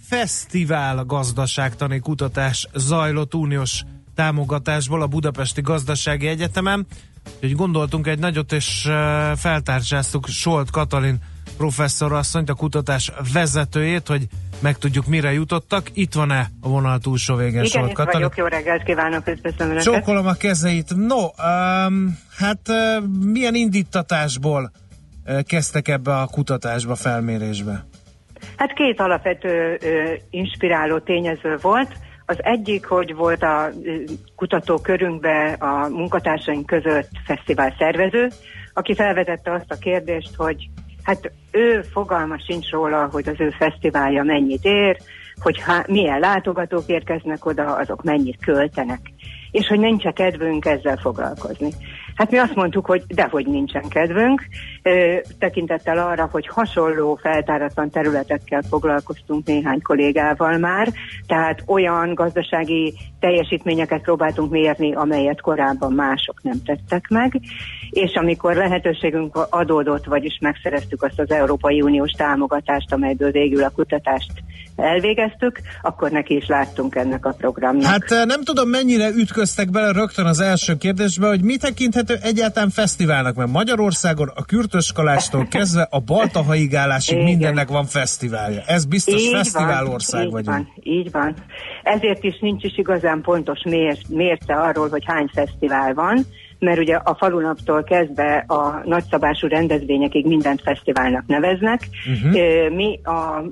fesztivál 0.00 1.04
gazdaságtani 1.04 2.00
kutatás 2.00 2.68
zajlott 2.74 3.34
uniós 3.34 3.84
támogatásból 4.14 5.02
a 5.02 5.06
Budapesti 5.06 5.60
Gazdasági 5.60 6.26
Egyetemen. 6.26 6.86
Úgyhogy 7.34 7.54
gondoltunk 7.54 8.06
egy 8.06 8.18
nagyot, 8.18 8.52
és 8.52 8.88
feltárcsáztuk 9.36 10.26
Solt 10.26 10.70
Katalin 10.70 11.18
professzorasszonyt, 11.58 12.50
a 12.50 12.54
kutatás 12.54 13.12
vezetőjét, 13.32 14.06
hogy 14.06 14.26
megtudjuk, 14.60 15.06
mire 15.06 15.32
jutottak. 15.32 15.90
Itt 15.94 16.14
van-e 16.14 16.46
a 16.60 16.68
vonal 16.68 16.98
túlsó 16.98 17.34
végén 17.34 17.52
Igen, 17.52 17.64
Solt 17.64 17.92
Katalin? 17.92 18.20
vagyok, 18.20 18.36
jó 18.36 18.46
reggelt 18.46 18.82
kívánok, 18.82 19.26
üdvözlöm 19.26 19.68
Önöket. 19.68 19.84
Csókolom 19.84 20.26
a 20.26 20.32
kezeit. 20.32 20.94
No, 20.96 21.16
um, 21.16 22.18
hát 22.38 22.60
uh, 22.68 23.04
milyen 23.32 23.54
indítatásból 23.54 24.70
uh, 25.26 25.40
kezdtek 25.40 25.88
ebbe 25.88 26.16
a 26.16 26.26
kutatásba, 26.26 26.94
felmérésbe? 26.94 27.86
Hát 28.56 28.72
két 28.72 29.00
alapvető 29.00 29.78
ö, 29.80 30.12
inspiráló 30.30 30.98
tényező 30.98 31.56
volt. 31.60 31.92
Az 32.26 32.36
egyik, 32.40 32.86
hogy 32.86 33.14
volt 33.14 33.42
a 33.42 33.68
kutatókörünkben 34.36 35.54
a 35.54 35.88
munkatársaink 35.88 36.66
között 36.66 37.10
fesztivál 37.24 37.74
szervező, 37.78 38.28
aki 38.72 38.94
felvetette 38.94 39.52
azt 39.52 39.70
a 39.70 39.78
kérdést, 39.78 40.34
hogy 40.36 40.68
hát 41.08 41.32
ő 41.50 41.82
fogalma 41.92 42.38
sincs 42.38 42.70
róla, 42.70 43.08
hogy 43.12 43.28
az 43.28 43.34
ő 43.40 43.50
fesztiválja 43.50 44.22
mennyit 44.22 44.64
ér, 44.64 44.96
hogy 45.40 45.60
há, 45.60 45.84
milyen 45.86 46.18
látogatók 46.18 46.86
érkeznek 46.86 47.46
oda, 47.46 47.76
azok 47.76 48.02
mennyit 48.02 48.44
költenek, 48.44 49.00
és 49.50 49.66
hogy 49.66 49.78
nincs 49.78 50.08
kedvünk 50.08 50.64
ezzel 50.64 50.96
foglalkozni. 50.96 51.70
Hát 52.18 52.30
mi 52.30 52.38
azt 52.38 52.54
mondtuk, 52.54 52.86
hogy 52.86 53.02
dehogy 53.06 53.46
nincsen 53.46 53.88
kedvünk, 53.88 54.42
tekintettel 55.38 55.98
arra, 55.98 56.28
hogy 56.32 56.46
hasonló 56.46 57.18
feltáratlan 57.22 57.90
területekkel 57.90 58.62
foglalkoztunk 58.68 59.46
néhány 59.46 59.82
kollégával 59.82 60.58
már, 60.58 60.92
tehát 61.26 61.62
olyan 61.66 62.14
gazdasági 62.14 62.94
teljesítményeket 63.20 64.02
próbáltunk 64.02 64.50
mérni, 64.50 64.94
amelyet 64.94 65.40
korábban 65.40 65.92
mások 65.92 66.42
nem 66.42 66.62
tettek 66.64 67.08
meg, 67.08 67.40
és 67.90 68.14
amikor 68.14 68.54
lehetőségünk 68.54 69.36
adódott, 69.50 70.04
vagyis 70.04 70.38
megszereztük 70.40 71.02
azt 71.02 71.20
az 71.20 71.30
Európai 71.30 71.80
Uniós 71.80 72.10
támogatást, 72.10 72.92
amelyből 72.92 73.30
végül 73.30 73.62
a 73.62 73.70
kutatást 73.70 74.32
elvégeztük, 74.76 75.60
akkor 75.82 76.10
neki 76.10 76.36
is 76.36 76.46
láttunk 76.46 76.94
ennek 76.94 77.26
a 77.26 77.32
programnak. 77.32 77.84
Hát 77.84 78.10
eh, 78.10 78.24
nem 78.24 78.42
tudom, 78.42 78.68
mennyire 78.68 79.08
ütköztek 79.08 79.70
bele 79.70 79.92
rögtön 79.92 80.26
az 80.26 80.40
első 80.40 80.76
kérdésbe, 80.76 81.26
hogy 81.26 81.40
mi 81.40 81.56
tekinthető 82.08 82.28
egyáltalán 82.28 82.70
fesztiválnak, 82.70 83.34
mert 83.34 83.50
Magyarországon 83.50 84.30
a 84.34 84.44
kürtöskalástól 84.44 85.46
kezdve 85.56 85.86
a 85.90 86.00
baltahaigálásig 86.00 87.16
Igen. 87.16 87.28
mindennek 87.28 87.68
van 87.68 87.84
fesztiválja. 87.84 88.62
Ez 88.66 88.84
biztos 88.84 89.22
Így 89.22 89.30
fesztiválország 89.32 90.24
így 90.24 90.30
vagyunk. 90.30 90.56
Van, 90.56 90.72
így 90.82 91.10
van. 91.10 91.34
Ezért 91.82 92.24
is 92.24 92.38
nincs 92.40 92.64
is 92.64 92.78
igazán 92.78 93.20
pontos 93.20 93.60
mér, 93.64 93.98
mérce 94.08 94.54
arról, 94.54 94.88
hogy 94.88 95.02
hány 95.06 95.28
fesztivál 95.32 95.94
van, 95.94 96.26
mert 96.58 96.78
ugye 96.78 96.94
a 96.94 97.14
falunaptól 97.14 97.84
kezdve 97.84 98.44
a 98.46 98.82
nagyszabású 98.84 99.46
rendezvényekig 99.46 100.26
mindent 100.26 100.62
fesztiválnak 100.62 101.26
neveznek. 101.26 101.88
Ö, 102.34 102.68
Mi 102.70 103.00
a 103.04 103.42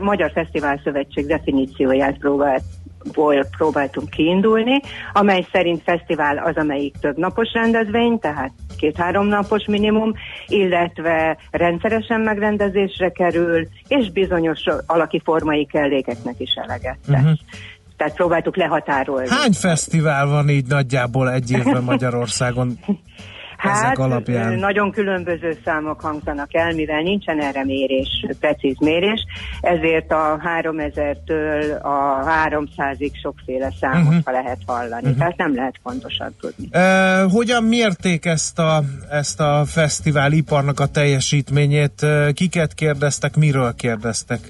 Magyar 0.00 0.30
Fesztivál 0.34 0.80
Szövetség 0.84 1.26
definícióját 1.26 2.18
próbált 2.18 2.62
ból 3.12 3.46
próbáltunk 3.56 4.10
kiindulni, 4.10 4.80
amely 5.12 5.46
szerint 5.52 5.82
fesztivál 5.82 6.38
az, 6.38 6.56
amelyik 6.56 6.94
több 7.00 7.16
napos 7.16 7.52
rendezvény, 7.52 8.18
tehát 8.18 8.52
két-három 8.76 9.26
napos 9.26 9.64
minimum, 9.66 10.12
illetve 10.46 11.36
rendszeresen 11.50 12.20
megrendezésre 12.20 13.10
kerül, 13.10 13.68
és 13.88 14.10
bizonyos 14.10 14.60
alaki 14.86 15.20
formai 15.24 15.66
kellékeknek 15.66 16.34
is 16.38 16.50
eleget 16.54 16.98
tesz. 17.06 17.20
Mhm. 17.20 17.32
Tehát 17.96 18.14
próbáltuk 18.14 18.56
lehatárolni. 18.56 19.28
Hány 19.28 19.52
fesztivál 19.52 20.26
van 20.26 20.48
így 20.48 20.66
nagyjából 20.66 21.30
egy 21.30 21.50
évben 21.50 21.82
Magyarországon 21.92 22.78
ezek 23.58 23.84
Hát 23.84 23.98
alapján? 23.98 24.52
ö, 24.52 24.56
nagyon 24.56 24.90
különböző 24.90 25.58
számok 25.64 26.00
hangzanak 26.00 26.54
el, 26.54 26.74
mivel 26.74 27.02
nincsen 27.02 27.40
erre 27.40 27.64
mérés, 27.64 28.26
precíz 28.40 28.76
mérés, 28.78 29.24
ezért 29.60 30.12
a 30.12 30.40
3000-től 30.60 31.82
a 31.82 32.24
300-ig 32.48 33.12
sokféle 33.22 33.72
számot 33.80 34.06
uh-huh. 34.06 34.32
lehet 34.32 34.58
hallani, 34.66 35.02
uh-huh. 35.02 35.18
tehát 35.18 35.36
nem 35.36 35.54
lehet 35.54 35.74
pontosan 35.82 36.34
tudni. 36.40 36.68
Uh, 36.72 37.32
hogyan 37.32 37.64
mérték 37.64 38.24
ezt 38.24 38.58
a, 38.58 38.82
ezt 39.10 39.40
a 39.40 39.62
fesztiváliparnak 39.66 40.80
a 40.80 40.86
teljesítményét? 40.86 42.06
Kiket 42.34 42.74
kérdeztek, 42.74 43.36
miről 43.36 43.74
kérdeztek? 43.74 44.40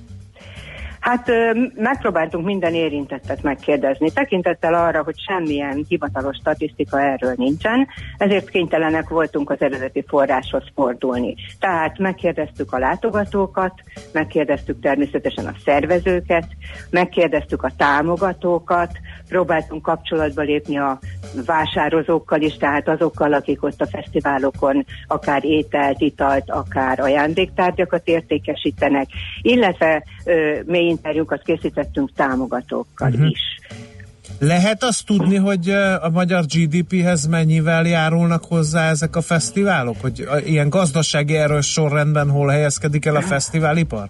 Hát 1.06 1.30
megpróbáltunk 1.74 2.44
minden 2.44 2.74
érintettet 2.74 3.42
megkérdezni, 3.42 4.12
tekintettel 4.12 4.74
arra, 4.74 5.02
hogy 5.02 5.14
semmilyen 5.26 5.84
hivatalos 5.88 6.36
statisztika 6.36 7.00
erről 7.00 7.34
nincsen, 7.36 7.88
ezért 8.18 8.48
kénytelenek 8.48 9.08
voltunk 9.08 9.50
az 9.50 9.60
eredeti 9.60 10.04
forráshoz 10.08 10.62
fordulni. 10.74 11.34
Tehát 11.60 11.98
megkérdeztük 11.98 12.72
a 12.72 12.78
látogatókat, 12.78 13.72
megkérdeztük 14.12 14.80
természetesen 14.80 15.46
a 15.46 15.54
szervezőket, 15.64 16.46
megkérdeztük 16.90 17.62
a 17.62 17.72
támogatókat, 17.76 18.90
próbáltunk 19.28 19.82
kapcsolatba 19.82 20.42
lépni 20.42 20.78
a 20.78 20.98
vásározókkal 21.46 22.40
is, 22.40 22.56
tehát 22.56 22.88
azokkal, 22.88 23.32
akik 23.32 23.62
ott 23.62 23.80
a 23.80 23.86
fesztiválokon 23.86 24.84
akár 25.06 25.44
ételt, 25.44 26.00
italt, 26.00 26.50
akár 26.50 27.00
ajándéktárgyakat 27.00 28.08
értékesítenek, 28.08 29.06
illetve 29.42 30.04
ö, 30.24 30.58
mély 30.64 30.94
interjúkat 30.96 31.42
készítettünk 31.42 32.12
támogatókkal 32.14 33.10
uh-huh. 33.10 33.30
is. 33.30 33.40
Lehet 34.38 34.82
azt 34.82 35.06
tudni, 35.06 35.36
hogy 35.36 35.70
a 36.00 36.10
magyar 36.10 36.44
GDP-hez 36.44 37.26
mennyivel 37.26 37.86
járulnak 37.86 38.44
hozzá 38.44 38.88
ezek 38.88 39.16
a 39.16 39.20
fesztiválok? 39.20 39.96
Hogy 40.00 40.28
ilyen 40.44 40.68
gazdasági 40.68 41.36
erős 41.36 41.66
sorrendben 41.72 42.30
hol 42.30 42.48
helyezkedik 42.48 43.04
el 43.04 43.16
a 43.16 43.20
fesztiválipar? 43.20 44.08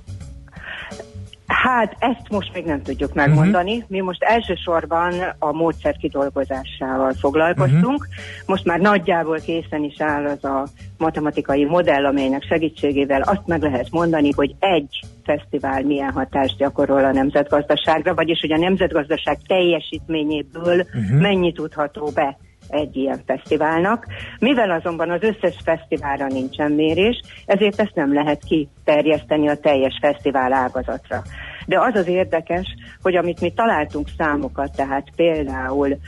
Hát 1.47 1.97
ezt 1.99 2.29
most 2.31 2.53
még 2.55 2.65
nem 2.65 2.83
tudjuk 2.83 3.15
megmondani. 3.15 3.73
Uh-huh. 3.73 3.91
Mi 3.91 4.01
most 4.01 4.23
elsősorban 4.23 5.15
a 5.39 5.53
módszer 5.53 5.97
kidolgozásával 5.97 7.13
foglalkoztunk. 7.13 7.85
Uh-huh. 7.85 8.47
Most 8.47 8.65
már 8.65 8.81
nagyjából 8.81 9.39
készen 9.39 9.83
is 9.83 10.01
áll 10.01 10.27
az 10.27 10.45
a 10.45 10.67
matematikai 10.99 11.65
modell, 11.65 12.05
amelynek 12.07 12.43
segítségével 12.43 13.23
azt 13.23 13.47
meg 13.47 13.63
lehet 13.63 13.91
mondani, 13.91 14.33
hogy 14.33 14.55
egy 14.59 15.01
fesztivál 15.25 15.83
milyen 15.83 16.13
hatást 16.13 16.57
gyakorol 16.57 17.05
a 17.05 17.13
nemzetgazdaságra, 17.13 18.15
vagyis 18.15 18.41
hogy 18.41 18.53
a 18.53 18.59
nemzetgazdaság 18.59 19.39
teljesítményéből 19.47 20.77
Mhm. 20.77 21.03
uh-huh. 21.03 21.21
mennyi 21.21 21.53
tudható 21.53 22.11
be 22.15 22.37
egy 22.69 22.97
ilyen 22.97 23.21
fesztiválnak. 23.27 24.07
Mivel 24.39 24.71
azonban 24.71 25.11
az 25.11 25.23
összes 25.23 25.57
fesztiválra 25.65 26.27
nincsen 26.27 26.73
mérés, 26.73 27.21
ezért 27.47 27.81
ezt 27.81 27.95
nem 27.95 28.15
lehet 28.15 28.45
kiterjeszteni 28.45 29.49
a 29.49 29.57
teljes 29.57 29.99
fesztivál 30.01 30.53
ágazatra. 30.53 31.23
De 31.67 31.81
az 31.81 31.95
az 31.95 32.07
érdekes, 32.07 32.67
hogy 33.03 33.17
amit 33.17 33.41
mi 33.41 33.53
találtunk 33.53 34.09
számokat, 34.19 34.77
tehát 34.77 35.09
például 35.17 35.99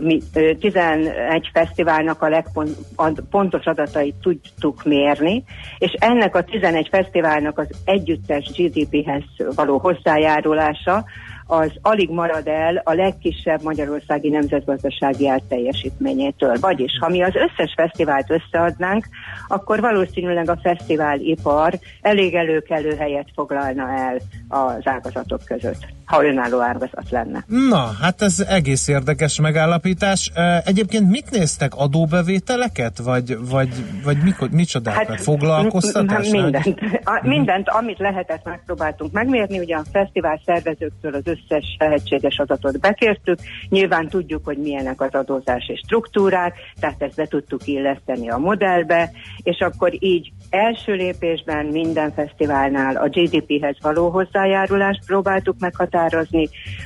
mi 0.00 0.20
ö, 0.34 0.54
11 0.54 1.50
fesztiválnak 1.52 2.22
a 2.22 2.28
legpontos 2.28 3.64
adatait 3.64 4.14
tudtuk 4.22 4.84
mérni, 4.84 5.44
és 5.78 5.92
ennek 5.98 6.34
a 6.34 6.42
11 6.42 6.88
fesztiválnak 6.90 7.58
az 7.58 7.68
együttes 7.84 8.50
GDP-hez 8.56 9.54
való 9.54 9.78
hozzájárulása 9.78 11.04
az 11.50 11.70
alig 11.82 12.10
marad 12.10 12.46
el 12.46 12.82
a 12.84 12.92
legkisebb 12.92 13.62
magyarországi 13.62 14.28
nemzetgazdasági 14.28 15.28
átteljesítményétől. 15.28 16.56
Vagyis, 16.60 16.98
ha 17.00 17.08
mi 17.08 17.22
az 17.22 17.34
összes 17.34 17.72
fesztivált 17.76 18.30
összeadnánk, 18.30 19.04
akkor 19.48 19.80
valószínűleg 19.80 20.48
a 20.48 20.58
fesztiválipar 20.62 21.78
elég 22.00 22.34
előkelő 22.34 22.94
helyet 22.96 23.28
foglalna 23.34 23.88
el 23.88 24.16
az 24.48 24.86
ágazatok 24.86 25.40
között, 25.44 25.86
ha 26.10 26.24
önálló 26.24 26.60
ágazat 26.60 27.10
lenne. 27.10 27.44
Na, 27.46 27.90
hát 28.00 28.22
ez 28.22 28.44
egész 28.48 28.88
érdekes 28.88 29.40
megállapítás. 29.40 30.32
Egyébként 30.64 31.10
mit 31.10 31.30
néztek? 31.30 31.72
Adóbevételeket? 31.76 32.98
Vagy, 32.98 33.38
vagy, 33.50 33.68
vagy 34.04 34.16
mikor, 34.22 34.48
micsodákat? 34.50 35.06
Hát, 35.06 35.20
Foglalkoztatás? 35.20 36.28
Mindent. 36.28 36.80
A, 37.04 37.20
mindent, 37.22 37.68
amit 37.68 37.98
lehetett, 37.98 38.44
megpróbáltunk 38.44 39.12
megmérni. 39.12 39.58
Ugye 39.58 39.76
a 39.76 39.82
fesztivál 39.92 40.40
szervezőktől 40.44 41.14
az 41.14 41.22
összes 41.24 41.76
lehetséges 41.78 42.38
adatot 42.38 42.80
bekértük. 42.80 43.38
Nyilván 43.68 44.08
tudjuk, 44.08 44.44
hogy 44.44 44.58
milyenek 44.58 45.00
az 45.00 45.12
adózási 45.12 45.80
struktúrák, 45.84 46.54
tehát 46.80 47.02
ezt 47.02 47.14
be 47.14 47.26
tudtuk 47.26 47.66
illeszteni 47.66 48.30
a 48.30 48.38
modellbe, 48.38 49.10
és 49.42 49.58
akkor 49.58 49.92
így 49.98 50.32
első 50.50 50.92
lépésben 50.92 51.66
minden 51.66 52.12
fesztiválnál 52.12 52.96
a 52.96 53.08
GDP-hez 53.08 53.76
való 53.80 54.08
hozzájárulást 54.08 55.06
próbáltuk 55.06 55.56
meghatározni, 55.58 55.98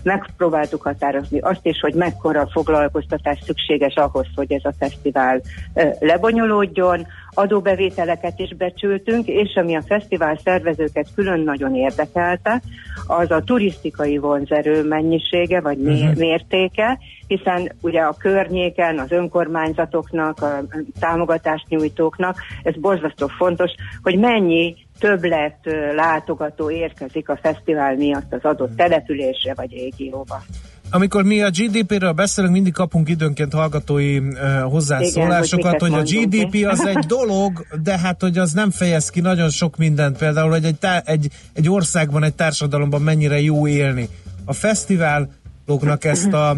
megpróbáltuk 0.03 0.83
határozni 0.83 1.39
azt 1.39 1.67
is, 1.67 1.81
hogy 1.81 1.95
mekkora 1.95 2.49
foglalkoztatás 2.53 3.39
szükséges 3.45 3.95
ahhoz, 3.95 4.27
hogy 4.35 4.53
ez 4.53 4.65
a 4.65 4.75
fesztivál 4.79 5.41
lebonyolódjon, 5.99 7.07
adóbevételeket 7.35 8.39
is 8.39 8.55
becsültünk, 8.57 9.27
és 9.27 9.55
ami 9.55 9.77
a 9.77 9.83
fesztivál 9.83 10.41
szervezőket 10.45 11.09
külön 11.15 11.41
nagyon 11.41 11.75
érdekelte, 11.75 12.63
az 13.07 13.31
a 13.31 13.43
turisztikai 13.43 14.19
vonzerő 14.19 14.85
mennyisége 14.85 15.61
vagy 15.61 15.79
mé- 15.79 16.19
mértéke, 16.19 16.99
hiszen 17.27 17.73
ugye 17.81 18.01
a 18.01 18.17
környéken, 18.19 18.99
az 18.99 19.11
önkormányzatoknak, 19.11 20.43
a 20.43 20.65
támogatást 21.01 21.69
nyújtóknak, 21.69 22.37
ez 22.63 22.75
borzasztó 22.75 23.27
fontos, 23.27 23.71
hogy 24.03 24.19
mennyi 24.19 24.75
többlet 24.99 25.59
látogató 25.97 26.71
érkezik 26.71 27.29
a 27.29 27.39
fesztivál 27.43 27.97
miatt 27.97 28.33
az 28.33 28.43
adott 28.43 28.77
településre 28.77 29.55
vagy 29.55 29.71
régióba. 29.71 30.43
Amikor 30.91 31.25
mi 31.25 31.43
a 31.43 31.51
GDP-ről 31.51 32.13
beszélünk, 32.13 32.53
mindig 32.53 32.73
kapunk 32.73 33.09
időnként 33.09 33.53
hallgatói 33.53 34.19
uh, 34.19 34.61
hozzászólásokat, 34.63 35.75
Igen, 35.75 35.91
hogy, 35.91 36.13
hogy 36.13 36.17
a 36.17 36.21
GDP 36.21 36.51
ki. 36.51 36.65
az 36.65 36.87
egy 36.87 37.05
dolog, 37.19 37.67
de 37.83 37.99
hát 37.99 38.21
hogy 38.21 38.39
az 38.39 38.53
nem 38.53 38.71
fejez 38.71 39.11
ki 39.11 39.21
nagyon 39.21 39.51
sok 39.51 39.77
mindent, 39.77 40.19
például, 40.19 40.51
hogy 40.51 40.65
egy, 40.65 40.79
tá- 40.79 41.09
egy, 41.09 41.29
egy 41.53 41.69
országban, 41.69 42.23
egy 42.23 42.35
társadalomban 42.35 43.03
mennyire 43.03 43.41
jó 43.41 43.67
élni. 43.67 44.09
A 44.45 44.53
fesztiváloknak 44.53 46.05
ezt 46.05 46.33
a 46.33 46.57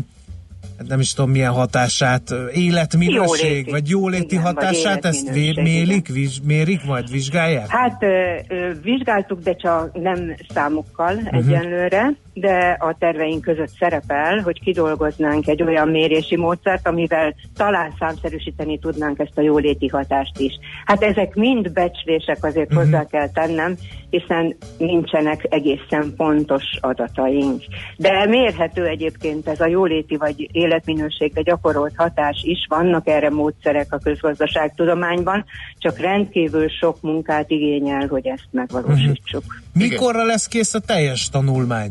nem 0.89 1.01
is 1.01 1.13
tudom 1.13 1.31
milyen 1.31 1.53
hatását, 1.53 2.35
életminőség, 2.53 3.51
Jóléti. 3.51 3.71
vagy 3.71 3.89
jóléti 3.89 4.25
Igen, 4.25 4.43
vagy 4.43 4.55
hatását, 4.55 5.05
ezt 5.05 5.31
vé- 5.31 5.45
életminőség, 5.45 5.87
mélik, 5.87 6.09
viz, 6.09 6.39
mérik, 6.45 6.85
majd 6.85 7.11
vizsgálják? 7.11 7.69
Hát 7.69 8.03
ö, 8.03 8.73
vizsgáltuk, 8.83 9.41
de 9.41 9.55
csak 9.55 10.01
nem 10.01 10.35
számokkal 10.49 11.15
uh-huh. 11.15 11.37
egyenlőre, 11.37 12.17
de 12.39 12.77
a 12.81 12.97
terveink 12.99 13.43
között 13.43 13.73
szerepel, 13.79 14.41
hogy 14.41 14.61
kidolgoznánk 14.61 15.49
egy 15.49 15.63
olyan 15.63 15.89
mérési 15.89 16.37
módszert, 16.37 16.89
amivel 16.89 17.35
talán 17.55 17.93
számszerűsíteni 17.99 18.79
tudnánk 18.79 19.19
ezt 19.19 19.39
a 19.39 19.41
jóléti 19.41 19.89
hatást 19.89 20.39
is. 20.39 20.53
Hát 20.85 21.03
ezek 21.03 21.35
mind 21.35 21.73
becslések, 21.73 22.45
azért 22.45 22.67
uh-huh. 22.67 22.83
hozzá 22.83 23.07
kell 23.07 23.31
tennem, 23.31 23.77
hiszen 24.11 24.57
nincsenek 24.79 25.47
egészen 25.51 26.13
pontos 26.17 26.65
adataink. 26.81 27.63
De 27.97 28.27
mérhető 28.27 28.87
egyébként 28.87 29.49
ez 29.49 29.61
a 29.61 29.67
jóléti 29.67 30.17
vagy 30.17 30.49
életminőségre 30.53 31.43
gyakorolt 31.43 31.95
hatás 31.97 32.43
is, 32.43 32.67
vannak 32.69 33.09
erre 33.09 33.31
módszerek 33.31 33.93
a 33.93 33.99
közgazdaságtudományban, 33.99 35.45
csak 35.79 35.99
rendkívül 35.99 36.69
sok 36.69 37.01
munkát 37.01 37.51
igényel, 37.51 38.07
hogy 38.07 38.27
ezt 38.27 38.49
megvalósítsuk. 38.51 39.45
Mikorra 39.73 40.25
lesz 40.25 40.47
kész 40.47 40.75
a 40.75 40.81
teljes 40.81 41.29
tanulmány? 41.29 41.91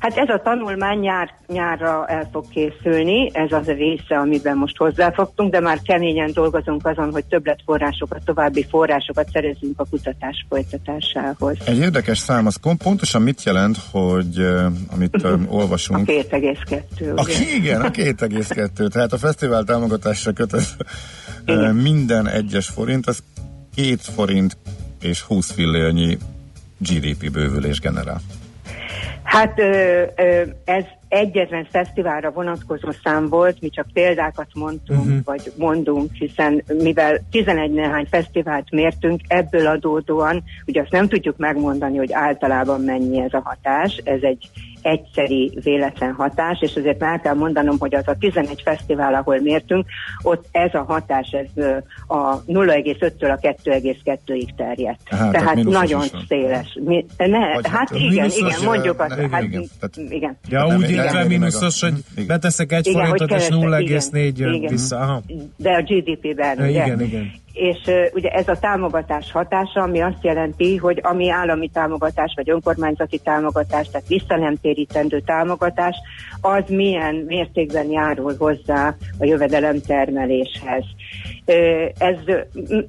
Hát 0.00 0.16
ez 0.16 0.28
a 0.28 0.40
tanulmány 0.44 0.98
nyár, 0.98 1.34
nyárra 1.46 2.06
el 2.06 2.28
fog 2.32 2.44
készülni, 2.48 3.30
ez 3.32 3.52
az 3.52 3.68
a 3.68 3.72
része, 3.72 4.18
amiben 4.18 4.56
most 4.56 4.76
hozzáfogtunk, 4.76 5.50
de 5.50 5.60
már 5.60 5.78
keményen 5.82 6.30
dolgozunk 6.32 6.86
azon, 6.86 7.10
hogy 7.12 7.24
többletforrásokat, 7.24 8.24
további 8.24 8.66
forrásokat 8.70 9.28
szerezünk 9.32 9.80
a 9.80 9.84
kutatás 9.90 10.46
folytatásához. 10.48 11.56
Egy 11.64 11.78
érdekes 11.78 12.18
szám, 12.18 12.46
az 12.46 12.56
pontosan 12.82 13.22
mit 13.22 13.42
jelent, 13.42 13.76
hogy 13.90 14.38
amit 14.92 15.22
uh, 15.22 15.32
A 15.32 15.38
olvasunk, 15.48 16.08
2,2. 16.08 17.16
A, 17.16 17.30
igen, 17.58 17.80
a 17.80 17.90
2,2. 17.90 18.88
Tehát 18.88 19.12
a 19.12 19.18
fesztivál 19.18 19.64
támogatásra 19.64 20.32
kötött 20.32 20.76
minden 21.72 22.28
egyes 22.28 22.68
forint, 22.68 23.06
az 23.06 23.22
2 23.74 23.96
forint 23.96 24.56
és 25.00 25.20
20 25.20 25.50
fillérnyi 25.50 26.18
GDP 26.78 27.30
bővülés 27.30 27.80
generál. 27.80 28.20
Hát 29.22 29.58
ö, 29.58 30.02
ö, 30.16 30.42
ez 30.64 30.84
egyetlen 31.08 31.66
fesztiválra 31.70 32.30
vonatkozó 32.30 32.88
szám 33.04 33.28
volt, 33.28 33.60
mi 33.60 33.68
csak 33.68 33.86
példákat 33.92 34.46
mondtunk, 34.54 35.04
uh-huh. 35.04 35.24
vagy 35.24 35.52
mondunk, 35.56 36.12
hiszen 36.12 36.64
mivel 36.82 37.20
11 37.30 37.70
néhány 37.70 38.06
fesztivált 38.10 38.70
mértünk, 38.70 39.20
ebből 39.26 39.66
adódóan, 39.66 40.42
ugye 40.66 40.80
azt 40.80 40.90
nem 40.90 41.08
tudjuk 41.08 41.36
megmondani, 41.36 41.96
hogy 41.96 42.12
általában 42.12 42.80
mennyi 42.80 43.20
ez 43.20 43.32
a 43.32 43.42
hatás, 43.44 44.00
ez 44.04 44.22
egy 44.22 44.50
egyszeri 44.82 45.58
véletlen 45.62 46.12
hatás, 46.12 46.58
és 46.60 46.74
azért 46.76 46.98
már 46.98 47.12
el 47.12 47.20
kell 47.20 47.34
mondanom, 47.34 47.76
hogy 47.78 47.94
az 47.94 48.08
a 48.08 48.16
11 48.18 48.62
fesztivál, 48.64 49.14
ahol 49.14 49.40
mértünk, 49.40 49.86
ott 50.22 50.44
ez 50.52 50.74
a 50.74 50.82
hatás 50.82 51.30
ez 51.30 51.64
a 52.06 52.44
0,5-től 52.44 53.32
a 53.32 53.38
2,2-ig 53.64 54.48
terjedt. 54.56 55.00
Hát, 55.08 55.18
tehát 55.18 55.32
tehát 55.32 55.64
nagyon 55.64 56.02
is 56.02 56.10
széles. 56.28 56.78
Mi, 56.84 57.04
ne, 57.16 57.52
Vagy 57.54 57.66
hát 57.68 57.78
hát, 57.78 57.90
igen, 57.94 58.30
igen, 58.36 58.64
mondjuk 58.64 59.00
azt. 59.00 59.16
igen, 59.16 59.30
Hát, 59.30 59.42
igen, 59.42 59.64
tehát- 59.80 60.12
igen. 60.12 60.36
Ja, 60.48 60.66
Nem- 60.66 60.76
úgy 60.76 60.90
értve 60.90 61.24
mínuszos, 61.24 61.80
hogy 61.80 62.26
beteszek 62.26 62.72
egy 62.72 62.86
Igen, 62.86 63.00
forintot, 63.00 63.30
és 63.38 63.46
kevesebb, 63.46 63.70
0,4 63.70 64.36
jön 64.38 64.52
igen. 64.54 64.70
vissza. 64.70 64.96
Aha. 64.96 65.22
De 65.56 65.70
a 65.70 65.82
GDP-ben, 65.82 66.58
Ja, 66.58 66.64
ugye? 66.68 66.84
igen, 66.84 67.00
igen. 67.00 67.30
És 67.52 67.78
ugye 68.12 68.28
ez 68.28 68.48
a 68.48 68.58
támogatás 68.58 69.32
hatása, 69.32 69.82
ami 69.82 70.00
azt 70.00 70.24
jelenti, 70.24 70.76
hogy 70.76 71.00
ami 71.02 71.30
állami 71.30 71.68
támogatás, 71.68 72.32
vagy 72.36 72.50
önkormányzati 72.50 73.18
támogatás, 73.18 73.88
tehát 73.90 74.08
visszanemtérítendő 74.08 75.20
támogatás, 75.20 75.96
az 76.40 76.64
milyen 76.68 77.14
mértékben 77.14 77.90
járul 77.90 78.34
hozzá 78.38 78.94
a 79.18 79.24
jövedelemtermeléshez. 79.24 80.84
Uh, 81.46 81.88
ez 81.98 82.16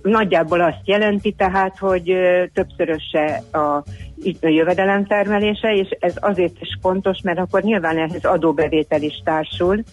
nagyjából 0.02 0.62
azt 0.62 0.82
jelenti 0.84 1.32
tehát, 1.32 1.78
hogy 1.78 2.14
többszöröse 2.54 3.44
a 3.52 3.84
a 4.42 4.48
jövedelemtermelése, 4.48 5.74
és 5.74 5.88
ez 6.00 6.14
azért 6.20 6.56
is 6.60 6.78
fontos, 6.82 7.22
mert 7.24 7.40
akkor 7.40 7.62
nyilván 7.62 7.98
ehhez 7.98 8.26
adóbevétel 8.26 9.02
is 9.02 9.22
társul, 9.24 9.84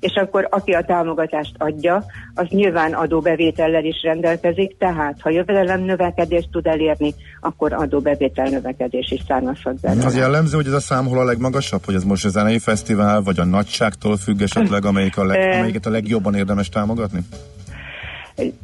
és 0.00 0.12
akkor 0.14 0.48
aki 0.50 0.72
a 0.72 0.84
támogatást 0.84 1.54
adja, 1.58 2.04
az 2.34 2.46
nyilván 2.48 2.92
adóbevétellel 2.92 3.84
is 3.84 4.02
rendelkezik, 4.02 4.76
tehát 4.78 5.16
ha 5.20 5.30
jövedelem 5.30 5.80
növekedést 5.80 6.48
tud 6.50 6.66
elérni, 6.66 7.14
akkor 7.40 7.72
adóbevétel 7.72 8.48
növekedés 8.48 9.10
is 9.10 9.22
származhat 9.28 9.80
belőle. 9.80 10.04
Az 10.04 10.16
jellemző, 10.16 10.56
hogy 10.56 10.66
ez 10.66 10.72
a 10.72 10.80
szám 10.80 11.06
hol 11.06 11.18
a 11.18 11.24
legmagasabb, 11.24 11.84
hogy 11.84 11.94
ez 11.94 12.04
most 12.04 12.24
a 12.24 12.28
zenei 12.28 12.58
fesztivál, 12.58 13.22
vagy 13.22 13.40
a 13.40 13.44
nagyságtól 13.44 14.16
függ 14.16 14.40
esetleg, 14.40 14.84
amelyik 14.84 15.16
a 15.16 15.24
leg, 15.24 15.54
amelyiket 15.54 15.86
a 15.86 15.90
legjobban 15.90 16.34
érdemes 16.34 16.68
támogatni? 16.68 17.20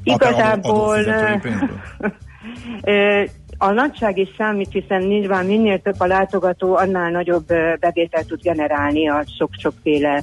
Igazából 0.02 1.04
pénzből? 1.42 1.80
ö, 2.82 3.22
a 3.58 3.70
nagyság 3.70 4.18
is 4.18 4.28
számít, 4.38 4.72
hiszen 4.72 5.02
nyilván 5.02 5.46
minél 5.46 5.78
több 5.78 5.94
a 5.98 6.06
látogató, 6.06 6.76
annál 6.76 7.10
nagyobb 7.10 7.46
bevételt 7.80 8.26
tud 8.26 8.42
generálni 8.42 9.08
a 9.08 9.24
sok-sokféle 9.38 10.22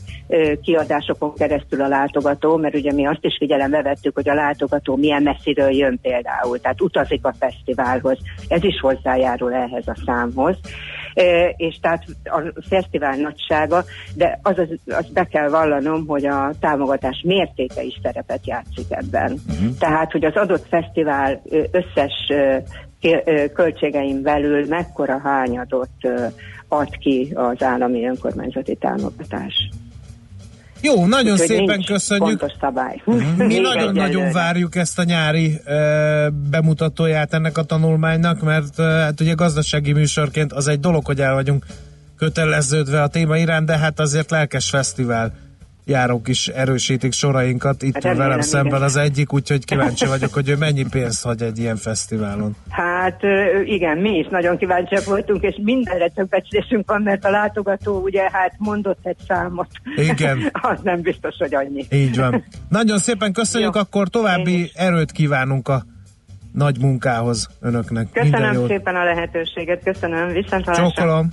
kiadásokon 0.62 1.34
keresztül 1.34 1.82
a 1.82 1.88
látogató, 1.88 2.58
mert 2.58 2.76
ugye 2.76 2.94
mi 2.94 3.08
azt 3.08 3.26
is 3.26 3.36
figyelembe 3.38 3.82
vettük, 3.82 4.16
hogy 4.16 4.30
a 4.30 4.34
látogató 4.34 4.96
milyen 4.96 5.24
messziről 5.24 5.70
jön 5.70 6.00
például, 6.02 6.60
tehát 6.60 6.82
utazik 6.82 7.26
a 7.26 7.34
fesztiválhoz. 7.40 8.18
Ez 8.48 8.64
is 8.64 8.80
hozzájárul 8.80 9.54
ehhez 9.54 9.88
a 9.88 9.96
számhoz. 10.06 10.58
És 11.56 11.80
tehát 11.82 12.04
a 12.24 12.42
fesztivál 12.70 13.16
nagysága, 13.16 13.84
de 14.16 14.40
az, 14.42 14.58
az, 14.58 14.68
az 14.86 15.10
be 15.14 15.24
kell 15.24 15.50
vallanom, 15.50 16.08
hogy 16.08 16.26
a 16.26 16.52
támogatás 16.60 17.22
mértéke 17.26 17.82
is 17.82 18.00
szerepet 18.04 18.48
játszik 18.48 18.86
ebben. 18.90 19.32
Uh-huh. 19.32 19.78
Tehát, 19.80 20.12
hogy 20.12 20.26
az 20.26 20.36
adott 20.36 20.68
fesztivál 20.68 21.42
összes 21.72 22.14
költségein 23.54 24.22
belül 24.22 24.66
mekkora 24.68 25.20
hányadot 25.24 25.90
ad 26.68 26.98
ki 26.98 27.32
az 27.34 27.64
állami 27.64 28.06
önkormányzati 28.06 28.76
támogatás. 28.76 29.70
Jó, 30.82 31.06
nagyon 31.06 31.32
Úgyhogy 31.32 31.48
szépen 31.48 31.84
köszönjük. 31.84 32.40
Pontos 32.40 32.58
szabály. 32.60 33.02
Mi 33.38 33.46
Még 33.46 33.62
nagyon-nagyon 33.62 34.32
várjuk 34.32 34.76
ezt 34.76 35.00
a 35.00 35.04
nyári 35.04 35.60
ö, 35.66 36.28
bemutatóját 36.50 37.34
ennek 37.34 37.58
a 37.58 37.64
tanulmánynak, 37.64 38.42
mert 38.42 38.80
ö, 38.80 38.84
hát 38.84 39.22
ugye 39.22 39.34
gazdasági 39.34 39.92
műsorként 39.92 40.54
az 40.54 40.68
egy 40.68 40.80
dolog, 40.80 41.06
hogy 41.06 41.22
el 41.22 41.34
vagyunk 41.34 41.66
köteleződve 42.18 43.02
a 43.02 43.08
téma 43.08 43.38
iránt, 43.38 43.66
de 43.66 43.78
hát 43.78 44.00
azért 44.00 44.32
lelkes 44.32 44.70
fesztivál 44.70 45.34
járók 45.92 46.28
is 46.28 46.48
erősítik 46.48 47.14
sorainkat. 47.14 47.84
Itt 47.84 47.94
Remélem, 47.94 48.18
velem 48.28 48.42
szemben 48.42 48.72
igen. 48.72 48.82
az 48.82 48.96
egyik, 48.96 49.34
úgyhogy 49.34 49.66
kíváncsi 49.66 50.06
vagyok, 50.16 50.34
hogy 50.34 50.50
ő 50.50 50.56
mennyi 50.56 50.86
pénzt 50.90 51.24
hagy 51.24 51.42
egy 51.42 51.60
ilyen 51.60 51.76
fesztiválon. 51.76 52.56
Hát 52.70 53.22
igen, 53.66 53.98
mi 53.98 54.18
is 54.18 54.28
nagyon 54.30 54.58
kíváncsiak 54.58 55.04
voltunk, 55.04 55.44
és 55.44 55.60
mindenre 55.64 56.10
több 56.10 56.30
becslésünk 56.30 56.90
van, 56.90 57.02
mert 57.02 57.26
a 57.26 57.30
látogató 57.30 58.02
ugye 58.02 58.30
hát 58.32 58.54
mondott 58.58 59.00
egy 59.04 59.18
számot. 59.28 59.68
Igen. 59.96 60.50
Az 60.72 60.80
nem 60.84 61.02
biztos, 61.02 61.36
hogy 61.38 61.56
annyi. 61.56 61.86
Így 61.92 62.18
van. 62.18 62.44
Nagyon 62.70 62.98
szépen 62.98 63.34
köszönjük, 63.34 63.76
Jó. 63.76 63.82
akkor 63.82 64.08
további 64.08 64.72
erőt 64.76 65.12
kívánunk 65.12 65.68
a 65.68 65.84
nagy 66.54 66.80
munkához 66.80 67.50
önöknek. 67.62 68.08
Köszönöm 68.14 68.68
szépen 68.68 68.96
a 68.96 69.04
lehetőséget, 69.04 69.84
köszönöm, 69.84 70.28
viszontlátásra. 70.28 70.92
Csókolom. 70.92 71.30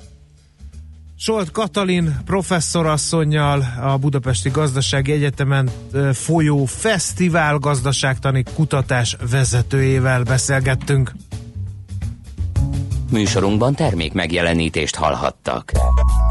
Solt 1.21 1.51
Katalin 1.51 2.17
professzorasszonynal 2.25 3.65
a 3.83 3.97
Budapesti 3.97 4.49
Gazdasági 4.49 5.13
Egyetemen 5.13 5.71
folyó 6.13 6.65
fesztivál 6.65 7.59
gazdaságtani 7.59 8.43
kutatás 8.55 9.17
vezetőjével 9.31 10.23
beszélgettünk. 10.23 11.13
Műsorunkban 13.11 13.75
termék 13.75 14.13
megjelenítést 14.13 14.95
hallhattak. 14.95 15.73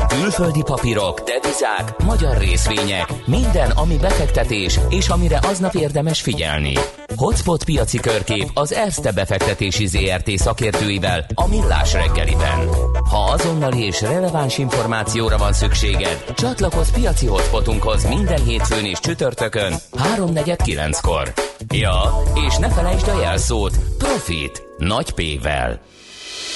Külföldi 0.07 0.61
papírok, 0.65 1.19
devizák, 1.19 2.03
magyar 2.03 2.37
részvények, 2.37 3.13
minden, 3.25 3.71
ami 3.71 3.97
befektetés, 3.97 4.79
és 4.89 5.07
amire 5.07 5.39
aznap 5.41 5.73
érdemes 5.73 6.21
figyelni. 6.21 6.73
Hotspot 7.15 7.63
piaci 7.63 7.99
körkép 7.99 8.49
az 8.53 8.73
Erste 8.73 9.11
befektetési 9.11 9.85
ZRT 9.85 10.29
szakértőivel 10.29 11.25
a 11.33 11.47
Millás 11.47 11.93
reggeliben. 11.93 12.67
Ha 13.09 13.31
azonnali 13.31 13.85
és 13.85 14.01
releváns 14.01 14.57
információra 14.57 15.37
van 15.37 15.53
szükséged, 15.53 16.23
csatlakozz 16.35 16.89
piaci 16.89 17.25
hotspotunkhoz 17.25 18.07
minden 18.07 18.43
hétfőn 18.43 18.85
és 18.85 18.99
csütörtökön 18.99 19.73
3.49-kor. 20.17 21.33
Ja, 21.73 22.01
és 22.47 22.57
ne 22.57 22.69
felejtsd 22.69 23.07
a 23.07 23.19
jelszót 23.21 23.79
Profit 23.97 24.63
nagy 24.77 25.11
P-vel. 25.11 25.79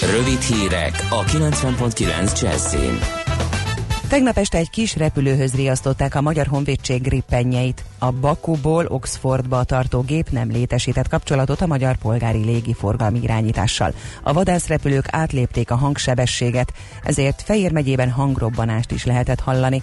Rövid 0.02 0.42
hírek 0.42 1.08
a 1.10 1.24
90.9 1.24 2.42
Jazzin. 2.42 3.21
Tegnap 4.12 4.38
este 4.38 4.58
egy 4.58 4.70
kis 4.70 4.96
repülőhöz 4.96 5.54
riasztották 5.54 6.16
a 6.16 6.22
Magyar 6.22 6.48
Honvédség 6.48 7.02
grippenjeit. 7.02 7.84
A 8.00 8.12
Bakuból 8.12 8.86
Oxfordba 8.86 9.64
tartó 9.64 10.02
gép 10.02 10.30
nem 10.30 10.50
létesített 10.50 11.08
kapcsolatot 11.08 11.62
a 11.62 11.68
magyar 11.68 11.98
polgári 11.98 12.44
légiforgalmi 12.44 13.20
irányítással. 13.22 13.94
A 14.24 14.34
vadászrepülők 14.34 15.06
átlépték 15.12 15.72
a 15.72 15.76
hangsebességet, 15.76 16.74
ezért 17.04 17.42
Fejér 17.42 17.72
megyében 17.72 18.10
hangrobbanást 18.10 18.92
is 18.92 19.06
lehetett 19.06 19.40
hallani. 19.40 19.82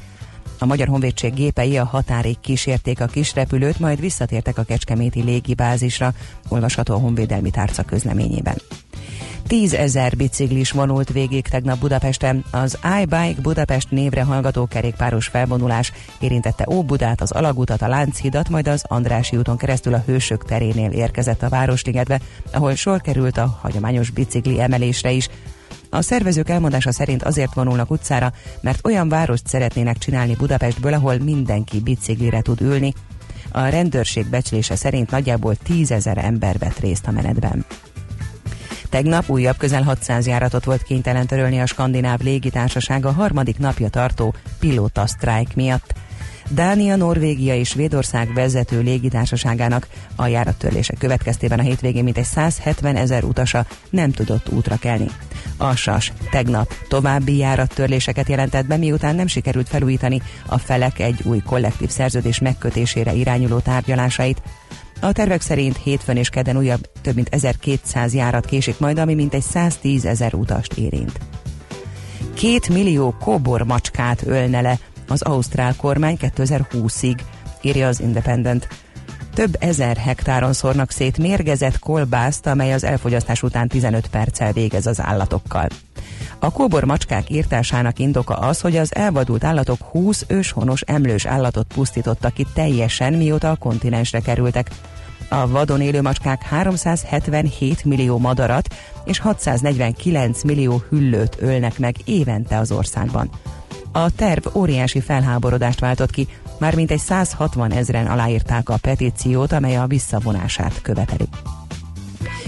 A 0.59 0.67
Magyar 0.67 0.89
Honvédség 0.89 1.35
gépei 1.35 1.79
a 1.79 1.85
határig 1.85 2.41
kísérték 2.41 3.01
a 3.01 3.07
kis 3.07 3.35
repülőt, 3.35 3.79
majd 3.79 4.01
visszatértek 4.01 4.59
a 4.59 4.63
Kecskeméti 4.63 5.23
légibázisra, 5.23 6.13
olvasható 6.49 6.95
a 6.95 6.99
Honvédelmi 6.99 7.51
Tárca 7.51 7.83
közleményében. 7.83 8.57
Tízezer 9.49 10.17
biciklis 10.17 10.71
vonult 10.71 11.13
végig 11.13 11.49
tegnap 11.49 11.79
Budapesten. 11.79 12.45
Az 12.51 12.79
iBike 13.03 13.41
Budapest 13.43 13.91
névre 13.91 14.23
hallgató 14.23 14.67
kerékpáros 14.67 15.27
felvonulás 15.27 15.93
érintette 16.21 16.67
Óbudát, 16.71 17.21
az 17.21 17.31
Alagutat, 17.31 17.83
a 17.83 17.89
Lánchidat, 17.89 18.49
majd 18.49 18.69
az 18.69 18.85
Andrási 18.89 19.37
úton 19.37 19.57
keresztül 19.57 19.95
a 19.95 20.03
Hősök 20.07 20.45
terénél 20.45 20.91
érkezett 20.91 21.43
a 21.43 21.49
Városligetbe, 21.49 22.21
ahol 22.53 22.75
sor 22.75 23.01
került 23.01 23.37
a 23.37 23.59
hagyományos 23.61 24.11
bicikli 24.11 24.61
emelésre 24.61 25.11
is. 25.11 25.29
A 25.91 26.03
szervezők 26.03 26.49
elmondása 26.49 26.93
szerint 26.93 27.23
azért 27.23 27.55
vonulnak 27.55 27.91
utcára, 27.91 28.33
mert 28.61 28.87
olyan 28.87 29.09
várost 29.09 29.47
szeretnének 29.47 29.99
csinálni 29.99 30.35
Budapestből, 30.35 30.93
ahol 30.93 31.19
mindenki 31.19 31.81
biciklire 31.81 32.41
tud 32.41 32.61
ülni. 32.61 32.95
A 33.53 33.61
rendőrség 33.61 34.27
becslése 34.27 34.77
szerint 34.77 35.11
nagyjából 35.11 35.57
tízezer 35.57 36.19
ember 36.19 36.59
vett 36.59 36.79
részt 36.79 37.07
a 37.07 37.11
menetben. 37.11 37.65
Tegnap 38.91 39.29
újabb 39.29 39.57
közel 39.57 39.83
600 39.83 40.27
járatot 40.27 40.65
volt 40.65 40.83
kénytelen 40.83 41.27
törölni 41.27 41.61
a 41.61 41.67
skandináv 41.67 42.21
légitársaság 42.21 43.07
a 43.07 43.13
harmadik 43.13 43.59
napja 43.59 43.89
tartó 43.89 44.35
pilóta 44.59 45.07
sztrájk 45.07 45.55
miatt. 45.55 45.95
Dánia, 46.51 46.97
Norvégia 46.97 47.55
és 47.55 47.69
Svédország 47.69 48.33
vezető 48.35 48.81
légitársaságának 48.81 49.89
a 50.17 50.27
járattörlések 50.27 50.99
következtében 50.99 51.59
a 51.59 51.63
hétvégén 51.63 52.05
mintegy 52.05 52.25
170 52.25 52.97
ezer 52.97 53.25
utasa 53.25 53.67
nem 53.91 54.11
tudott 54.11 54.49
útra 54.49 54.77
kelni. 54.77 55.07
A 55.57 55.75
SAS 55.75 56.13
tegnap 56.31 56.75
további 56.89 57.37
járattörléseket 57.37 58.29
jelentett 58.29 58.67
be, 58.67 58.77
miután 58.77 59.15
nem 59.15 59.27
sikerült 59.27 59.69
felújítani 59.69 60.23
a 60.47 60.59
felek 60.59 60.99
egy 60.99 61.21
új 61.25 61.39
kollektív 61.39 61.89
szerződés 61.89 62.39
megkötésére 62.39 63.13
irányuló 63.13 63.59
tárgyalásait. 63.59 64.43
A 65.01 65.13
tervek 65.13 65.41
szerint 65.41 65.77
hétfőn 65.77 66.17
és 66.17 66.29
kedden 66.29 66.57
újabb 66.57 66.91
több 67.01 67.15
mint 67.15 67.29
1200 67.31 68.15
járat 68.15 68.47
késik 68.47 68.79
majd, 68.79 68.99
ami 68.99 69.15
mintegy 69.15 69.43
110 69.43 70.05
ezer 70.05 70.35
utast 70.35 70.73
érint. 70.73 71.21
Két 72.35 72.69
millió 72.69 73.15
kóbor 73.21 73.63
macskát 73.63 74.27
ölne 74.27 74.61
le 74.61 74.79
az 75.09 75.23
ausztrál 75.23 75.77
kormány 75.77 76.17
2020-ig, 76.21 77.19
írja 77.63 77.89
az 77.89 78.01
Independent. 78.01 78.69
Több 79.35 79.57
ezer 79.59 79.97
hektáron 79.97 80.53
szórnak 80.53 80.91
szét 80.91 81.19
mérgezett 81.19 81.79
kolbászt, 81.79 82.47
amely 82.47 82.73
az 82.73 82.85
elfogyasztás 82.85 83.43
után 83.43 83.69
15 83.69 84.07
perccel 84.07 84.53
végez 84.53 84.87
az 84.87 85.01
állatokkal. 85.01 85.69
A 86.41 86.51
kóbor 86.51 86.85
macskák 86.85 87.31
írtásának 87.31 87.99
indoka 87.99 88.35
az, 88.35 88.61
hogy 88.61 88.77
az 88.77 88.95
elvadult 88.95 89.45
állatok 89.45 89.83
20 89.83 90.25
őshonos 90.29 90.81
emlős 90.81 91.27
állatot 91.27 91.73
pusztítottak 91.75 92.35
ki 92.35 92.47
teljesen, 92.55 93.13
mióta 93.13 93.51
a 93.51 93.57
kontinensre 93.57 94.21
kerültek. 94.21 94.71
A 95.29 95.49
vadon 95.49 95.81
élő 95.81 96.03
macskák 96.03 96.43
377 96.43 97.85
millió 97.85 98.19
madarat 98.19 98.75
és 99.05 99.19
649 99.19 100.43
millió 100.43 100.83
hüllőt 100.89 101.37
ölnek 101.41 101.79
meg 101.79 101.97
évente 102.05 102.59
az 102.59 102.73
országban. 102.73 103.31
A 103.93 104.11
terv 104.11 104.57
óriási 104.57 105.01
felháborodást 105.01 105.81
váltott 105.81 106.11
ki, 106.11 106.29
már 106.59 106.75
mintegy 106.75 106.99
160 106.99 107.73
ezeren 107.73 108.07
aláírták 108.07 108.69
a 108.69 108.77
petíciót, 108.77 109.53
amely 109.53 109.77
a 109.77 109.87
visszavonását 109.87 110.83
követeli. 110.83 111.29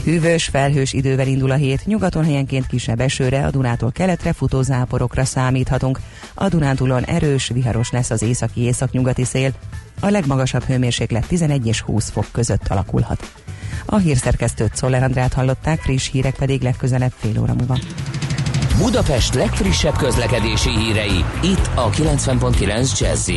Hűvös, 0.05 0.45
felhős 0.45 0.93
idővel 0.93 1.27
indul 1.27 1.51
a 1.51 1.55
hét, 1.55 1.87
nyugaton 1.87 2.25
helyenként 2.25 2.67
kisebb 2.67 3.01
esőre, 3.01 3.47
a 3.47 3.51
Dunától 3.51 3.93
keletre 3.93 4.33
futó 4.33 4.63
záporokra 4.63 5.25
számíthatunk. 5.25 6.01
A 6.35 6.49
Dunántúlon 6.49 7.05
erős, 7.05 7.49
viharos 7.49 7.91
lesz 7.91 8.11
az 8.11 8.23
északi 8.23 8.61
északnyugati 8.61 9.25
szél, 9.25 9.53
a 10.01 10.09
legmagasabb 10.09 10.63
hőmérséklet 10.63 11.27
11 11.27 11.67
és 11.67 11.81
20 11.81 12.11
fok 12.11 12.27
között 12.33 12.69
alakulhat. 12.69 13.33
A 13.87 13.97
hírszerkesztőt 13.97 14.77
Szoller 14.77 15.03
Andrát 15.03 15.33
hallották, 15.33 15.81
friss 15.81 16.11
hírek 16.11 16.35
pedig 16.35 16.63
legközelebb 16.63 17.13
fél 17.17 17.41
óra 17.41 17.55
múlva. 17.55 17.79
Budapest 18.79 19.35
legfrissebb 19.35 19.97
közlekedési 19.97 20.71
hírei, 20.71 21.25
itt 21.43 21.71
a 21.75 21.91
90.9 21.91 22.99
jazz 23.01 23.31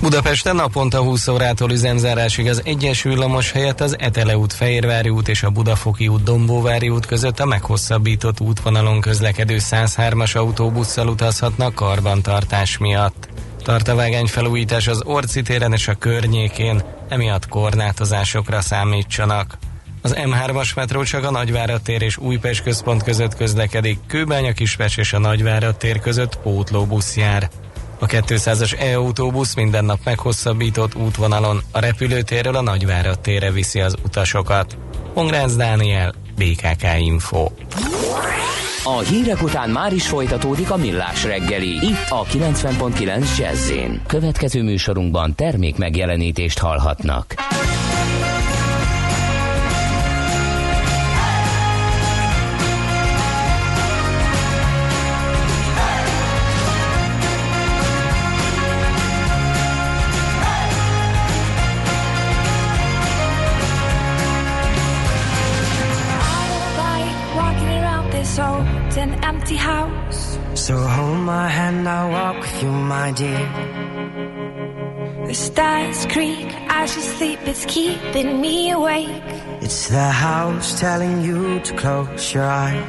Budapesten 0.00 0.56
naponta 0.56 1.02
20 1.02 1.28
órától 1.28 1.70
üzemzárásig 1.70 2.48
az 2.48 2.62
egyes 2.64 3.02
villamos 3.02 3.52
helyett 3.52 3.80
az 3.80 3.96
Etele 3.98 4.36
út, 4.36 4.52
Fehérvári 4.52 5.08
út 5.08 5.28
és 5.28 5.42
a 5.42 5.50
Budafoki 5.50 6.08
út, 6.08 6.22
Dombóvári 6.22 6.88
út 6.88 7.06
között 7.06 7.40
a 7.40 7.44
meghosszabbított 7.44 8.40
útvonalon 8.40 9.00
közlekedő 9.00 9.56
103-as 9.60 10.36
autóbusszal 10.36 11.08
utazhatnak 11.08 11.74
karbantartás 11.74 12.78
miatt. 12.78 13.28
Tart 13.62 13.88
a 13.88 13.94
vágány 13.94 14.26
felújítás 14.26 14.86
az 14.86 15.02
Orci 15.04 15.42
téren 15.42 15.72
és 15.72 15.88
a 15.88 15.94
környékén, 15.94 16.82
emiatt 17.08 17.48
korlátozásokra 17.48 18.60
számítsanak. 18.60 19.58
Az 20.02 20.16
M3-as 20.18 20.74
metró 20.74 21.02
csak 21.02 21.24
a 21.24 21.30
Nagyvárad 21.30 21.82
tér 21.82 22.02
és 22.02 22.16
Újpest 22.16 22.62
központ 22.62 23.02
között 23.02 23.36
közlekedik, 23.36 23.98
Kőbánya 24.06 24.52
Kispest 24.52 24.98
és 24.98 25.12
a 25.12 25.18
Nagyvárad 25.18 25.76
tér 25.76 26.00
között 26.00 26.38
pótlóbusz 26.38 27.16
jár. 27.16 27.50
A 27.98 28.06
200-as 28.06 28.80
e-autóbusz 28.80 29.54
minden 29.54 29.84
nap 29.84 29.98
meghosszabbított 30.04 30.94
útvonalon 30.94 31.62
a 31.72 31.80
repülőtérről 31.80 32.56
a 32.56 32.60
Nagyvárad 32.60 33.20
térre 33.20 33.50
viszi 33.50 33.80
az 33.80 33.94
utasokat. 34.04 34.78
Pongrácz 35.14 35.56
Dániel, 35.56 36.14
BKK 36.36 36.84
Info. 36.98 37.48
A 38.84 38.98
hírek 38.98 39.42
után 39.42 39.70
már 39.70 39.92
is 39.92 40.08
folytatódik 40.08 40.70
a 40.70 40.76
millás 40.76 41.24
reggeli, 41.24 41.68
itt 41.68 42.06
a 42.08 42.24
90.9 42.24 43.38
jazz 43.38 43.72
Következő 44.06 44.62
műsorunkban 44.62 45.34
termék 45.34 45.76
megjelenítést 45.76 46.58
hallhatnak. 46.58 47.34
So 70.66 70.76
hold 70.78 71.18
my 71.18 71.46
hand, 71.46 71.88
I'll 71.88 72.10
walk 72.10 72.40
with 72.40 72.60
you, 72.60 72.72
my 72.72 73.12
dear. 73.12 73.46
The 75.28 75.32
stars 75.32 76.06
creak 76.06 76.48
as 76.66 76.96
you 76.96 77.02
sleep, 77.02 77.38
it's 77.44 77.64
keeping 77.66 78.40
me 78.40 78.72
awake. 78.72 79.22
It's 79.62 79.86
the 79.88 80.10
house 80.10 80.80
telling 80.80 81.22
you 81.22 81.60
to 81.60 81.76
close 81.76 82.34
your 82.34 82.50
eyes. 82.50 82.82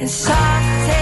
And 0.00 0.10
some 0.10 1.01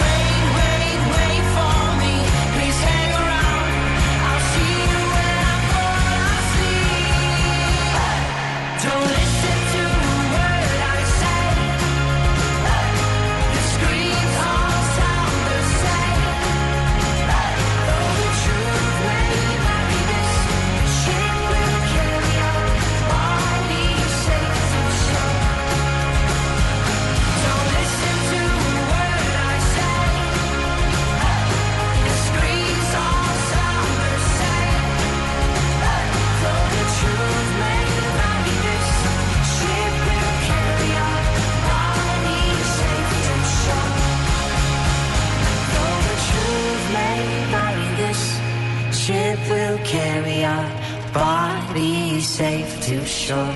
shore. 53.11 53.53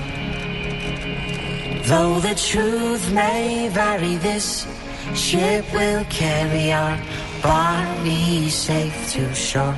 Though 1.88 2.20
the 2.20 2.34
truth 2.34 3.12
may 3.12 3.68
vary, 3.72 4.16
this 4.16 4.66
ship 5.14 5.64
will 5.72 6.04
carry 6.10 6.72
our 6.72 6.98
bodies 7.42 8.54
safe 8.54 9.12
to 9.12 9.34
shore. 9.34 9.76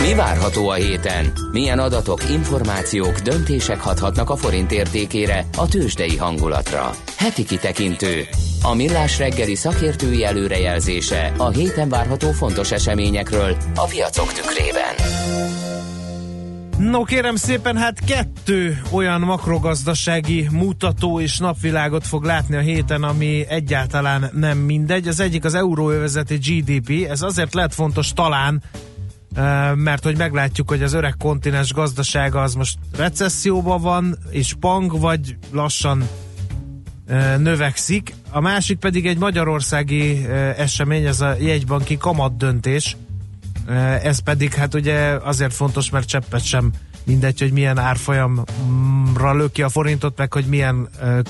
Mi 0.00 0.14
várható 0.14 0.68
a 0.68 0.74
héten? 0.74 1.32
Milyen 1.52 1.78
adatok, 1.78 2.30
információk, 2.30 3.18
döntések 3.18 3.80
hathatnak 3.80 4.30
a 4.30 4.36
forint 4.36 4.72
értékére, 4.72 5.46
a 5.56 5.68
tőzsdei 5.68 6.16
hangulatra? 6.16 6.90
Heti 7.16 7.44
kitekintő. 7.44 8.26
A 8.62 8.74
millás 8.74 9.18
reggeli 9.18 9.54
szakértői 9.54 10.24
előrejelzése 10.24 11.32
a 11.36 11.48
héten 11.48 11.88
várható 11.88 12.30
fontos 12.30 12.72
eseményekről 12.72 13.56
a 13.74 13.84
piacok 13.84 14.32
tükrében. 14.32 14.94
No 16.78 17.04
kérem 17.04 17.36
szépen, 17.36 17.76
hát 17.76 18.04
kettő 18.04 18.82
olyan 18.90 19.20
makrogazdasági 19.20 20.48
mutató 20.50 21.20
és 21.20 21.38
napvilágot 21.38 22.06
fog 22.06 22.24
látni 22.24 22.56
a 22.56 22.60
héten, 22.60 23.02
ami 23.02 23.44
egyáltalán 23.48 24.30
nem 24.32 24.58
mindegy. 24.58 25.08
Az 25.08 25.20
egyik 25.20 25.44
az 25.44 25.54
euróövezeti 25.54 26.36
GDP, 26.36 27.08
ez 27.08 27.22
azért 27.22 27.54
lehet 27.54 27.74
fontos 27.74 28.12
talán, 28.12 28.62
eh, 29.34 29.74
mert 29.74 30.04
hogy 30.04 30.16
meglátjuk, 30.16 30.68
hogy 30.68 30.82
az 30.82 30.92
öreg 30.92 31.14
kontinens 31.18 31.72
gazdasága 31.72 32.40
az 32.40 32.54
most 32.54 32.78
recesszióban 32.96 33.80
van, 33.80 34.18
és 34.30 34.54
pang, 34.60 35.00
vagy 35.00 35.36
lassan 35.52 36.08
növekszik. 37.38 38.14
A 38.30 38.40
másik 38.40 38.78
pedig 38.78 39.06
egy 39.06 39.18
magyarországi 39.18 40.26
esemény, 40.56 41.06
ez 41.06 41.20
a 41.20 41.34
jegybanki 41.40 41.96
kamat 41.96 42.36
döntés. 42.36 42.96
Ez 44.02 44.18
pedig 44.18 44.54
hát 44.54 44.74
ugye 44.74 44.98
azért 45.22 45.54
fontos, 45.54 45.90
mert 45.90 46.08
cseppet 46.08 46.44
sem 46.44 46.72
mindegy, 47.04 47.40
hogy 47.40 47.52
milyen 47.52 47.78
árfolyamra 47.78 49.32
löki 49.32 49.62
a 49.62 49.68
forintot, 49.68 50.18
meg 50.18 50.32
hogy 50.32 50.44
milyen 50.44 50.88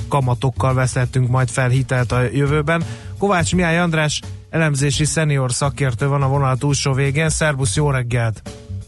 kamatokkal 0.09 0.75
veszhetünk 0.75 1.29
majd 1.29 1.49
fel 1.49 1.69
hitelt 1.69 2.13
a 2.13 2.21
jövőben. 2.21 2.85
Kovács 3.19 3.55
Mihály 3.55 3.79
András 3.79 4.21
elemzési 4.51 5.05
szenior 5.05 5.53
szakértő 5.53 6.07
van 6.07 6.23
a 6.23 6.29
vonal 6.29 6.57
túlsó 6.57 6.93
végén. 6.93 7.29
Szerbusz, 7.29 7.77
jó 7.77 7.91
reggelt! 7.91 8.43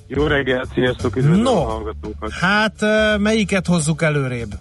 Jó 0.06 0.26
reggelt, 0.26 0.68
sziasztok, 0.74 1.16
üdvözlöm 1.16 1.42
No, 1.42 1.56
a 1.56 1.64
hallgatókat. 1.64 2.32
Hát 2.32 2.74
melyiket 3.18 3.66
hozzuk 3.66 4.02
előrébb? 4.02 4.54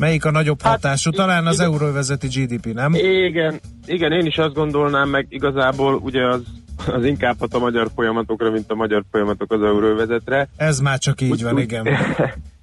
Melyik 0.00 0.24
a 0.24 0.30
nagyobb 0.30 0.62
hatású? 0.62 1.10
Talán 1.10 1.46
az 1.46 1.60
euróvezeti 1.60 2.26
GDP, 2.28 2.66
nem? 2.74 2.94
Igen, 2.94 3.60
igen, 3.86 4.12
én 4.12 4.26
is 4.26 4.36
azt 4.38 4.54
gondolnám, 4.54 5.08
meg 5.08 5.26
igazából 5.28 5.94
ugye 5.94 6.26
az, 6.26 6.42
az 6.86 7.04
inkább 7.04 7.36
hat 7.38 7.54
a 7.54 7.58
magyar 7.58 7.88
folyamatokra, 7.94 8.50
mint 8.50 8.70
a 8.70 8.74
magyar 8.74 9.04
folyamatok 9.10 9.52
az 9.52 9.62
euróvezetre. 9.62 10.48
Ez 10.56 10.80
már 10.80 10.98
csak 10.98 11.20
így 11.20 11.30
Úgy- 11.30 11.42
van, 11.42 11.54
úgy- 11.54 11.60
igen. 11.60 11.86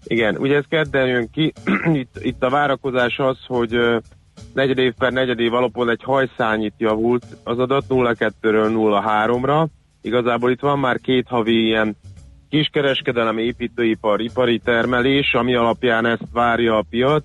Igen, 0.04 0.36
ugye 0.38 0.56
ez 0.56 0.64
kedden 0.70 1.08
jön 1.08 1.30
ki, 1.32 1.54
itt, 2.02 2.20
itt 2.22 2.44
a 2.44 2.50
várakozás 2.50 3.18
az, 3.18 3.38
hogy 3.48 3.74
ö, 3.74 3.98
negyedév 4.54 4.94
per 4.94 5.12
negyedév 5.12 5.54
alapon 5.54 5.90
egy 5.90 6.04
hajszányit 6.04 6.74
javult 6.78 7.26
az 7.44 7.60
adat 7.60 7.86
0,2-ről 7.90 8.70
0,3-ra. 8.74 9.68
Igazából 10.02 10.52
itt 10.52 10.62
van 10.62 10.80
már 10.80 11.00
két 11.00 11.28
havi 11.28 11.66
ilyen 11.66 11.96
kiskereskedelem, 12.50 13.38
építőipar, 13.38 14.22
ipari 14.22 14.60
termelés, 14.60 15.34
ami 15.34 15.56
alapján 15.56 16.06
ezt 16.06 16.28
várja 16.32 16.78
a 16.78 16.86
piac. 16.90 17.24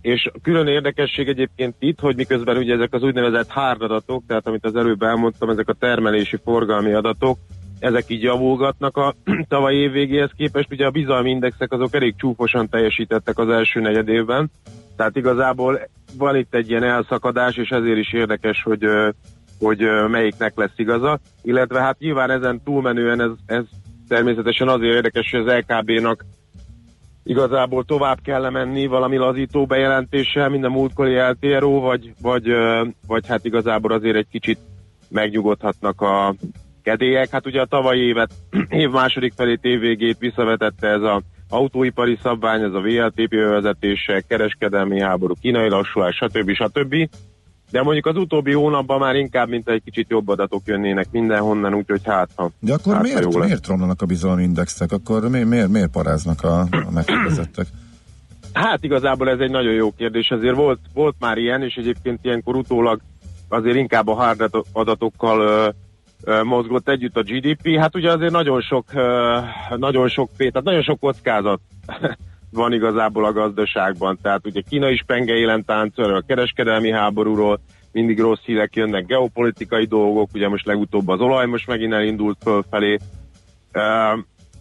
És 0.00 0.30
külön 0.42 0.66
érdekesség 0.66 1.28
egyébként 1.28 1.74
itt, 1.78 2.00
hogy 2.00 2.16
miközben 2.16 2.56
ugye 2.56 2.74
ezek 2.74 2.94
az 2.94 3.02
úgynevezett 3.02 3.48
hard 3.48 3.82
adatok, 3.82 4.22
tehát 4.26 4.46
amit 4.46 4.64
az 4.64 4.76
előbb 4.76 5.02
elmondtam, 5.02 5.50
ezek 5.50 5.68
a 5.68 5.72
termelési 5.72 6.38
forgalmi 6.44 6.92
adatok, 6.92 7.38
ezek 7.78 8.04
így 8.08 8.22
javulgatnak 8.22 8.96
a 8.96 9.14
tavalyi 9.48 9.78
év 9.78 9.92
végéhez 9.92 10.30
képest, 10.36 10.72
ugye 10.72 10.86
a 10.86 10.90
bizalmi 10.90 11.30
indexek 11.30 11.72
azok 11.72 11.94
elég 11.94 12.14
csúfosan 12.16 12.68
teljesítettek 12.68 13.38
az 13.38 13.48
első 13.48 13.80
negyed 13.80 14.08
évben, 14.08 14.50
tehát 14.96 15.16
igazából 15.16 15.80
van 16.18 16.36
itt 16.36 16.54
egy 16.54 16.70
ilyen 16.70 16.84
elszakadás, 16.84 17.56
és 17.56 17.68
ezért 17.68 17.98
is 17.98 18.12
érdekes, 18.12 18.62
hogy, 18.62 18.86
hogy 19.58 19.78
melyiknek 20.08 20.56
lesz 20.56 20.76
igaza, 20.76 21.18
illetve 21.42 21.80
hát 21.80 21.98
nyilván 21.98 22.30
ezen 22.30 22.62
túlmenően 22.64 23.20
ez, 23.20 23.30
ez 23.46 23.64
természetesen 24.12 24.68
azért 24.68 24.94
érdekes, 24.94 25.30
hogy 25.30 25.40
az 25.40 25.54
LKB-nak 25.66 26.24
igazából 27.24 27.84
tovább 27.84 28.18
kell 28.22 28.50
menni 28.50 28.86
valami 28.86 29.16
lazító 29.16 29.66
bejelentéssel, 29.66 30.48
mint 30.48 30.64
a 30.64 30.68
múltkori 30.68 31.14
LTRO, 31.14 31.80
vagy, 31.80 32.12
vagy, 32.20 32.44
vagy 33.06 33.26
hát 33.26 33.44
igazából 33.44 33.92
azért 33.92 34.16
egy 34.16 34.26
kicsit 34.30 34.58
megnyugodhatnak 35.08 36.00
a 36.00 36.34
kedélyek. 36.82 37.30
Hát 37.30 37.46
ugye 37.46 37.60
a 37.60 37.66
tavalyi 37.66 38.00
évet, 38.00 38.32
év 38.82 38.90
második 38.90 39.32
felét, 39.36 39.64
év 39.64 39.80
végét 39.80 40.18
visszavetette 40.18 40.88
ez 40.88 41.02
a 41.02 41.22
autóipari 41.48 42.18
szabvány, 42.22 42.62
ez 42.62 42.74
a 42.74 42.80
VLTP 42.80 43.34
vezetése, 43.34 44.24
kereskedelmi 44.28 45.00
háború, 45.00 45.34
kínai 45.40 45.68
lassulás, 45.68 46.16
stb. 46.16 46.50
stb. 46.50 47.08
De 47.72 47.82
mondjuk 47.82 48.06
az 48.06 48.16
utóbbi 48.16 48.52
hónapban 48.52 48.98
már 48.98 49.16
inkább, 49.16 49.48
mint 49.48 49.68
egy 49.68 49.82
kicsit 49.84 50.10
jobb 50.10 50.28
adatok 50.28 50.62
jönnének 50.64 51.06
mindenhonnan, 51.10 51.74
úgyhogy 51.74 52.00
hát 52.04 52.30
ha. 52.34 52.50
De 52.58 52.72
akkor 52.72 52.92
hát, 52.94 53.02
ha 53.02 53.08
miért, 53.08 53.24
lesz. 53.24 53.44
miért 53.44 53.66
romlanak 53.66 54.02
a 54.02 54.06
bizalmi 54.06 54.42
indexek? 54.42 54.92
Akkor 54.92 55.28
miért, 55.28 55.48
miért, 55.48 55.68
miért 55.68 55.90
paráznak 55.90 56.42
a, 56.42 56.60
a 56.60 56.90
megkérdezettek? 56.90 57.66
Hát 58.52 58.84
igazából 58.84 59.28
ez 59.28 59.38
egy 59.38 59.50
nagyon 59.50 59.72
jó 59.72 59.92
kérdés, 59.96 60.30
azért 60.30 60.54
volt, 60.54 60.78
volt 60.94 61.14
már 61.18 61.38
ilyen, 61.38 61.62
és 61.62 61.74
egyébként 61.74 62.18
ilyenkor 62.22 62.56
utólag 62.56 63.00
azért 63.48 63.76
inkább 63.76 64.08
a 64.08 64.14
hard 64.14 64.40
adat- 64.40 64.66
adatokkal 64.72 65.40
ö, 65.40 65.68
ö, 66.24 66.42
mozgott 66.42 66.88
együtt 66.88 67.16
a 67.16 67.22
GDP. 67.22 67.76
Hát 67.78 67.94
ugye 67.94 68.12
azért 68.12 68.32
nagyon 68.32 68.60
sok, 68.60 68.84
ö, 68.94 69.38
nagyon 69.76 70.08
sok, 70.08 70.30
tehát 70.36 70.62
nagyon 70.62 70.82
sok 70.82 71.00
kockázat 71.00 71.60
van 72.52 72.72
igazából 72.72 73.24
a 73.24 73.32
gazdaságban. 73.32 74.18
Tehát 74.22 74.46
ugye 74.46 74.60
Kína 74.68 74.88
is 74.90 75.02
penge 75.06 75.34
élen 75.34 75.64
táncol, 75.64 76.14
a 76.14 76.24
kereskedelmi 76.26 76.90
háborúról, 76.90 77.60
mindig 77.92 78.20
rossz 78.20 78.44
hírek 78.44 78.76
jönnek, 78.76 79.06
geopolitikai 79.06 79.84
dolgok, 79.84 80.28
ugye 80.34 80.48
most 80.48 80.66
legutóbb 80.66 81.08
az 81.08 81.20
olaj 81.20 81.46
most 81.46 81.66
megint 81.66 81.92
elindult 81.92 82.38
fölfelé. 82.42 82.98
Uh, 83.74 84.18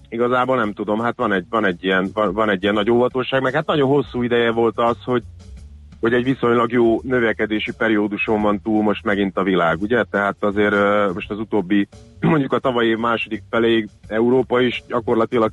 igazából 0.09 0.55
nem 0.55 0.73
tudom, 0.73 0.99
hát 0.99 1.17
van 1.17 1.33
egy, 1.33 1.45
van 1.49 1.65
egy, 1.65 1.83
ilyen, 1.83 2.09
van, 2.13 2.33
van 2.33 2.49
egy 2.49 2.61
ilyen 2.61 2.73
nagy 2.73 2.91
óvatosság, 2.91 3.41
meg 3.41 3.53
hát 3.53 3.65
nagyon 3.65 3.87
hosszú 3.87 4.21
ideje 4.21 4.51
volt 4.51 4.77
az, 4.77 4.97
hogy, 5.03 5.23
hogy 5.99 6.13
egy 6.13 6.23
viszonylag 6.23 6.71
jó 6.71 6.99
növekedési 7.03 7.71
perióduson 7.77 8.41
van 8.41 8.61
túl 8.61 8.83
most 8.83 9.03
megint 9.03 9.37
a 9.37 9.43
világ, 9.43 9.81
ugye? 9.81 10.03
Tehát 10.03 10.35
azért 10.39 10.75
most 11.13 11.31
az 11.31 11.39
utóbbi, 11.39 11.87
mondjuk 12.19 12.53
a 12.53 12.59
tavalyi 12.59 12.89
év 12.89 12.97
második 12.97 13.43
feléig 13.49 13.89
Európa 14.07 14.61
is 14.61 14.83
gyakorlatilag 14.87 15.51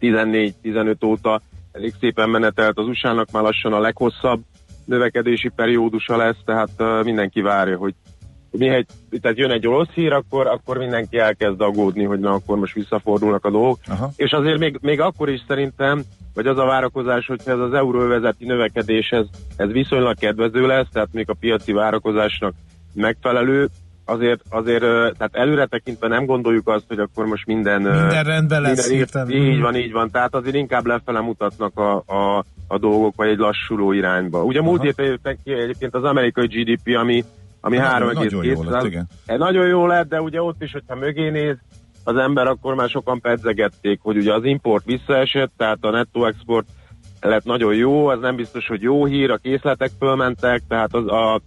2014-15 0.00 1.04
óta 1.04 1.40
elég 1.72 1.94
szépen 2.00 2.28
menetelt 2.28 2.78
az 2.78 2.86
USA-nak 2.86 3.30
már 3.30 3.42
lassan 3.42 3.72
a 3.72 3.80
leghosszabb 3.80 4.40
növekedési 4.84 5.48
periódusa 5.48 6.16
lesz, 6.16 6.38
tehát 6.44 7.04
mindenki 7.04 7.40
várja, 7.40 7.76
hogy 7.76 7.94
mihegy, 8.50 8.86
tehát 9.20 9.38
jön 9.38 9.50
egy 9.50 9.64
rossz 9.64 9.88
hír, 9.94 10.12
akkor, 10.12 10.46
akkor 10.46 10.78
mindenki 10.78 11.18
elkezd 11.18 11.60
aggódni, 11.60 12.04
hogy 12.04 12.18
na 12.18 12.32
akkor 12.32 12.58
most 12.58 12.74
visszafordulnak 12.74 13.44
a 13.44 13.50
dolgok. 13.50 13.78
Aha. 13.86 14.10
És 14.16 14.30
azért 14.30 14.58
még, 14.58 14.78
még 14.80 15.00
akkor 15.00 15.28
is 15.28 15.42
szerintem, 15.48 16.02
vagy 16.34 16.46
az 16.46 16.58
a 16.58 16.64
várakozás, 16.64 17.26
hogyha 17.26 17.50
ez 17.50 17.58
az 17.58 17.72
euróvezeti 17.72 18.44
növekedés, 18.44 19.10
ez, 19.10 19.26
ez 19.56 19.70
viszonylag 19.70 20.18
kedvező 20.18 20.66
lesz, 20.66 20.88
tehát 20.92 21.12
még 21.12 21.30
a 21.30 21.36
piaci 21.40 21.72
várakozásnak 21.72 22.54
megfelelő, 22.94 23.68
azért, 24.10 24.40
azért 24.50 24.80
tehát 25.16 25.30
előre 25.32 25.66
tekintve 25.66 26.08
nem 26.08 26.24
gondoljuk 26.26 26.68
azt, 26.68 26.84
hogy 26.88 26.98
akkor 26.98 27.26
most 27.26 27.46
minden... 27.46 27.82
Minden 27.82 28.24
rendben 28.24 28.62
lesz 28.62 28.90
minden, 28.90 29.30
így, 29.30 29.44
így 29.54 29.60
van, 29.60 29.74
így 29.74 29.92
van. 29.92 30.10
Tehát 30.10 30.34
azért 30.34 30.54
inkább 30.54 30.86
lefele 30.86 31.20
mutatnak 31.20 31.78
a, 31.78 31.96
a, 32.06 32.44
a 32.68 32.78
dolgok, 32.78 33.16
vagy 33.16 33.28
egy 33.28 33.38
lassuló 33.38 33.92
irányba. 33.92 34.42
Ugye 34.42 34.62
múlt 34.62 34.80
Aha. 34.80 35.02
jöttek 35.02 35.38
ki 35.44 35.52
egyébként 35.52 35.94
az 35.94 36.04
amerikai 36.04 36.46
GDP, 36.46 36.96
ami, 36.96 37.24
ami 37.60 37.76
Nagyon- 37.76 38.08
3,2 38.08 38.14
nagyon 38.14 38.44
jó 38.44 38.62
lett, 38.62 38.84
igen. 38.84 39.08
Eh, 39.26 39.38
Nagyon 39.38 39.66
jó 39.66 39.86
lett, 39.86 40.08
de 40.08 40.20
ugye 40.20 40.42
ott 40.42 40.62
is, 40.62 40.72
hogyha 40.72 40.94
mögé 40.94 41.28
néz 41.28 41.56
az 42.04 42.16
ember, 42.16 42.46
akkor 42.46 42.74
már 42.74 42.88
sokan 42.88 43.20
pedzegették, 43.20 44.00
hogy 44.02 44.16
ugye 44.16 44.34
az 44.34 44.44
import 44.44 44.84
visszaesett, 44.84 45.50
tehát 45.56 45.78
a 45.80 45.90
netto 45.90 46.24
export 46.24 46.66
lett 47.20 47.44
nagyon 47.44 47.74
jó, 47.74 48.10
ez 48.10 48.18
nem 48.20 48.36
biztos, 48.36 48.66
hogy 48.66 48.82
jó 48.82 49.04
hír, 49.04 49.30
a 49.30 49.36
készletek 49.36 49.90
fölmentek, 49.98 50.62
tehát 50.68 50.94
az 50.94 51.06
a 51.06 51.40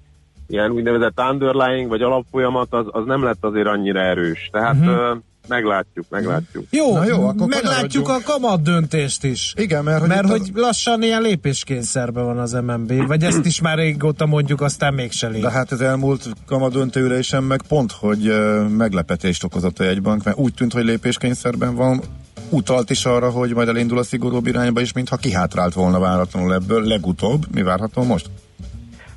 ilyen 0.47 0.71
úgynevezett 0.71 1.19
underlying, 1.31 1.89
vagy 1.89 2.01
alapfolyamat, 2.01 2.73
az, 2.73 2.85
az 2.89 3.05
nem 3.05 3.23
lett 3.23 3.43
azért 3.45 3.67
annyira 3.67 3.99
erős. 3.99 4.49
Tehát 4.51 4.75
uh-huh. 4.75 5.17
meglátjuk, 5.47 6.05
meglátjuk. 6.09 6.65
Jó, 6.69 6.93
Na 6.93 7.05
jó, 7.05 7.27
akkor 7.27 7.47
meglátjuk 7.47 8.09
a 8.09 8.17
kamat 8.25 8.61
döntést 8.61 9.23
is. 9.23 9.53
Igen, 9.57 9.83
mert 9.83 9.99
hogy 9.99 10.09
Mert 10.09 10.29
hogy 10.29 10.51
lassan 10.53 11.03
ilyen 11.03 11.21
lépéskényszerben 11.21 12.25
van 12.25 12.37
az 12.37 12.51
MNB, 12.51 13.07
vagy 13.07 13.23
ezt 13.23 13.45
is 13.45 13.61
már 13.61 13.77
régóta 13.77 14.25
mondjuk, 14.25 14.61
aztán 14.61 14.93
mégse 14.93 15.27
lép. 15.27 15.41
De 15.41 15.51
hát 15.51 15.71
az 15.71 15.81
elmúlt 15.81 16.29
kamadöntőülésen 16.45 17.43
meg 17.43 17.61
pont, 17.67 17.91
hogy 17.91 18.27
ö, 18.27 18.67
meglepetést 18.67 19.43
okozott 19.43 19.79
a 19.79 19.83
jegybank, 19.83 20.23
mert 20.23 20.37
úgy 20.37 20.53
tűnt, 20.53 20.73
hogy 20.73 20.83
lépéskényszerben 20.83 21.75
van, 21.75 22.01
utalt 22.49 22.89
is 22.89 23.05
arra, 23.05 23.29
hogy 23.29 23.53
majd 23.53 23.67
elindul 23.67 23.97
a 23.97 24.03
szigorúbb 24.03 24.47
irányba, 24.47 24.81
és 24.81 24.93
mintha 24.93 25.15
kihátrált 25.15 25.73
volna 25.73 25.99
váratlanul 25.99 26.53
ebből 26.53 26.83
legutóbb. 26.83 27.45
Mi 27.53 27.61
várható 27.61 28.03
most? 28.03 28.29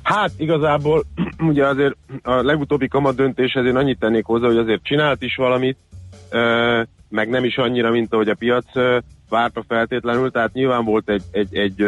Hát 0.07 0.31
igazából 0.37 1.03
ugye 1.51 1.67
azért 1.67 1.95
a 2.23 2.33
legutóbbi 2.33 2.87
kamat 2.87 3.15
döntés 3.15 3.55
azért 3.55 3.75
annyit 3.75 3.99
tennék 3.99 4.25
hozzá, 4.25 4.45
hogy 4.47 4.57
azért 4.57 4.83
csinált 4.83 5.21
is 5.21 5.35
valamit, 5.35 5.77
meg 7.09 7.29
nem 7.29 7.43
is 7.43 7.57
annyira, 7.57 7.91
mint 7.91 8.13
ahogy 8.13 8.29
a 8.29 8.35
piac 8.35 8.65
várta 9.29 9.63
feltétlenül, 9.67 10.31
tehát 10.31 10.53
nyilván 10.53 10.85
volt 10.85 11.09
egy, 11.09 11.23
egy, 11.31 11.55
egy, 11.55 11.85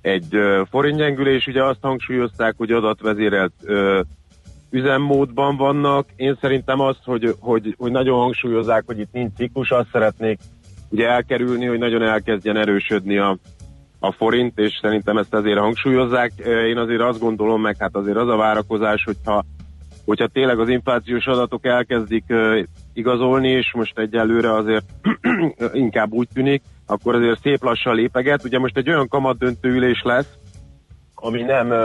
egy 0.00 0.36
forintgyengülés, 0.70 1.46
ugye 1.46 1.64
azt 1.64 1.78
hangsúlyozták, 1.80 2.54
hogy 2.56 2.72
adatvezérelt 2.72 3.52
üzemmódban 4.70 5.56
vannak. 5.56 6.06
Én 6.16 6.38
szerintem 6.40 6.80
azt, 6.80 7.04
hogy, 7.04 7.34
hogy, 7.40 7.74
hogy 7.78 7.90
nagyon 7.90 8.18
hangsúlyozzák, 8.18 8.82
hogy 8.86 8.98
itt 8.98 9.12
nincs 9.12 9.32
ciklus, 9.36 9.70
azt 9.70 9.88
szeretnék 9.92 10.38
ugye 10.88 11.08
elkerülni, 11.08 11.66
hogy 11.66 11.78
nagyon 11.78 12.02
elkezdjen 12.02 12.56
erősödni 12.56 13.18
a, 13.18 13.36
a 14.04 14.12
forint, 14.12 14.58
és 14.58 14.78
szerintem 14.80 15.16
ezt 15.16 15.34
azért 15.34 15.58
hangsúlyozzák. 15.58 16.32
Én 16.68 16.76
azért 16.76 17.00
azt 17.00 17.20
gondolom, 17.20 17.60
meg 17.60 17.76
hát 17.78 17.96
azért 17.96 18.16
az 18.16 18.28
a 18.28 18.36
várakozás, 18.36 19.04
hogyha, 19.04 19.44
hogyha 20.04 20.26
tényleg 20.26 20.58
az 20.58 20.68
inflációs 20.68 21.26
adatok 21.26 21.66
elkezdik 21.66 22.24
igazolni, 22.92 23.48
és 23.48 23.72
most 23.74 23.98
egyelőre 23.98 24.54
azért 24.54 24.84
inkább 25.72 26.12
úgy 26.12 26.28
tűnik, 26.34 26.62
akkor 26.86 27.14
azért 27.14 27.40
szép 27.40 27.62
lassan 27.62 27.94
lépeget. 27.94 28.44
Ugye 28.44 28.58
most 28.58 28.76
egy 28.76 28.88
olyan 28.88 29.08
kamat 29.08 29.38
döntőülés 29.38 30.02
lesz, 30.04 30.34
ami 31.14 31.42
nem 31.42 31.68
uh, 31.68 31.76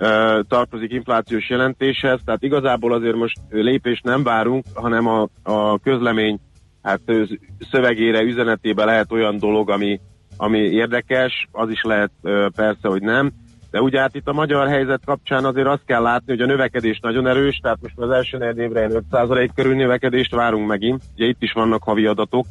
uh, 0.00 0.40
tartozik 0.48 0.92
inflációs 0.92 1.48
jelentéshez, 1.48 2.20
tehát 2.24 2.42
igazából 2.42 2.92
azért 2.92 3.16
most 3.16 3.38
lépést 3.50 4.04
nem 4.04 4.22
várunk, 4.22 4.64
hanem 4.74 5.06
a, 5.06 5.28
a 5.42 5.78
közlemény 5.78 6.38
hát 6.82 7.00
ö, 7.04 7.22
szövegére, 7.70 8.22
üzenetébe 8.22 8.84
lehet 8.84 9.12
olyan 9.12 9.38
dolog, 9.38 9.70
ami, 9.70 10.00
ami 10.36 10.58
érdekes, 10.58 11.48
az 11.52 11.70
is 11.70 11.82
lehet 11.82 12.10
persze, 12.54 12.88
hogy 12.88 13.02
nem, 13.02 13.32
de 13.70 13.80
ugye 13.80 14.00
hát 14.00 14.14
itt 14.14 14.28
a 14.28 14.32
magyar 14.32 14.68
helyzet 14.68 15.04
kapcsán 15.04 15.44
azért 15.44 15.66
azt 15.66 15.84
kell 15.86 16.02
látni, 16.02 16.32
hogy 16.32 16.40
a 16.40 16.46
növekedés 16.46 16.98
nagyon 17.02 17.26
erős, 17.26 17.56
tehát 17.62 17.78
most 17.82 17.98
az 17.98 18.10
első 18.10 18.38
negyed 18.38 18.58
évre 18.58 18.86
ilyen 18.86 19.04
5% 19.10 19.48
körül 19.54 19.74
növekedést 19.74 20.34
várunk 20.34 20.66
megint, 20.66 21.02
ugye 21.14 21.26
itt 21.26 21.42
is 21.42 21.52
vannak 21.52 21.82
havi 21.82 22.06
adatok, 22.06 22.46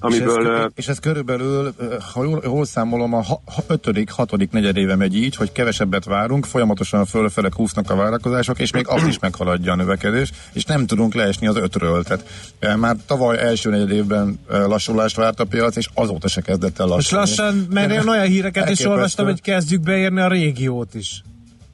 amiből... 0.00 0.42
és, 0.42 0.62
ez, 0.64 0.70
és 0.74 0.88
ez 0.88 0.98
körülbelül, 0.98 1.74
ha 2.12 2.24
jól, 2.24 2.40
jól 2.44 2.64
számolom, 2.64 3.14
a 3.14 3.22
ha- 3.22 3.42
ha- 3.54 3.64
ötödik, 3.66 4.10
hatodik 4.10 4.50
negyedéve 4.50 4.96
megy 4.96 5.16
így, 5.16 5.36
hogy 5.36 5.52
kevesebbet 5.52 6.04
várunk, 6.04 6.44
folyamatosan 6.44 7.04
fölfele 7.04 7.48
kúsznak 7.48 7.90
a 7.90 7.96
várakozások, 7.96 8.58
és 8.58 8.72
még 8.72 8.84
azt 8.88 9.06
is 9.06 9.18
meghaladja 9.18 9.72
a 9.72 9.76
növekedés, 9.76 10.32
és 10.52 10.64
nem 10.64 10.86
tudunk 10.86 11.14
leesni 11.14 11.46
az 11.46 11.56
ötről. 11.56 12.02
Tehát 12.02 12.24
ö, 12.58 12.76
már 12.76 12.96
tavaly 13.06 13.38
első 13.38 13.70
negyed 13.70 13.90
évben 13.90 14.38
lassulást 14.48 15.16
várt 15.16 15.40
a 15.40 15.44
piac, 15.44 15.76
és 15.76 15.88
azóta 15.94 16.28
se 16.28 16.40
kezdett 16.40 16.78
el 16.78 16.86
lassulni. 16.86 17.24
lassan, 17.26 17.66
mert 17.70 17.90
én 17.92 18.08
olyan 18.08 18.26
híreket 18.26 18.54
is 18.54 18.60
Elképesztő. 18.60 18.88
olvastam, 18.90 19.26
hogy 19.26 19.40
kezdjük 19.40 19.80
beérni 19.80 20.20
a 20.20 20.28
régiót 20.28 20.94
is. 20.94 21.22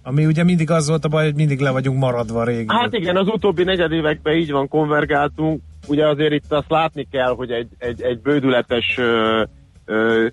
Ami 0.03 0.27
ugye 0.27 0.45
mindig 0.45 0.71
az 0.71 0.89
volt 0.89 1.05
a 1.05 1.09
baj, 1.09 1.25
hogy 1.25 1.35
mindig 1.35 1.61
le 1.61 1.71
vagyunk 1.71 1.99
maradva 1.99 2.41
a 2.41 2.45
régiót. 2.45 2.71
Hát 2.81 2.93
igen, 2.93 3.17
az 3.17 3.27
utóbbi 3.27 3.65
negyedévekben 3.65 4.35
így 4.35 4.51
van, 4.51 4.69
konvergáltunk. 4.69 5.61
Ugye 5.89 6.07
azért 6.07 6.33
itt 6.33 6.53
azt 6.53 6.71
látni 6.71 7.07
kell, 7.11 7.35
hogy 7.35 7.51
egy, 7.51 7.69
egy, 7.79 8.03
egy 8.03 8.21
bődületes 8.21 8.99
ö, 8.99 9.43
ö, 9.85 10.27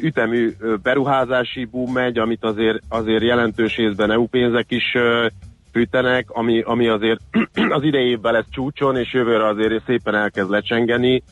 ütemű 0.00 0.50
beruházási 0.82 1.64
boom 1.64 1.92
megy, 1.92 2.18
amit 2.18 2.44
azért, 2.44 2.78
azért 2.88 3.22
jelentős 3.22 3.76
részben 3.76 4.10
EU 4.10 4.26
pénzek 4.26 4.70
is 4.70 4.94
ö, 4.94 5.26
fűtenek, 5.72 6.30
ami, 6.30 6.60
ami 6.60 6.88
azért 6.88 7.20
az 7.76 7.82
idei 7.82 8.08
évben 8.08 8.32
lesz 8.32 8.50
csúcson, 8.50 8.96
és 8.96 9.12
jövőre 9.12 9.46
azért 9.46 9.84
szépen 9.86 10.14
elkezd 10.14 10.50
lecsengeni. 10.50 11.22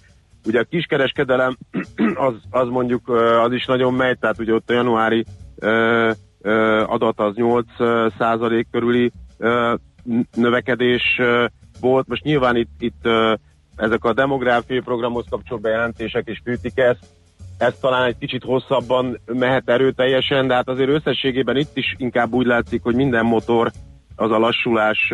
Ugye 0.47 0.61
a 0.61 0.65
kiskereskedelem 0.71 1.57
az, 2.29 2.35
az 2.51 2.69
mondjuk 2.69 3.09
az 3.45 3.53
is 3.53 3.67
nagyon 3.67 3.95
megy, 3.95 4.19
tehát 4.19 4.39
ugye 4.39 4.53
ott 4.53 4.71
a 4.71 4.75
januári 4.75 5.25
adat 6.87 7.21
az 7.21 7.35
8 7.35 7.67
ö, 7.79 8.07
százalék 8.19 8.67
körüli 8.71 9.13
növekedés 10.35 11.21
volt. 11.81 12.09
Most 12.09 12.23
nyilván 12.23 12.57
itt, 12.57 12.71
itt 12.79 13.09
ezek 13.77 14.05
a 14.05 14.13
demográfiai 14.13 14.81
programhoz 14.81 15.25
kapcsoló 15.31 15.61
bejelentések 15.61 16.29
is 16.29 16.41
fűtik 16.45 16.79
ezt, 16.79 17.07
ez 17.59 17.75
talán 17.81 18.05
egy 18.07 18.19
kicsit 18.19 18.43
hosszabban 18.43 19.21
mehet 19.27 19.69
erőteljesen, 19.69 20.47
de 20.47 20.55
hát 20.55 20.69
azért 20.69 20.91
összességében 20.91 21.57
itt 21.57 21.77
is 21.77 21.95
inkább 21.97 22.33
úgy 22.33 22.47
látszik, 22.47 22.83
hogy 22.83 22.95
minden 22.95 23.25
motor 23.25 23.71
az 24.17 24.31
a 24.31 24.39
lassulás 24.39 25.13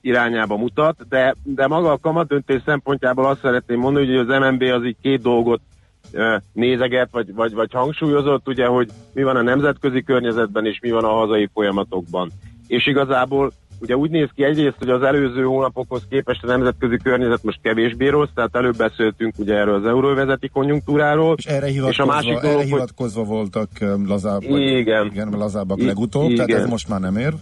irányába 0.00 0.56
mutat, 0.56 1.08
de, 1.08 1.34
de 1.42 1.66
maga 1.66 1.90
a 1.90 1.98
kamatdöntés 1.98 2.62
szempontjából 2.64 3.26
azt 3.26 3.40
szeretném 3.40 3.78
mondani, 3.78 4.06
hogy 4.06 4.28
az 4.28 4.38
MNB 4.40 4.62
az 4.62 4.84
így 4.84 4.96
két 5.02 5.22
dolgot 5.22 5.60
ö, 6.12 6.36
nézeget, 6.52 7.08
vagy, 7.12 7.34
vagy, 7.34 7.54
vagy 7.54 7.72
hangsúlyozott, 7.72 8.48
ugye, 8.48 8.66
hogy 8.66 8.88
mi 9.12 9.22
van 9.22 9.36
a 9.36 9.42
nemzetközi 9.42 10.02
környezetben, 10.02 10.66
és 10.66 10.78
mi 10.80 10.90
van 10.90 11.04
a 11.04 11.12
hazai 11.12 11.48
folyamatokban. 11.52 12.30
És 12.66 12.86
igazából 12.86 13.52
ugye 13.84 13.96
úgy 13.96 14.10
néz 14.10 14.28
ki 14.34 14.44
egyrészt, 14.44 14.76
hogy 14.78 14.88
az 14.88 15.02
előző 15.02 15.42
hónapokhoz 15.42 16.02
képest 16.08 16.44
a 16.44 16.46
nemzetközi 16.46 16.96
környezet 17.02 17.42
most 17.42 17.58
kevésbé 17.62 18.08
rossz, 18.08 18.28
tehát 18.34 18.56
előbb 18.56 18.76
beszéltünk 18.76 19.38
ugye 19.38 19.54
erről 19.54 19.74
az 19.74 19.86
euróvezeti 19.86 20.48
konjunktúráról. 20.48 21.34
És 21.38 21.44
erre 21.44 21.66
és 21.66 21.70
a 21.70 21.72
hivatkozva, 21.72 22.12
másik 22.12 22.30
erre 22.30 22.40
dolog, 22.40 22.56
hogy 22.56 22.66
hivatkozva 22.66 23.24
voltak 23.24 23.68
öm, 23.80 24.08
lazább, 24.08 24.44
vagy, 24.48 24.60
Igen. 24.60 25.06
igen, 25.06 25.28
lazábbak 25.30 25.80
I- 25.80 25.86
legutóbb, 25.86 26.32
tehát 26.32 26.48
igen. 26.48 26.60
ez 26.60 26.68
most 26.68 26.88
már 26.88 27.00
nem 27.00 27.16
ér. 27.16 27.32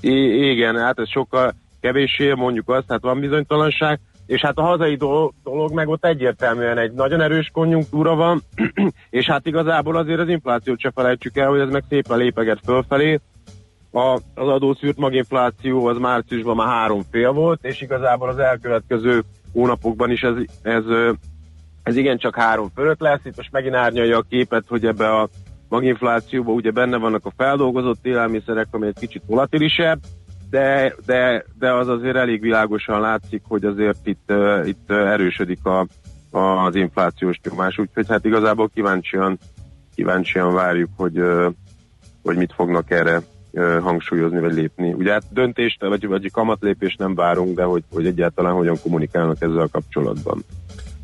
I- 0.00 0.50
igen, 0.50 0.76
hát 0.76 0.98
ez 0.98 1.08
sokkal 1.08 1.54
kevéssé, 1.80 2.32
mondjuk 2.32 2.68
azt, 2.68 2.84
hát 2.88 3.02
van 3.02 3.20
bizonytalanság, 3.20 4.00
és 4.26 4.40
hát 4.40 4.58
a 4.58 4.62
hazai 4.62 4.94
dolog, 4.96 5.32
dolog 5.44 5.72
meg 5.72 5.88
ott 5.88 6.04
egyértelműen 6.04 6.78
egy 6.78 6.92
nagyon 6.92 7.20
erős 7.20 7.50
konjunktúra 7.52 8.14
van, 8.14 8.42
és 9.10 9.26
hát 9.26 9.46
igazából 9.46 9.96
azért 9.96 10.20
az 10.20 10.28
inflációt 10.28 10.80
se 10.80 10.90
felejtsük 10.94 11.36
el, 11.36 11.48
hogy 11.48 11.60
ez 11.60 11.70
meg 11.70 11.84
szépen 11.88 12.18
lépeget 12.18 12.60
fölfelé. 12.64 13.20
A, 13.96 14.14
az 14.34 14.48
adószűrt 14.48 14.96
maginfláció 14.96 15.86
az 15.86 15.98
márciusban 15.98 16.56
már 16.56 16.66
három 16.66 17.02
fél 17.10 17.32
volt, 17.32 17.64
és 17.64 17.80
igazából 17.80 18.28
az 18.28 18.38
elkövetkező 18.38 19.22
hónapokban 19.52 20.10
is 20.10 20.22
ez, 20.22 20.34
ez, 20.62 20.84
ez 21.82 21.96
igencsak 21.96 22.34
három 22.34 22.68
fölött 22.74 23.00
lesz. 23.00 23.20
Itt 23.24 23.36
most 23.36 23.52
megint 23.52 23.74
árnyalja 23.74 24.18
a 24.18 24.24
képet, 24.28 24.64
hogy 24.68 24.86
ebbe 24.86 25.14
a 25.14 25.28
maginflációban 25.68 26.54
ugye 26.54 26.70
benne 26.70 26.96
vannak 26.96 27.26
a 27.26 27.32
feldolgozott 27.36 28.06
élelmiszerek, 28.06 28.66
ami 28.70 28.86
egy 28.86 28.98
kicsit 28.98 29.22
volatilisebb, 29.26 29.98
de, 30.50 30.94
de, 31.06 31.44
de 31.58 31.72
az 31.72 31.88
azért 31.88 32.16
elég 32.16 32.40
világosan 32.40 33.00
látszik, 33.00 33.42
hogy 33.48 33.64
azért 33.64 34.06
itt, 34.06 34.32
itt 34.64 34.90
erősödik 34.90 35.64
a, 35.64 35.86
az 36.30 36.74
inflációs 36.74 37.40
nyomás, 37.50 37.78
úgyhogy 37.78 38.08
hát 38.08 38.24
igazából 38.24 38.70
kíváncsian, 38.74 39.38
kíváncsian 39.94 40.54
várjuk, 40.54 40.90
hogy, 40.96 41.22
hogy 42.22 42.36
mit 42.36 42.52
fognak 42.52 42.90
erre 42.90 43.20
hangsúlyozni, 43.80 44.40
vagy 44.40 44.54
lépni. 44.54 44.92
Ugye 44.92 45.12
hát 45.12 45.22
döntést, 45.30 45.80
vagy, 45.80 46.06
vagy 46.06 46.30
kamatlépést 46.30 46.98
nem 46.98 47.14
várunk, 47.14 47.56
de 47.56 47.62
hogy, 47.62 47.82
hogy 47.92 48.06
egyáltalán 48.06 48.54
hogyan 48.54 48.76
kommunikálnak 48.82 49.42
ezzel 49.42 49.60
a 49.60 49.68
kapcsolatban. 49.68 50.44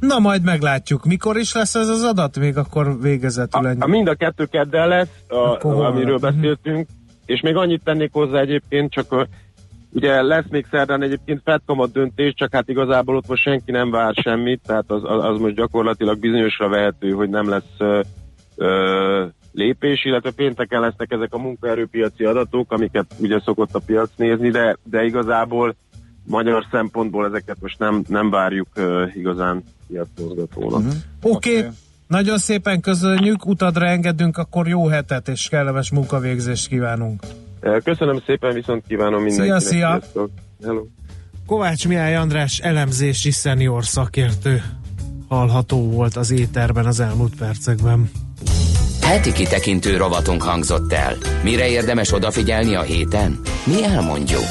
Na 0.00 0.18
majd 0.18 0.42
meglátjuk. 0.42 1.04
Mikor 1.04 1.36
is 1.36 1.54
lesz 1.54 1.74
ez 1.74 1.88
az 1.88 2.02
adat? 2.02 2.38
Még 2.38 2.56
akkor 2.56 3.00
végezetül 3.00 3.66
ennyi. 3.66 3.80
A, 3.80 3.86
mind 3.86 4.08
a 4.08 4.14
kettő 4.14 4.44
keddel 4.44 4.88
lesz, 4.88 5.24
a, 5.28 5.58
hol 5.60 5.84
amiről 5.84 6.18
van? 6.18 6.34
beszéltünk, 6.34 6.88
és 7.26 7.40
még 7.40 7.56
annyit 7.56 7.84
tennék 7.84 8.12
hozzá 8.12 8.40
egyébként, 8.40 8.92
csak 8.92 9.12
a, 9.12 9.26
ugye 9.92 10.22
lesz 10.22 10.44
még 10.50 10.66
szerdán 10.70 11.02
egyébként 11.02 11.40
fedkamat 11.44 11.92
döntés, 11.92 12.34
csak 12.34 12.54
hát 12.54 12.68
igazából 12.68 13.16
ott 13.16 13.28
most 13.28 13.42
senki 13.42 13.70
nem 13.70 13.90
vár 13.90 14.14
semmit, 14.14 14.60
tehát 14.66 14.90
az, 14.90 15.02
az, 15.04 15.24
az 15.24 15.40
most 15.40 15.54
gyakorlatilag 15.54 16.18
bizonyosra 16.18 16.68
vehető, 16.68 17.10
hogy 17.10 17.28
nem 17.28 17.48
lesz 17.48 17.74
ö, 17.78 18.00
ö, 18.56 19.24
lépés, 19.52 20.04
illetve 20.04 20.30
pénteken 20.30 20.80
lesznek 20.80 21.12
ezek 21.12 21.34
a 21.34 21.38
munkaerőpiaci 21.38 22.24
adatok, 22.24 22.72
amiket 22.72 23.06
ugye 23.18 23.40
szokott 23.44 23.74
a 23.74 23.80
piac 23.86 24.10
nézni, 24.16 24.50
de, 24.50 24.76
de 24.82 25.04
igazából 25.04 25.74
magyar 26.26 26.66
szempontból 26.70 27.26
ezeket 27.26 27.56
most 27.60 27.78
nem, 27.78 28.02
nem 28.08 28.30
várjuk 28.30 28.68
uh, 28.76 29.16
igazán 29.16 29.62
piacmozgatónak. 29.88 30.78
Uh-huh. 30.78 30.94
Oké, 31.22 31.58
okay. 31.58 31.70
nagyon 32.06 32.38
szépen 32.38 32.80
köszönjük, 32.80 33.46
utadra 33.46 33.86
engedünk, 33.86 34.36
akkor 34.36 34.68
jó 34.68 34.86
hetet 34.86 35.28
és 35.28 35.48
kellemes 35.48 35.90
munkavégzést 35.90 36.68
kívánunk. 36.68 37.22
Köszönöm 37.84 38.20
szépen, 38.26 38.54
viszont 38.54 38.84
kívánom 38.86 39.22
mindenkinek. 39.22 39.60
Szia, 39.60 39.70
szia! 39.70 39.88
Sziasztok. 39.88 40.30
Hello. 40.62 40.84
Kovács 41.46 41.88
Mihály 41.88 42.16
András 42.16 42.58
elemzési 42.58 43.30
szenior 43.30 43.84
szakértő 43.84 44.62
hallható 45.28 45.90
volt 45.90 46.16
az 46.16 46.30
éterben 46.30 46.86
az 46.86 47.00
elmúlt 47.00 47.36
percekben. 47.36 48.10
Heti 49.12 49.32
kitekintő 49.32 49.96
rovatunk 49.96 50.42
hangzott 50.42 50.92
el. 50.92 51.16
Mire 51.42 51.68
érdemes 51.68 52.12
odafigyelni 52.12 52.74
a 52.74 52.82
héten? 52.82 53.40
Mi 53.64 53.84
elmondjuk. 53.84 54.44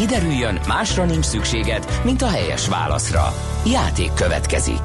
Kiderüljön, 0.00 0.60
másra 0.68 1.04
nincs 1.04 1.24
szükséged, 1.24 2.00
mint 2.04 2.22
a 2.22 2.28
helyes 2.28 2.68
válaszra. 2.68 3.32
Játék 3.66 4.12
következik. 4.14 4.80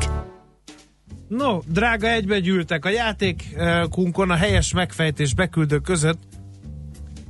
No, 1.28 1.60
drága 1.68 2.08
egybegyűltek 2.08 2.86
a 2.86 2.90
játékunkon 2.90 4.30
a 4.30 4.36
helyes 4.36 4.74
megfejtés 4.74 5.34
beküldő 5.34 5.80
között. 5.80 6.20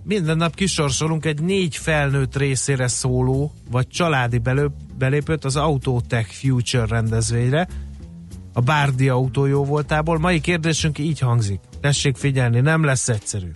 Minden 0.04 0.38
nap 0.38 0.56
kisorsolunk 0.56 1.26
egy 1.26 1.42
négy 1.42 1.76
felnőtt 1.76 2.38
részére 2.38 2.88
szóló, 2.88 3.52
vagy 3.72 3.88
családi 3.88 4.38
belő, 4.38 4.72
belépőt 4.98 5.46
az 5.46 5.56
Autotech 5.56 6.30
Future 6.30 6.86
rendezvényre. 6.86 7.68
A 8.54 8.62
Bárdi 8.62 9.10
autó 9.10 9.46
jó 9.46 9.66
voltából. 9.66 10.20
Mai 10.20 10.42
kérdésünk 10.42 10.98
így 10.98 11.20
hangzik. 11.20 11.60
Tessék 11.82 12.16
figyelni, 12.16 12.60
nem 12.60 12.84
lesz 12.84 13.10
egyszerű. 13.10 13.52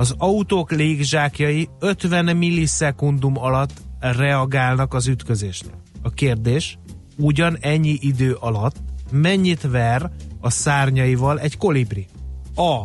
Az 0.00 0.14
autók 0.18 0.70
légzsákjai 0.70 1.68
50 1.78 2.36
millisekundum 2.36 3.38
alatt 3.38 3.82
reagálnak 3.98 4.94
az 4.94 5.06
ütközésnél. 5.06 5.82
A 6.02 6.10
kérdés, 6.10 6.78
ugyan 7.16 7.56
ennyi 7.60 7.98
idő 8.00 8.32
alatt 8.32 8.76
mennyit 9.10 9.62
ver 9.62 10.10
a 10.40 10.50
szárnyaival 10.50 11.40
egy 11.40 11.56
kolibri? 11.56 12.06
A. 12.54 12.84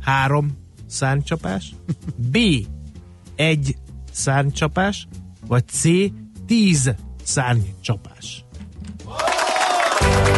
Három 0.00 0.58
szárnycsapás, 0.86 1.74
B. 2.16 2.38
Egy 3.36 3.76
szárnycsapás, 4.12 5.08
vagy 5.46 5.68
C. 5.68 5.82
Tíz 6.46 6.94
szárnycsapás. 7.22 8.44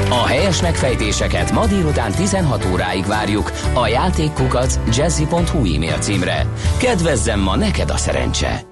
A 0.08 0.26
helyes 0.26 0.62
megfejtéseket 0.62 1.52
ma 1.52 1.66
délután 1.66 2.12
16 2.12 2.64
óráig 2.72 3.06
várjuk 3.06 3.52
a 3.74 3.86
játékkukac 3.86 4.78
jazzy.hu 4.96 5.74
e-mail 5.74 5.98
címre. 5.98 6.46
Kedvezzem 6.78 7.40
ma 7.40 7.56
neked 7.56 7.90
a 7.90 7.96
szerencse! 7.96 8.62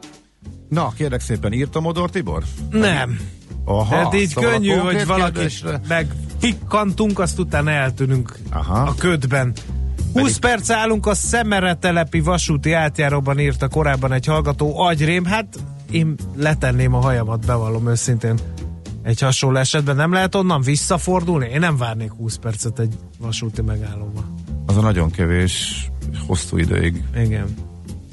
Na, 0.68 0.92
kérlek 0.96 1.20
szépen, 1.20 1.52
írta 1.52 1.80
Modor 1.80 2.10
Tibor? 2.10 2.42
Nem. 2.70 3.18
Aha, 3.64 3.88
Tehát 3.88 4.14
így 4.14 4.28
szóval 4.28 4.50
a 4.50 4.52
könnyű, 4.52 4.68
hogy 4.68 4.80
konkrét 4.80 5.04
valaki 5.04 5.32
kérdésre- 5.32 5.80
megfikkantunk, 5.88 7.18
azt 7.18 7.38
utána 7.38 7.70
eltűnünk 7.70 8.38
Aha. 8.50 8.78
a 8.78 8.94
ködben. 8.94 9.52
20 10.12 10.36
perc 10.36 10.70
állunk 10.70 11.06
a 11.06 11.14
Szemere 11.14 11.74
telepi 11.74 12.20
vasúti 12.20 12.72
átjáróban 12.72 13.38
írta 13.38 13.68
korábban 13.68 14.12
egy 14.12 14.26
hallgató 14.26 14.80
agyrém. 14.80 15.24
Hát 15.24 15.46
én 15.90 16.14
letenném 16.36 16.94
a 16.94 17.00
hajamat, 17.00 17.46
bevallom 17.46 17.88
őszintén. 17.88 18.38
Egy 19.08 19.20
hasonló 19.20 19.58
esetben 19.58 19.96
nem 19.96 20.12
lehet 20.12 20.34
onnan 20.34 20.60
visszafordulni? 20.60 21.48
Én 21.48 21.58
nem 21.58 21.76
várnék 21.76 22.12
20 22.12 22.36
percet 22.36 22.78
egy 22.78 22.94
vasúti 23.18 23.62
megállóban. 23.62 24.34
Az 24.66 24.76
a 24.76 24.80
nagyon 24.80 25.10
kevés, 25.10 25.86
hosszú 26.26 26.56
ideig. 26.56 27.02
Igen. 27.16 27.54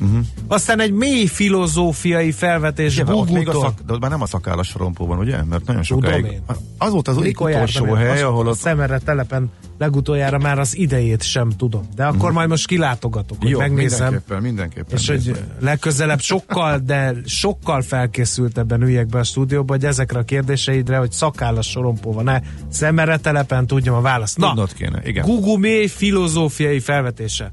Uh-huh. 0.01 0.19
Aztán 0.47 0.79
egy 0.79 0.91
mély 0.91 1.25
filozófiai 1.25 2.31
felvetés 2.31 2.97
Igen, 2.97 3.07
ott 3.07 3.29
még 3.31 3.47
a 3.47 3.51
Gugutól. 3.51 3.61
szak, 3.61 3.85
de 3.87 3.93
ott 3.93 3.99
már 3.99 4.09
nem 4.09 4.21
a 4.21 4.25
szakállas 4.25 4.67
sorompóban, 4.67 5.17
ugye? 5.17 5.43
Mert 5.43 5.65
nagyon 5.65 5.83
sokáig. 5.83 6.25
én. 6.25 6.41
Az 6.77 6.91
volt 6.91 7.07
az 7.07 7.17
Mikor 7.17 7.49
utolsó 7.49 7.93
hely, 7.93 8.09
Azt 8.11 8.21
ahol 8.21 8.47
a 8.47 8.49
ott 8.49 8.57
Szemere 8.57 8.99
telepen 8.99 9.51
legutoljára 9.77 10.37
már 10.37 10.59
az 10.59 10.77
idejét 10.77 11.23
sem 11.23 11.49
tudom. 11.49 11.81
De 11.95 12.05
akkor 12.05 12.31
majd 12.31 12.49
most 12.49 12.67
kilátogatok, 12.67 13.37
hogy. 13.39 13.49
Jó, 13.49 13.59
megnézem. 13.59 13.99
mindenképpen, 14.03 14.41
mindenképpen. 14.41 14.97
És 14.97 15.07
hogy 15.07 15.43
legközelebb 15.59 16.19
sokkal, 16.19 16.77
de 16.77 17.15
sokkal 17.25 17.81
felkészültebben 17.81 18.81
üljek 18.81 19.07
be 19.07 19.19
a 19.19 19.23
stúdióba, 19.23 19.73
hogy 19.73 19.85
ezekre 19.85 20.19
a 20.19 20.23
kérdéseidre, 20.23 20.97
hogy 20.97 21.11
szakállas 21.11 21.69
sorompó 21.69 22.11
van-e, 22.13 22.41
szemere 22.69 23.17
telepen 23.17 23.67
tudjam 23.67 23.95
a 23.95 24.01
választ. 24.01 24.37
Na, 24.37 24.47
Tudnod 24.47 24.73
kéne, 24.73 25.01
igen. 25.03 25.25
Google 25.25 25.57
mély 25.57 25.87
filozófiai 25.87 26.79
felvetése. 26.79 27.51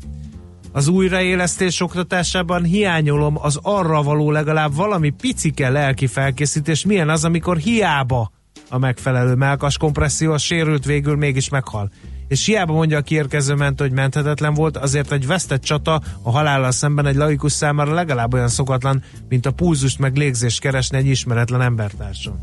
Az 0.73 0.89
újraélesztés 0.89 1.81
oktatásában 1.81 2.65
hiányolom 2.65 3.39
az 3.39 3.59
arra 3.63 4.03
való 4.03 4.31
legalább 4.31 4.75
valami 4.75 5.11
picike 5.11 5.69
lelki 5.69 6.07
felkészítés. 6.07 6.85
Milyen 6.85 7.09
az, 7.09 7.25
amikor 7.25 7.57
hiába 7.57 8.31
a 8.69 8.79
megfelelő 8.79 9.35
melkas 9.35 9.77
kompresszió, 9.77 10.33
a 10.33 10.39
sérült 10.39 10.85
végül 10.85 11.17
mégis 11.17 11.49
meghal. 11.49 11.91
És 12.29 12.47
hiába 12.47 12.73
mondja 12.73 12.99
a 12.99 13.03
kiérkező 13.03 13.55
mentő, 13.55 13.85
hogy 13.85 13.93
menthetetlen 13.93 14.55
volt, 14.55 14.77
azért 14.77 15.13
egy 15.13 15.27
vesztett 15.27 15.63
csata 15.63 16.01
a 16.23 16.31
halállal 16.31 16.71
szemben 16.71 17.07
egy 17.07 17.17
laikus 17.17 17.53
számára 17.53 17.95
legalább 17.95 18.35
olyan 18.35 18.49
szokatlan, 18.49 19.03
mint 19.29 19.47
a 19.47 19.51
pulzust 19.51 19.99
meg 19.99 20.17
légzést 20.17 20.61
keresni 20.61 20.97
egy 20.97 21.07
ismeretlen 21.07 21.61
embertárson. 21.61 22.43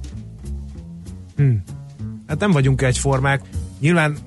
Hm. 1.35 1.51
Hát 2.27 2.39
nem 2.39 2.51
vagyunk 2.51 2.81
egyformák. 2.81 3.41
Nyilván 3.79 4.17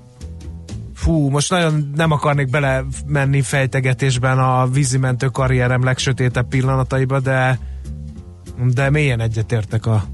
Fú, 1.03 1.29
most 1.29 1.51
nagyon 1.51 1.93
nem 1.95 2.11
akarnék 2.11 2.51
bele 2.51 2.85
menni 3.07 3.41
fejtegetésben 3.41 4.39
a 4.39 4.67
vízimentő 4.67 5.27
karrierem 5.27 5.85
legsötétebb 5.85 6.49
pillanataiba, 6.49 7.21
de 7.21 7.59
de 8.75 8.91
mélyen 8.91 9.21
egyetértek 9.21 9.87
a 9.87 10.05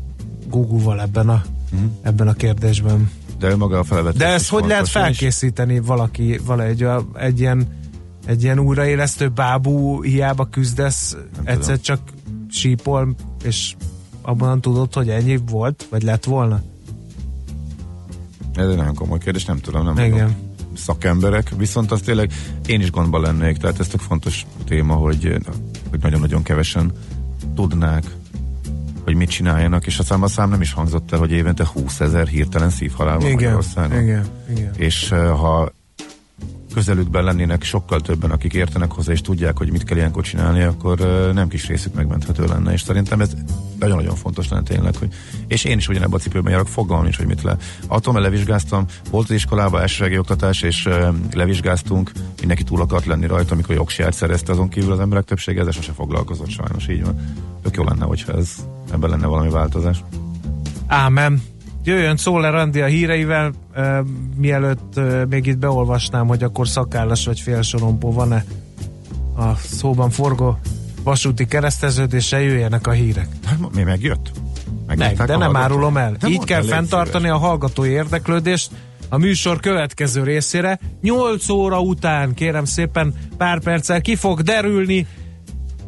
Google-val 0.47 1.01
ebben 1.01 1.29
a, 1.29 1.43
ebben 2.03 2.29
a 2.29 2.33
kérdésben. 2.33 3.11
De 3.39 3.57
maga 3.57 3.79
a 3.79 3.85
felvetés. 3.85 4.19
De 4.19 4.29
is 4.29 4.35
ezt 4.35 4.49
hogy 4.49 4.67
lehet 4.67 4.89
felkészíteni 4.89 5.81
valaki, 5.81 6.41
valahogy 6.45 6.83
a- 6.83 7.05
egy 7.15 7.41
ilyen, 7.41 7.67
egy 8.27 8.43
ilyen 8.43 8.59
újraélesztő 8.59 9.29
bábú 9.29 10.03
hiába 10.03 10.45
küzdesz, 10.45 11.17
egyszer 11.45 11.81
csak 11.81 12.01
sípol, 12.51 13.15
és 13.45 13.75
abban 14.23 14.61
tudod, 14.61 14.93
hogy 14.95 15.09
ennyi 15.09 15.39
volt, 15.51 15.87
vagy 15.91 16.03
lett 16.03 16.25
volna? 16.25 16.63
Ez 18.55 18.69
egy 18.69 18.77
nagyon 18.77 18.95
komoly 18.95 19.19
kérdés, 19.19 19.45
nem 19.45 19.59
tudom, 19.59 19.85
nem 19.85 19.97
Igen. 19.99 20.11
mondom. 20.11 20.48
Szakemberek, 20.79 21.53
viszont 21.57 21.93
az 21.93 22.01
tényleg 22.01 22.33
én 22.67 22.81
is 22.81 22.91
gondban 22.91 23.21
lennék, 23.21 23.57
tehát 23.57 23.81
ez 23.81 23.89
tök 23.89 24.01
fontos 24.01 24.47
téma, 24.65 24.95
hogy, 24.95 25.37
hogy 25.91 26.01
nagyon-nagyon 26.01 26.43
kevesen 26.43 26.93
tudnák, 27.55 28.05
hogy 29.05 29.15
mit 29.15 29.31
csináljanak, 29.31 29.87
és 29.87 29.99
a 29.99 30.03
szám 30.03 30.23
a 30.23 30.29
szám 30.29 30.51
nem 30.51 30.61
is 30.61 30.73
hangzott 30.73 31.13
el, 31.13 31.19
hogy 31.19 31.31
évente 31.31 31.67
20 31.73 32.01
ezer 32.01 32.27
hirtelen 32.27 32.71
szívhalál 32.71 33.19
van 33.19 33.27
Igen, 33.27 33.35
Magyarországon. 33.35 34.03
igen, 34.03 34.27
igen. 34.57 34.73
És 34.77 35.11
uh, 35.11 35.29
ha 35.29 35.73
közelükben 36.79 37.25
lennének 37.25 37.63
sokkal 37.63 38.01
többen, 38.01 38.31
akik 38.31 38.53
értenek 38.53 38.93
hozzá, 38.93 39.13
és 39.13 39.21
tudják, 39.21 39.59
hogy 39.59 39.71
mit 39.71 39.85
kell 39.85 39.97
ilyenkor 39.97 40.23
csinálni, 40.23 40.63
akkor 40.63 40.99
nem 41.35 41.49
kis 41.49 41.67
részük 41.67 41.95
megmenthető 41.95 42.45
lenne, 42.45 42.73
és 42.73 42.81
szerintem 42.81 43.21
ez 43.21 43.31
nagyon-nagyon 43.79 44.15
fontos 44.15 44.49
lenne 44.49 44.63
tényleg, 44.63 44.97
hogy 44.97 45.09
és 45.47 45.65
én 45.65 45.79
is 45.79 45.89
ugyanebben 45.89 46.19
a 46.19 46.23
cipőben 46.23 46.53
járok, 46.53 46.69
fogalmam 46.69 47.05
nincs, 47.05 47.17
hogy 47.17 47.27
mit 47.27 47.43
le. 47.43 47.57
Mert 47.89 48.07
levizsgáztam, 48.13 48.85
volt 49.11 49.29
az 49.29 49.35
iskolában 49.35 49.81
elsősegi 49.81 50.19
oktatás, 50.19 50.63
és 50.63 50.89
levizsgáztunk, 51.33 52.13
mindenki 52.39 52.63
túl 52.63 52.81
akart 52.81 53.07
lenni 53.07 53.27
rajta, 53.27 53.55
amikor 53.55 53.75
jogsiját 53.75 54.15
szerezte, 54.15 54.53
azon 54.53 54.69
kívül 54.69 54.93
az 54.93 55.01
emberek 55.01 55.25
többsége 55.25 55.61
ezzel 55.61 55.73
sose 55.73 55.93
foglalkozott, 55.93 56.51
sajnos 56.51 56.89
így 56.89 57.05
van. 57.05 57.21
Tök 57.63 57.77
jó 57.77 57.85
lenne, 57.85 58.05
hogyha 58.05 58.33
ez, 58.33 58.51
ebben 58.93 59.11
lenne 59.11 59.27
valami 59.27 59.51
változás. 59.51 60.05
Ámen. 60.87 61.43
Jöjjön 61.85 62.17
Szóler 62.17 62.55
Andi 62.55 62.81
a 62.81 62.87
híreivel, 62.87 63.53
uh, 63.77 63.99
mielőtt 64.37 64.97
uh, 64.97 65.27
még 65.29 65.47
itt 65.47 65.59
beolvasnám, 65.59 66.27
hogy 66.27 66.43
akkor 66.43 66.69
szakállas 66.69 67.27
vagy 67.27 67.41
félsorompó 67.41 68.13
van-e 68.13 68.45
a 69.37 69.55
szóban 69.55 70.11
forgó 70.11 70.59
vasúti 71.03 71.47
kereszteződése, 71.47 72.41
jöjjenek 72.41 72.87
a 72.87 72.91
hírek. 72.91 73.29
Mi 73.75 73.83
megjött? 73.83 74.31
Meg, 74.97 75.17
de 75.17 75.37
nem 75.37 75.57
árulom 75.57 75.97
el. 75.97 76.17
De 76.21 76.29
Így 76.29 76.45
kell 76.45 76.63
fenntartani 76.63 77.29
a 77.29 77.37
hallgatói 77.37 77.91
érdeklődést 77.91 78.71
a 79.09 79.19
műsor 79.19 79.61
következő 79.61 80.23
részére. 80.23 80.79
8 81.01 81.49
óra 81.49 81.81
után, 81.81 82.35
kérem 82.35 82.65
szépen, 82.65 83.15
pár 83.37 83.61
perccel 83.61 84.01
ki 84.01 84.17
fog 84.17 84.41
derülni 84.41 85.07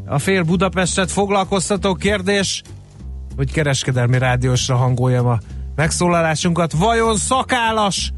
a 0.07 0.19
fél 0.19 0.43
Budapestet 0.43 1.11
foglalkoztató 1.11 1.95
kérdés, 1.95 2.63
hogy 3.37 3.53
kereskedelmi 3.53 4.19
rádiósra 4.19 4.77
hangoljam 4.77 5.27
a 5.27 5.39
megszólalásunkat. 5.81 6.73
Vajon 6.73 7.17
szakállas, 7.17 8.13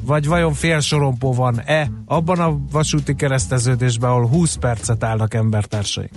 vagy 0.00 0.26
vajon 0.26 0.52
félsorompó 0.52 1.34
van-e 1.34 1.90
abban 2.06 2.38
a 2.40 2.58
vasúti 2.72 3.14
kereszteződésben, 3.14 4.10
ahol 4.10 4.26
20 4.26 4.54
percet 4.54 5.04
állnak 5.04 5.34
embertársaink? 5.34 6.10